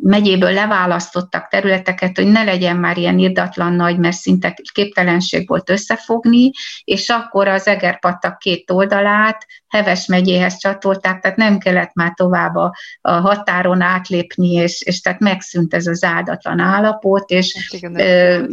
megyéből 0.01 0.51
leválasztottak 0.51 1.47
területeket, 1.47 2.17
hogy 2.17 2.27
ne 2.27 2.43
legyen 2.43 2.77
már 2.77 2.97
ilyen 2.97 3.19
irdatlan 3.19 3.73
nagy, 3.73 3.97
mert 3.97 4.15
szinte 4.15 4.57
képtelenség 4.73 5.47
volt 5.47 5.69
összefogni, 5.69 6.51
és 6.83 7.09
akkor 7.09 7.47
az 7.47 7.67
Egerpatak 7.67 8.37
két 8.37 8.71
oldalát 8.71 9.45
Heves 9.67 10.05
megyéhez 10.05 10.57
csatolták, 10.57 11.19
tehát 11.21 11.37
nem 11.37 11.57
kellett 11.57 11.93
már 11.93 12.13
tovább 12.13 12.55
a, 12.55 12.75
a 13.01 13.11
határon 13.11 13.81
átlépni, 13.81 14.51
és, 14.51 14.81
és 14.81 15.01
tehát 15.01 15.19
megszűnt 15.19 15.73
ez 15.73 15.87
az 15.87 16.03
áldatlan 16.03 16.59
állapot, 16.59 17.29
és 17.29 17.55
hát 17.55 17.81
igen, 17.81 17.99
ö, 17.99 18.43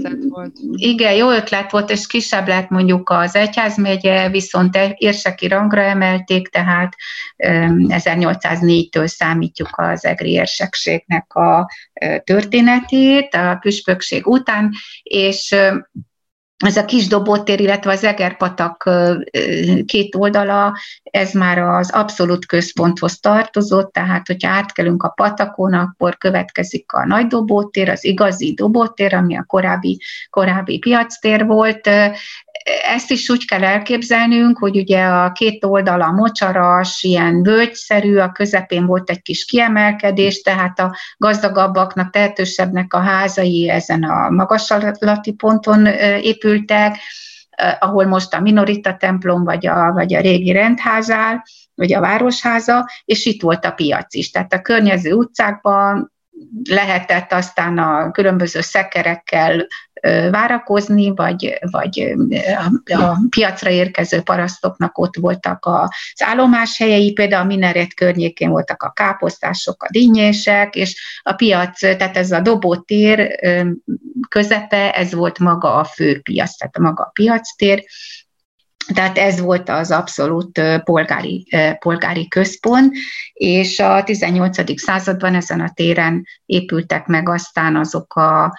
igen, 0.72 1.14
jó 1.14 1.30
ötlet 1.30 1.70
volt, 1.70 1.90
és 1.90 2.06
kisebb 2.06 2.48
lett 2.48 2.68
mondjuk 2.68 3.10
az 3.10 3.34
egyházmegye, 3.34 4.28
viszont 4.28 4.78
érseki 4.96 5.48
rangra 5.48 5.82
emelték, 5.82 6.48
tehát 6.48 6.94
1804-től 7.36 9.06
számítjuk 9.06 9.68
az 9.72 10.04
egri 10.04 10.30
érsekségnek 10.30 11.34
a 11.34 11.70
történetét, 12.24 13.34
a 13.34 13.56
püspökség 13.60 14.26
után, 14.26 14.72
és 15.02 15.54
ez 16.56 16.76
a 16.76 16.84
kis 16.84 17.06
dobótér, 17.06 17.60
illetve 17.60 17.92
az 17.92 18.04
Egerpatak 18.04 18.90
két 19.86 20.14
oldala, 20.14 20.76
ez 21.02 21.32
már 21.32 21.58
az 21.58 21.90
abszolút 21.90 22.46
központhoz 22.46 23.20
tartozott, 23.20 23.92
tehát 23.92 24.26
hogyha 24.26 24.50
átkelünk 24.50 25.02
a 25.02 25.08
patakon, 25.08 25.72
akkor 25.72 26.16
következik 26.16 26.92
a 26.92 27.06
nagy 27.06 27.26
dobótér, 27.26 27.88
az 27.88 28.04
igazi 28.04 28.54
dobótér, 28.54 29.14
ami 29.14 29.36
a 29.36 29.44
korábbi, 29.46 30.00
korábbi 30.30 30.78
piactér 30.78 31.46
volt, 31.46 31.90
ezt 32.64 33.10
is 33.10 33.28
úgy 33.28 33.46
kell 33.46 33.64
elképzelnünk, 33.64 34.58
hogy 34.58 34.76
ugye 34.76 35.04
a 35.04 35.32
két 35.32 35.64
oldala 35.64 36.10
mocsaras, 36.10 37.02
ilyen 37.02 37.42
völgyszerű, 37.42 38.16
a 38.16 38.32
közepén 38.32 38.86
volt 38.86 39.10
egy 39.10 39.22
kis 39.22 39.44
kiemelkedés, 39.44 40.40
tehát 40.40 40.78
a 40.78 40.96
gazdagabbaknak, 41.16 42.10
tehetősebbnek 42.10 42.92
a 42.92 42.98
házai 42.98 43.68
ezen 43.68 44.02
a 44.02 44.30
magaslati 44.30 45.32
ponton 45.32 45.86
épültek, 46.22 46.96
ahol 47.78 48.04
most 48.04 48.34
a 48.34 48.40
minorita 48.40 48.96
templom, 48.96 49.44
vagy 49.44 49.66
a, 49.66 49.92
vagy 49.92 50.14
a 50.14 50.20
régi 50.20 50.52
rendház 50.52 51.10
áll, 51.10 51.36
vagy 51.74 51.92
a 51.92 52.00
városháza, 52.00 52.88
és 53.04 53.26
itt 53.26 53.42
volt 53.42 53.64
a 53.64 53.72
piac 53.72 54.14
is. 54.14 54.30
Tehát 54.30 54.52
a 54.52 54.60
környező 54.60 55.12
utcákban 55.12 56.12
lehetett 56.70 57.32
aztán 57.32 57.78
a 57.78 58.10
különböző 58.10 58.60
szekerekkel 58.60 59.66
várakozni, 60.30 61.14
vagy, 61.14 61.58
vagy 61.70 62.14
a, 62.84 62.94
a 63.02 63.16
piacra 63.28 63.70
érkező 63.70 64.20
parasztoknak 64.20 64.98
ott 64.98 65.16
voltak 65.16 65.58
az 65.60 66.22
állomáshelyei, 66.24 67.12
például 67.12 67.42
a 67.42 67.46
Mineret 67.46 67.94
környékén 67.94 68.50
voltak 68.50 68.82
a 68.82 68.92
káposztások, 68.92 69.82
a 69.82 69.88
dinnyések, 69.90 70.74
és 70.74 71.20
a 71.22 71.32
piac, 71.32 71.78
tehát 71.78 72.16
ez 72.16 72.32
a 72.32 72.40
dobótér 72.40 73.38
közepe, 74.28 74.92
ez 74.92 75.14
volt 75.14 75.38
maga 75.38 75.74
a 75.74 75.84
főpiac, 75.84 76.56
tehát 76.56 76.78
maga 76.78 77.02
a 77.02 77.10
piactér, 77.12 77.84
tehát 78.92 79.18
ez 79.18 79.40
volt 79.40 79.68
az 79.68 79.90
abszolút 79.90 80.60
polgári, 80.84 81.46
polgári 81.78 82.28
központ, 82.28 82.94
és 83.32 83.78
a 83.78 84.02
18. 84.04 84.80
században 84.80 85.34
ezen 85.34 85.60
a 85.60 85.72
téren 85.74 86.26
épültek 86.46 87.06
meg 87.06 87.28
aztán 87.28 87.76
azok 87.76 88.14
a 88.14 88.58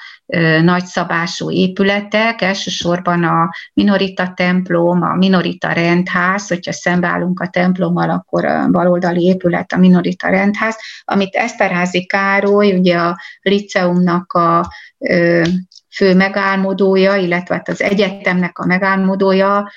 nagyszabású 0.61 1.51
épületek, 1.51 2.41
elsősorban 2.41 3.23
a 3.23 3.49
Minorita 3.73 4.33
templom, 4.35 5.01
a 5.01 5.15
Minorita 5.15 5.71
rendház, 5.71 6.47
hogyha 6.47 6.71
szembeállunk 6.71 7.39
a 7.39 7.47
templommal, 7.47 8.09
akkor 8.09 8.45
a 8.45 8.67
baloldali 8.69 9.23
épület 9.23 9.71
a 9.71 9.77
Minorita 9.77 10.29
rendház, 10.29 10.77
amit 11.03 11.35
Eszterházi 11.35 12.05
Károly, 12.05 12.77
ugye 12.77 12.97
a 12.97 13.17
liceumnak 13.41 14.33
a 14.33 14.67
fő 15.95 16.15
megálmodója, 16.15 17.15
illetve 17.15 17.55
hát 17.55 17.69
az 17.69 17.81
egyetemnek 17.81 18.59
a 18.59 18.65
megálmodója 18.65 19.71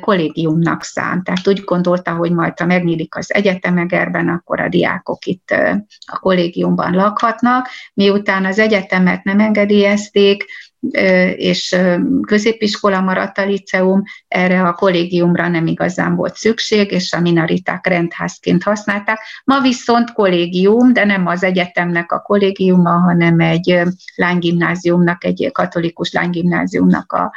kollégiumnak 0.00 0.82
szánt. 0.82 1.24
Tehát 1.24 1.48
úgy 1.48 1.60
gondolta, 1.64 2.14
hogy 2.14 2.32
majd 2.32 2.58
ha 2.58 2.66
megnyílik 2.66 3.16
az 3.16 3.34
egyetemegerben, 3.34 4.28
akkor 4.28 4.60
a 4.60 4.68
diákok 4.68 5.26
itt 5.26 5.50
a 6.06 6.18
kollégiumban 6.18 6.94
lakhatnak. 6.94 7.68
Miután 7.94 8.44
az 8.44 8.58
egyetemet 8.58 9.24
nem 9.24 9.40
engedélyezték, 9.40 10.44
és 11.36 11.76
középiskola 12.26 13.00
maradt 13.00 13.38
a 13.38 13.44
liceum, 13.44 14.02
erre 14.28 14.62
a 14.62 14.72
kollégiumra 14.72 15.48
nem 15.48 15.66
igazán 15.66 16.16
volt 16.16 16.34
szükség, 16.34 16.90
és 16.90 17.12
a 17.12 17.20
minoriták 17.20 17.86
rendházként 17.86 18.62
használták. 18.62 19.18
Ma 19.44 19.60
viszont 19.60 20.12
kollégium, 20.12 20.92
de 20.92 21.04
nem 21.04 21.26
az 21.26 21.42
egyetemnek 21.42 22.12
a 22.12 22.20
kollégiuma, 22.20 22.90
hanem 22.90 23.40
egy 23.40 23.82
lánygimnáziumnak, 24.14 25.24
egy 25.24 25.50
katolikus 25.52 26.12
lánygimnáziumnak 26.12 27.12
a 27.12 27.32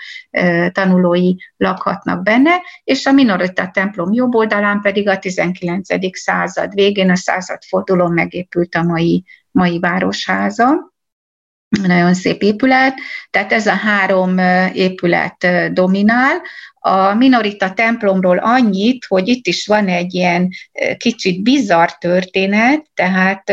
tanulói 0.72 1.36
lakhatnak 1.58 2.24
benne, 2.24 2.62
és 2.84 3.06
a 3.06 3.12
minorita 3.12 3.70
templom 3.74 4.14
jobb 4.14 4.36
oldalán 4.36 4.82
pedig 4.82 5.08
a 5.08 5.20
19. 5.20 5.88
század 6.12 6.74
végén, 6.74 7.10
a 7.10 7.16
századfordulón 7.16 8.12
megépült 8.12 8.76
a 8.76 8.84
mai, 8.84 9.24
mai 9.52 9.80
városháza 9.80 10.96
nagyon 11.70 12.14
szép 12.14 12.42
épület, 12.42 12.94
tehát 13.30 13.52
ez 13.52 13.68
a 13.68 13.74
három 13.74 14.38
épület 14.74 15.48
dominál. 15.74 16.42
A 16.80 17.14
Minorita 17.14 17.74
templomról 17.74 18.38
annyit, 18.38 19.06
hogy 19.06 19.28
itt 19.28 19.48
is 19.48 19.68
van 19.68 19.88
egy 19.88 20.14
ilyen 20.14 20.50
kicsit 20.98 21.44
bizarr 21.44 21.90
történet, 22.00 22.86
tehát 22.94 23.52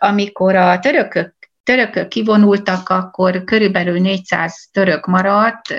amikor 0.00 0.54
a 0.54 0.78
törökök 0.78 1.34
törökök 1.66 2.08
kivonultak, 2.08 2.88
akkor 2.88 3.44
körülbelül 3.44 4.00
400 4.00 4.68
török 4.72 5.06
maradt 5.06 5.74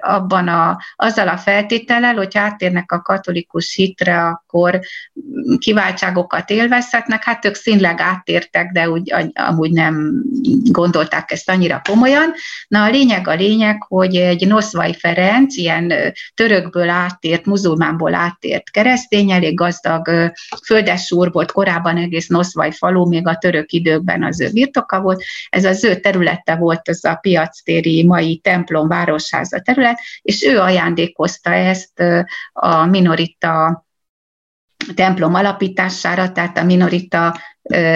abban 0.00 0.48
a, 0.48 0.78
azzal 0.96 1.28
a 1.28 1.36
feltétellel, 1.36 2.14
hogy 2.14 2.36
áttérnek 2.36 2.92
a 2.92 3.02
katolikus 3.02 3.74
hitre, 3.74 4.42
akkor 4.56 4.80
kiváltságokat 5.58 6.50
élvezhetnek. 6.50 7.24
Hát 7.24 7.44
ők 7.44 7.54
színleg 7.54 8.00
áttértek, 8.00 8.72
de 8.72 8.90
úgy, 8.90 9.14
amúgy 9.34 9.72
nem 9.72 10.22
gondolták 10.70 11.30
ezt 11.30 11.50
annyira 11.50 11.82
komolyan. 11.88 12.32
Na 12.68 12.82
a 12.82 12.90
lényeg 12.90 13.28
a 13.28 13.34
lényeg, 13.34 13.82
hogy 13.82 14.16
egy 14.16 14.46
Noszvai 14.46 14.94
Ferenc, 14.94 15.56
ilyen 15.56 15.92
törökből 16.34 16.88
áttért, 16.88 17.44
muzulmánból 17.44 18.14
áttért 18.14 18.70
keresztény, 18.70 19.30
elég 19.30 19.54
gazdag 19.54 20.32
földesúr 20.64 21.32
volt, 21.32 21.52
korábban 21.52 21.96
egész 21.96 22.26
Noszvai 22.26 22.72
falu, 22.72 23.08
még 23.08 23.26
a 23.26 23.36
török 23.36 23.72
időkben 23.72 24.24
az 24.24 24.40
ő 24.40 24.50
birtoka 24.52 25.00
volt, 25.00 25.22
ez 25.48 25.64
az 25.64 25.84
ő 25.84 26.00
területe 26.00 26.56
volt, 26.56 26.88
az 26.88 27.04
a 27.04 27.14
piactéri 27.14 28.04
mai 28.04 28.38
templom 28.38 28.88
városháza 28.88 29.60
terület, 29.60 29.98
és 30.22 30.44
ő 30.44 30.58
ajándékozta 30.58 31.50
ezt 31.52 32.02
a 32.52 32.86
minorita 32.86 33.85
templom 34.94 35.34
alapítására, 35.34 36.32
tehát 36.32 36.58
a 36.58 36.64
minorita 36.64 37.40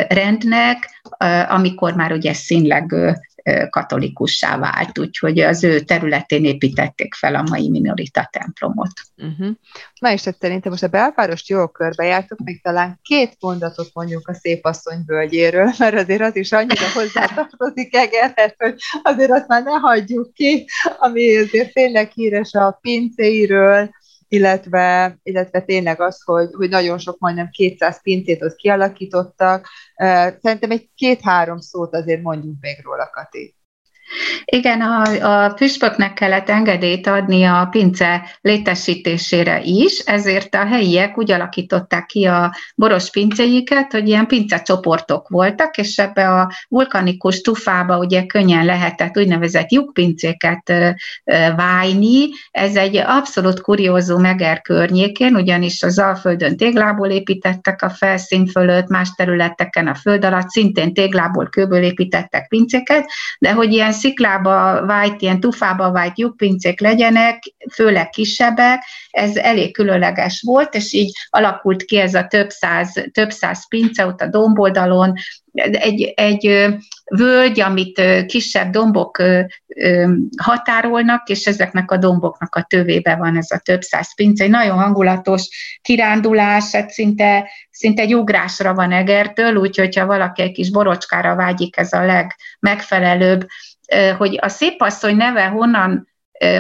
rendnek, 0.09 1.03
amikor 1.49 1.95
már 1.95 2.13
ugye 2.13 2.33
színleg 2.33 2.95
katolikussá 3.71 4.59
vált, 4.59 4.99
úgyhogy 4.99 5.41
az 5.41 5.65
ő 5.65 5.81
területén 5.81 6.45
építették 6.45 7.15
fel 7.15 7.35
a 7.35 7.43
mai 7.43 7.71
minorita 7.71 8.29
templomot. 8.33 8.93
Uh-huh. 9.17 9.57
Na 10.01 10.13
és 10.13 10.21
szerintem 10.21 10.71
most 10.71 10.83
a 10.83 10.89
belvárost 10.89 11.49
jól 11.49 11.71
körbejártuk, 11.71 12.39
még 12.45 12.63
talán 12.63 12.99
két 13.03 13.37
mondatot 13.41 13.91
mondjuk 13.93 14.29
a 14.29 14.35
szépasszony 14.35 15.03
völgyéről, 15.07 15.73
mert 15.79 15.95
azért 15.95 16.21
az 16.21 16.37
is 16.37 16.53
annyira 16.53 16.91
hozzátartozik 16.95 17.97
Egerhez, 17.97 18.55
hogy 18.59 18.75
azért 19.03 19.31
azt 19.31 19.49
már 19.49 19.63
ne 19.63 19.71
hagyjuk 19.73 20.35
ki, 20.35 20.67
ami 20.99 21.37
azért 21.37 21.73
tényleg 21.73 22.11
híres 22.11 22.53
a 22.53 22.79
pincéiről, 22.81 23.91
illetve, 24.31 25.17
illetve 25.23 25.61
tényleg 25.61 26.01
az, 26.01 26.23
hogy, 26.23 26.49
hogy 26.53 26.69
nagyon 26.69 26.99
sok, 26.99 27.19
majdnem 27.19 27.49
200 27.51 28.03
pincét 28.03 28.43
ott 28.43 28.57
kialakítottak. 28.57 29.69
Szerintem 30.43 30.71
egy 30.71 30.91
két-három 30.95 31.59
szót 31.59 31.95
azért 31.95 32.23
mondjunk 32.23 32.57
még 32.61 32.81
róla, 32.83 33.11
Kati. 33.13 33.60
Igen, 34.45 34.81
a, 34.81 35.03
a 35.45 35.53
püspöknek 35.53 36.13
kellett 36.13 36.49
engedélyt 36.49 37.07
adni 37.07 37.45
a 37.45 37.69
pince 37.71 38.31
létesítésére 38.41 39.61
is, 39.63 39.99
ezért 39.99 40.55
a 40.55 40.67
helyiek 40.67 41.19
úgy 41.19 41.31
alakították 41.31 42.07
ki 42.07 42.25
a 42.25 42.55
boros 42.75 43.11
pincéiket, 43.11 43.93
hogy 43.93 44.09
ilyen 44.09 44.27
pincecsoportok 44.27 45.29
voltak, 45.29 45.77
és 45.77 45.99
ebbe 45.99 46.29
a 46.29 46.53
vulkanikus 46.69 47.41
tufába 47.41 47.99
ugye 47.99 48.27
könnyen 48.27 48.65
lehetett 48.65 49.19
úgynevezett 49.19 49.73
lyukpincéket 49.73 50.73
vájni. 51.57 52.29
Ez 52.51 52.77
egy 52.77 52.97
abszolút 52.97 53.61
kuriózó 53.61 54.19
Meger 54.19 54.61
környékén, 54.61 55.35
ugyanis 55.35 55.83
az 55.83 55.99
Alföldön 55.99 56.57
téglából 56.57 57.09
építettek 57.09 57.83
a 57.83 57.91
felszín 57.91 58.47
fölött, 58.47 58.89
más 58.89 59.11
területeken 59.17 59.87
a 59.87 59.95
föld 59.95 60.25
alatt 60.25 60.49
szintén 60.49 60.95
téglából, 60.95 61.49
kőből 61.49 61.83
építettek 61.83 62.49
pincéket, 62.49 63.11
de 63.39 63.53
hogy 63.53 63.73
ilyen 63.73 63.93
sziklába 64.01 64.87
vájt, 64.87 65.21
ilyen 65.21 65.41
tufába 65.41 65.91
vájt 65.91 66.19
lyukpincék 66.19 66.81
legyenek, 66.81 67.43
főleg 67.73 68.09
kisebbek, 68.09 68.85
ez 69.11 69.37
elég 69.37 69.73
különleges 69.73 70.43
volt, 70.47 70.75
és 70.75 70.93
így 70.93 71.13
alakult 71.31 71.83
ki 71.83 71.97
ez 71.99 72.15
a 72.15 72.27
több 72.27 72.51
száz, 72.51 73.05
több 73.13 73.31
száz 73.31 73.69
pince 73.69 74.07
ott 74.07 74.21
a 74.21 74.27
domboldalon, 74.27 75.13
egy, 75.53 76.13
egy 76.17 76.69
völgy, 77.11 77.61
amit 77.61 78.03
kisebb 78.27 78.71
dombok 78.71 79.23
határolnak, 80.37 81.29
és 81.29 81.47
ezeknek 81.47 81.91
a 81.91 81.97
domboknak 81.97 82.55
a 82.55 82.63
tövébe 82.69 83.17
van 83.17 83.37
ez 83.37 83.51
a 83.51 83.59
több 83.59 83.83
száz 83.83 84.15
pince. 84.15 84.45
Egy 84.45 84.51
nagyon 84.51 84.79
hangulatos 84.79 85.49
kirándulás, 85.83 86.73
hát 86.73 86.91
szinte, 86.91 87.51
szinte 87.71 88.03
egy 88.03 88.15
ugrásra 88.15 88.75
van 88.75 88.93
Egertől, 88.93 89.55
úgyhogy 89.57 89.97
ha 89.97 90.07
valaki 90.07 90.43
egy 90.43 90.53
kis 90.53 90.71
borocskára 90.71 91.35
vágyik, 91.35 91.77
ez 91.77 91.93
a 91.93 92.05
legmegfelelőbb 92.05 93.47
hogy 94.19 94.39
a 94.41 94.49
szépasszony 94.49 95.17
neve 95.17 95.47
honnan 95.47 96.09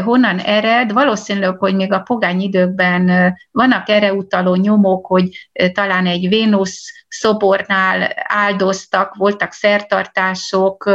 honnan 0.04 0.38
ered, 0.38 0.92
valószínűleg, 0.92 1.58
hogy 1.58 1.74
még 1.74 1.92
a 1.92 2.00
pogány 2.00 2.40
időkben 2.40 3.34
vannak 3.50 3.88
erre 3.88 4.12
utaló 4.12 4.54
nyomok, 4.54 5.06
hogy 5.06 5.50
talán 5.72 6.06
egy 6.06 6.28
Vénusz 6.28 6.92
szobornál 7.08 8.12
áldoztak, 8.28 9.14
voltak 9.14 9.52
szertartások, 9.52 10.90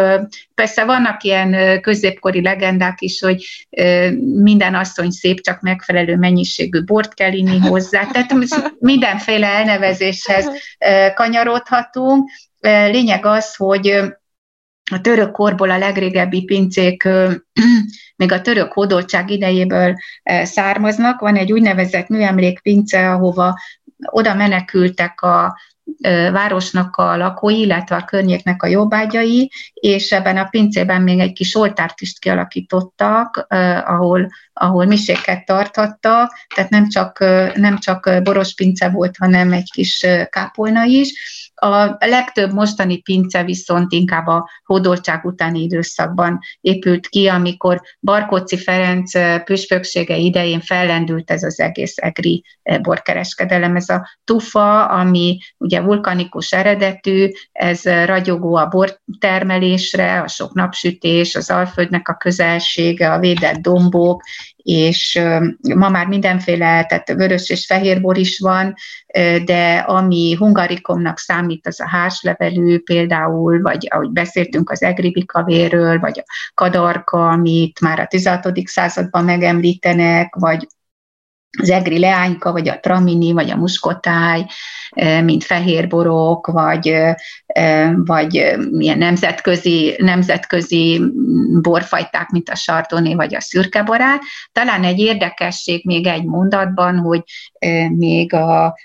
persze 0.54 0.86
vannak 0.86 1.24
ilyen 1.24 1.82
középkori 1.82 2.42
legendák 2.42 3.02
is, 3.02 3.22
hogy 3.22 3.68
minden 4.42 4.76
asszony 4.76 5.10
szép, 5.10 5.42
csak 5.42 5.62
megfelelő 5.62 6.16
mennyiségű 6.16 6.84
bort 6.84 7.14
kell 7.14 7.34
inni 7.34 7.58
hozzá, 7.58 8.06
tehát 8.06 8.34
mindenféle 8.80 9.48
elnevezéshez 9.48 10.50
kanyarodhatunk. 11.14 12.30
Lényeg 12.62 13.26
az, 13.26 13.56
hogy 13.56 14.04
a 14.92 15.02
török 15.02 15.32
korból 15.32 15.70
a 15.70 15.78
legrégebbi 15.78 16.44
pincék 16.44 17.04
még 18.18 18.32
a 18.32 18.42
török 18.42 18.74
hódoltság 18.74 19.30
idejéből 19.30 19.96
származnak. 20.44 21.20
Van 21.20 21.36
egy 21.36 21.52
úgynevezett 21.52 22.08
műemlékpince, 22.08 23.12
ahova 23.12 23.60
oda 24.12 24.34
menekültek 24.34 25.22
a 25.22 25.58
városnak 26.32 26.96
a 26.96 27.18
lakói, 27.18 27.60
illetve 27.60 27.96
a 27.96 28.06
környéknek 28.06 28.64
a 28.64 28.68
jobbágyai, 28.68 29.52
és 29.74 30.12
ebben 30.12 30.38
a 30.38 30.48
pincében 30.50 31.02
még 31.02 31.20
egy 31.20 31.34
kis 31.34 31.56
oltárt 31.56 32.02
is 32.02 32.14
kialakítottak, 32.20 33.46
ahol 33.86 34.30
ahol 34.58 34.86
miséket 34.86 35.46
tarthattak, 35.46 36.34
tehát 36.56 36.70
nem 36.70 36.90
csak, 36.90 37.20
nem 37.56 37.78
csak 37.78 38.10
boros 38.24 38.54
pince 38.54 38.90
volt, 38.90 39.18
hanem 39.18 39.54
egy 39.54 39.72
kis 39.72 40.06
kápolna 40.30 40.84
is, 40.84 41.14
a 41.56 41.96
legtöbb 42.00 42.54
mostani 42.54 43.02
pince 43.02 43.44
viszont 43.44 43.92
inkább 43.92 44.28
a 44.28 44.50
hódoltság 44.64 45.26
utáni 45.26 45.62
időszakban 45.62 46.40
épült 46.62 47.08
ki, 47.08 47.28
amikor 47.28 47.82
Barkóci 48.02 48.58
Ferenc 48.58 49.12
püspöksége 49.44 50.18
idején 50.18 50.62
fellendült 50.62 51.32
ez 51.32 51.44
az 51.44 51.60
egész 51.60 51.98
egri 51.98 52.44
borkereskedelem. 52.82 53.76
Ez 53.76 53.90
a 53.90 54.10
tufa, 54.24 54.86
ami 54.86 55.38
ugye 55.58 55.75
vulkanikus 55.82 56.52
eredetű, 56.52 57.30
ez 57.52 57.84
ragyogó 57.84 58.56
a 58.56 58.68
bortermelésre, 58.68 60.22
a 60.22 60.28
sok 60.28 60.54
napsütés, 60.54 61.36
az 61.36 61.50
Alföldnek 61.50 62.08
a 62.08 62.14
közelsége, 62.16 63.12
a 63.12 63.20
védett 63.20 63.58
dombok, 63.58 64.22
és 64.66 65.22
ma 65.76 65.90
már 65.90 66.08
mindenféle, 66.08 66.86
tehát 66.86 67.14
vörös 67.14 67.50
és 67.50 67.66
fehérbor 67.66 68.18
is 68.18 68.40
van, 68.40 68.74
de 69.46 69.78
ami 69.78 70.36
hungarikomnak 70.40 71.18
számít, 71.18 71.68
az 71.68 71.80
a 71.80 71.88
házlevelű 71.88 72.80
például, 72.80 73.62
vagy 73.62 73.88
ahogy 73.90 74.10
beszéltünk 74.10 74.70
az 74.70 74.82
egribikavéről, 74.82 76.00
vagy 76.00 76.20
a 76.20 76.52
kadarka, 76.54 77.30
amit 77.30 77.80
már 77.80 78.00
a 78.00 78.08
16. 78.08 78.68
században 78.68 79.24
megemlítenek, 79.24 80.36
vagy 80.36 80.68
az 81.58 81.70
egri 81.70 82.00
leányka, 82.00 82.52
vagy 82.52 82.70
a 82.70 82.80
tramini, 82.80 83.32
vagy 83.32 83.50
a 83.50 83.56
muskotáj, 83.56 84.46
mint 85.24 85.44
fehérborok, 85.44 86.48
vagy, 86.48 86.98
vagy 87.96 88.56
milyen 88.72 88.98
nemzetközi, 88.98 89.96
nemzetközi 89.98 91.02
borfajták, 91.62 92.30
mint 92.30 92.50
a 92.50 92.56
sardoné, 92.56 93.16
vagy 93.16 93.36
a 93.36 93.42
szürkeborát. 93.42 94.22
Talán 94.52 94.84
egy 94.84 95.00
érdekesség 95.00 95.86
még 95.86 96.08
egy 96.08 96.24
mondatban, 96.24 96.98
hogy 96.98 97.24
még 97.90 98.34
a 98.34 98.78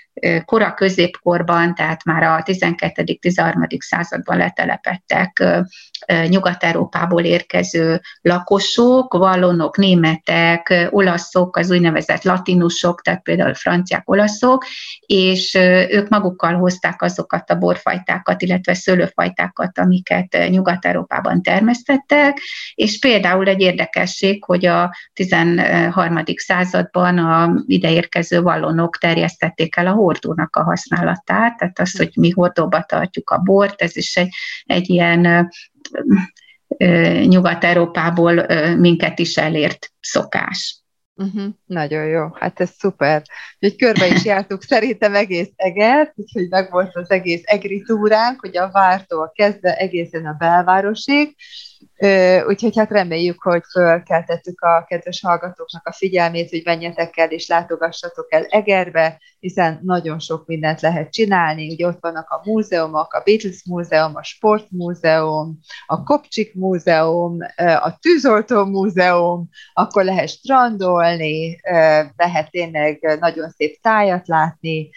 kora 0.45 0.73
középkorban, 0.73 1.75
tehát 1.75 2.03
már 2.03 2.23
a 2.23 2.43
12.-13. 2.43 3.77
században 3.79 4.37
letelepettek 4.37 5.43
Nyugat-Európából 6.29 7.23
érkező 7.23 8.01
lakosok, 8.21 9.13
vallonok, 9.13 9.77
németek, 9.77 10.89
olaszok, 10.89 11.57
az 11.57 11.71
úgynevezett 11.71 12.23
latinusok, 12.23 13.01
tehát 13.01 13.21
például 13.21 13.53
franciák, 13.53 14.09
olaszok, 14.09 14.65
és 15.05 15.53
ők 15.89 16.09
magukkal 16.09 16.53
hozták 16.55 17.01
azokat 17.01 17.49
a 17.49 17.55
borfajtákat, 17.55 18.41
illetve 18.41 18.73
szőlőfajtákat, 18.73 19.79
amiket 19.79 20.37
Nyugat-Európában 20.49 21.41
termesztettek, 21.41 22.37
és 22.73 22.99
például 22.99 23.47
egy 23.47 23.61
érdekesség, 23.61 24.43
hogy 24.43 24.65
a 24.65 24.95
13. 25.13 26.23
században 26.35 27.17
a 27.17 27.63
ideérkező 27.65 28.41
vallonok 28.41 28.97
terjesztették 28.97 29.75
el 29.75 29.87
a 29.87 29.91
hordónak 29.91 30.55
a 30.55 30.63
használatát, 30.63 31.57
tehát 31.57 31.79
az, 31.79 31.97
hogy 31.97 32.11
mi 32.15 32.29
hordóba 32.29 32.81
tartjuk 32.81 33.29
a 33.29 33.37
bort, 33.37 33.81
ez 33.81 33.95
is 33.95 34.15
egy, 34.15 34.29
egy 34.65 34.89
ilyen 34.89 35.49
Nyugat-Európából 37.27 38.45
minket 38.75 39.19
is 39.19 39.37
elért 39.37 39.91
szokás. 39.99 40.81
Uh-huh, 41.15 41.53
nagyon 41.65 42.05
jó, 42.05 42.27
hát 42.33 42.59
ez 42.59 42.69
szuper. 42.77 43.23
Úgyhogy 43.59 43.79
körbe 43.79 44.07
is 44.07 44.25
jártuk 44.25 44.63
szerintem 44.63 45.15
egész 45.15 45.51
Egert, 45.55 46.13
úgyhogy 46.15 46.49
meg 46.49 46.71
volt 46.71 46.95
az 46.95 47.09
egész 47.09 47.41
egri 47.43 47.81
túránk, 47.81 48.39
hogy 48.39 48.57
a 48.57 48.69
vártól 48.71 49.31
kezdve 49.35 49.77
egészen 49.77 50.25
a 50.25 50.35
belvárosig, 50.39 51.35
Úgyhogy 52.47 52.77
hát 52.77 52.91
reméljük, 52.91 53.41
hogy 53.41 53.61
fölkeltettük 53.71 54.61
a 54.61 54.85
kedves 54.87 55.21
hallgatóknak 55.21 55.87
a 55.87 55.93
figyelmét, 55.93 56.49
hogy 56.49 56.61
menjetek 56.65 57.17
el 57.17 57.29
és 57.29 57.47
látogassatok 57.47 58.33
el 58.33 58.45
Egerbe, 58.49 59.21
hiszen 59.39 59.79
nagyon 59.83 60.19
sok 60.19 60.45
mindent 60.45 60.81
lehet 60.81 61.11
csinálni. 61.11 61.71
Ugye 61.71 61.87
ott 61.87 61.97
vannak 62.01 62.29
a 62.29 62.41
múzeumok, 62.43 63.13
a 63.13 63.21
Beatles 63.25 63.63
Múzeum, 63.65 64.15
a 64.15 64.23
Sportmúzeum, 64.23 65.59
a 65.85 66.03
Kopcsik 66.03 66.55
Múzeum, 66.55 67.37
a 67.81 67.97
Tűzoltó 67.99 68.65
Múzeum, 68.65 69.49
akkor 69.73 70.03
lehet 70.03 70.29
strandolni, 70.29 71.59
lehet 72.15 72.49
tényleg 72.49 73.17
nagyon 73.19 73.49
szép 73.49 73.81
tájat 73.81 74.27
látni, 74.27 74.89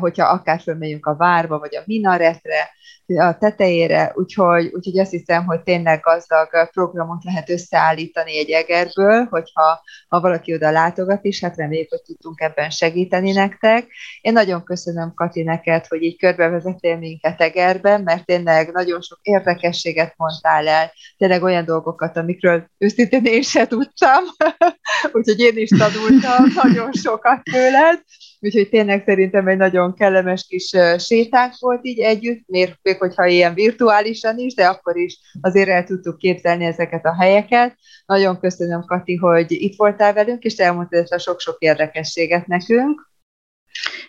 hogyha 0.00 0.26
akár 0.26 0.60
fölmegyünk 0.60 1.06
a 1.06 1.16
várba, 1.16 1.58
vagy 1.58 1.76
a 1.76 1.82
minaretre, 1.84 2.70
a 3.16 3.38
tetejére, 3.38 4.12
úgyhogy, 4.14 4.70
úgyhogy 4.74 4.98
azt 4.98 5.10
hiszem, 5.10 5.44
hogy 5.44 5.60
tényleg 5.60 6.00
gazdag 6.00 6.70
programot 6.72 7.24
lehet 7.24 7.50
összeállítani 7.50 8.38
egy 8.38 8.50
Egerből, 8.50 9.26
hogyha 9.30 9.82
ha 10.08 10.20
valaki 10.20 10.54
oda 10.54 10.70
látogat 10.70 11.24
is, 11.24 11.40
hát 11.40 11.56
reméljük, 11.56 11.90
hogy 11.90 12.02
tudtunk 12.02 12.40
ebben 12.40 12.70
segíteni 12.70 13.32
nektek. 13.32 13.86
Én 14.20 14.32
nagyon 14.32 14.64
köszönöm, 14.64 15.14
Kati, 15.14 15.42
neked, 15.42 15.86
hogy 15.86 16.02
így 16.02 16.18
körbevezettél 16.18 16.96
minket 16.96 17.40
Egerben, 17.40 18.00
mert 18.02 18.24
tényleg 18.24 18.72
nagyon 18.72 19.00
sok 19.00 19.18
érdekességet 19.22 20.14
mondtál 20.16 20.68
el, 20.68 20.92
tényleg 21.16 21.42
olyan 21.42 21.64
dolgokat, 21.64 22.16
amikről 22.16 22.70
őszintén 22.78 23.24
én 23.24 23.42
se 23.42 23.66
tudtam, 23.66 24.24
úgyhogy 25.12 25.40
én 25.40 25.56
is 25.56 25.68
tanultam 25.68 26.44
nagyon 26.54 26.92
sokat 26.92 27.42
tőled, 27.42 28.02
Úgyhogy 28.40 28.68
tényleg 28.68 29.02
szerintem 29.06 29.48
egy 29.48 29.56
nagyon 29.56 29.94
kellemes 29.94 30.46
kis 30.48 30.74
sétánk 30.98 31.52
volt 31.58 31.80
így 31.82 32.00
együtt, 32.00 32.42
még, 32.46 32.74
még 32.82 32.98
hogyha 32.98 33.26
ilyen 33.26 33.54
virtuálisan 33.54 34.38
is, 34.38 34.54
de 34.54 34.66
akkor 34.66 34.96
is 34.96 35.18
azért 35.40 35.68
el 35.68 35.84
tudtuk 35.84 36.18
képzelni 36.18 36.64
ezeket 36.64 37.04
a 37.04 37.14
helyeket. 37.14 37.76
Nagyon 38.06 38.40
köszönöm, 38.40 38.84
Kati, 38.84 39.14
hogy 39.14 39.52
itt 39.52 39.76
voltál 39.76 40.12
velünk, 40.12 40.42
és 40.42 40.56
elmondtad 40.56 41.00
ezt 41.00 41.12
a 41.12 41.18
sok-sok 41.18 41.56
érdekességet 41.58 42.46
nekünk. 42.46 43.10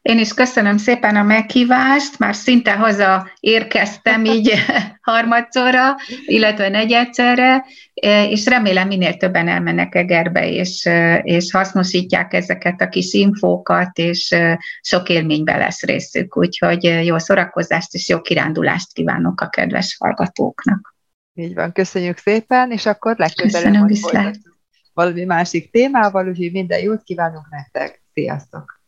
Én 0.01 0.19
is 0.19 0.33
köszönöm 0.33 0.77
szépen 0.77 1.15
a 1.15 1.23
meghívást, 1.23 2.19
már 2.19 2.35
szinte 2.35 2.75
haza 2.75 3.29
érkeztem 3.39 4.25
így 4.25 4.53
harmadszorra, 5.01 5.95
illetve 6.25 6.69
negyedszerre, 6.69 7.65
és 8.29 8.45
remélem 8.45 8.87
minél 8.87 9.17
többen 9.17 9.47
elmennek 9.47 9.95
Egerbe, 9.95 10.49
és, 10.49 10.89
és 11.21 11.51
hasznosítják 11.51 12.33
ezeket 12.33 12.81
a 12.81 12.89
kis 12.89 13.13
infókat, 13.13 13.97
és 13.97 14.35
sok 14.81 15.09
élménybe 15.09 15.57
lesz 15.57 15.83
részük. 15.83 16.37
Úgyhogy 16.37 16.83
jó 16.83 17.17
szórakozást 17.17 17.93
és 17.93 18.09
jó 18.09 18.21
kirándulást 18.21 18.93
kívánok 18.93 19.41
a 19.41 19.49
kedves 19.49 19.95
hallgatóknak. 19.99 20.95
Így 21.33 21.53
van, 21.53 21.71
köszönjük 21.71 22.17
szépen, 22.17 22.71
és 22.71 22.85
akkor 22.85 23.15
legközelebb 23.17 23.89
valami 24.93 25.23
másik 25.23 25.71
témával, 25.71 26.27
úgyhogy 26.27 26.51
minden 26.51 26.79
jót 26.79 27.03
kívánunk 27.03 27.49
nektek. 27.49 28.01
Sziasztok! 28.13 28.78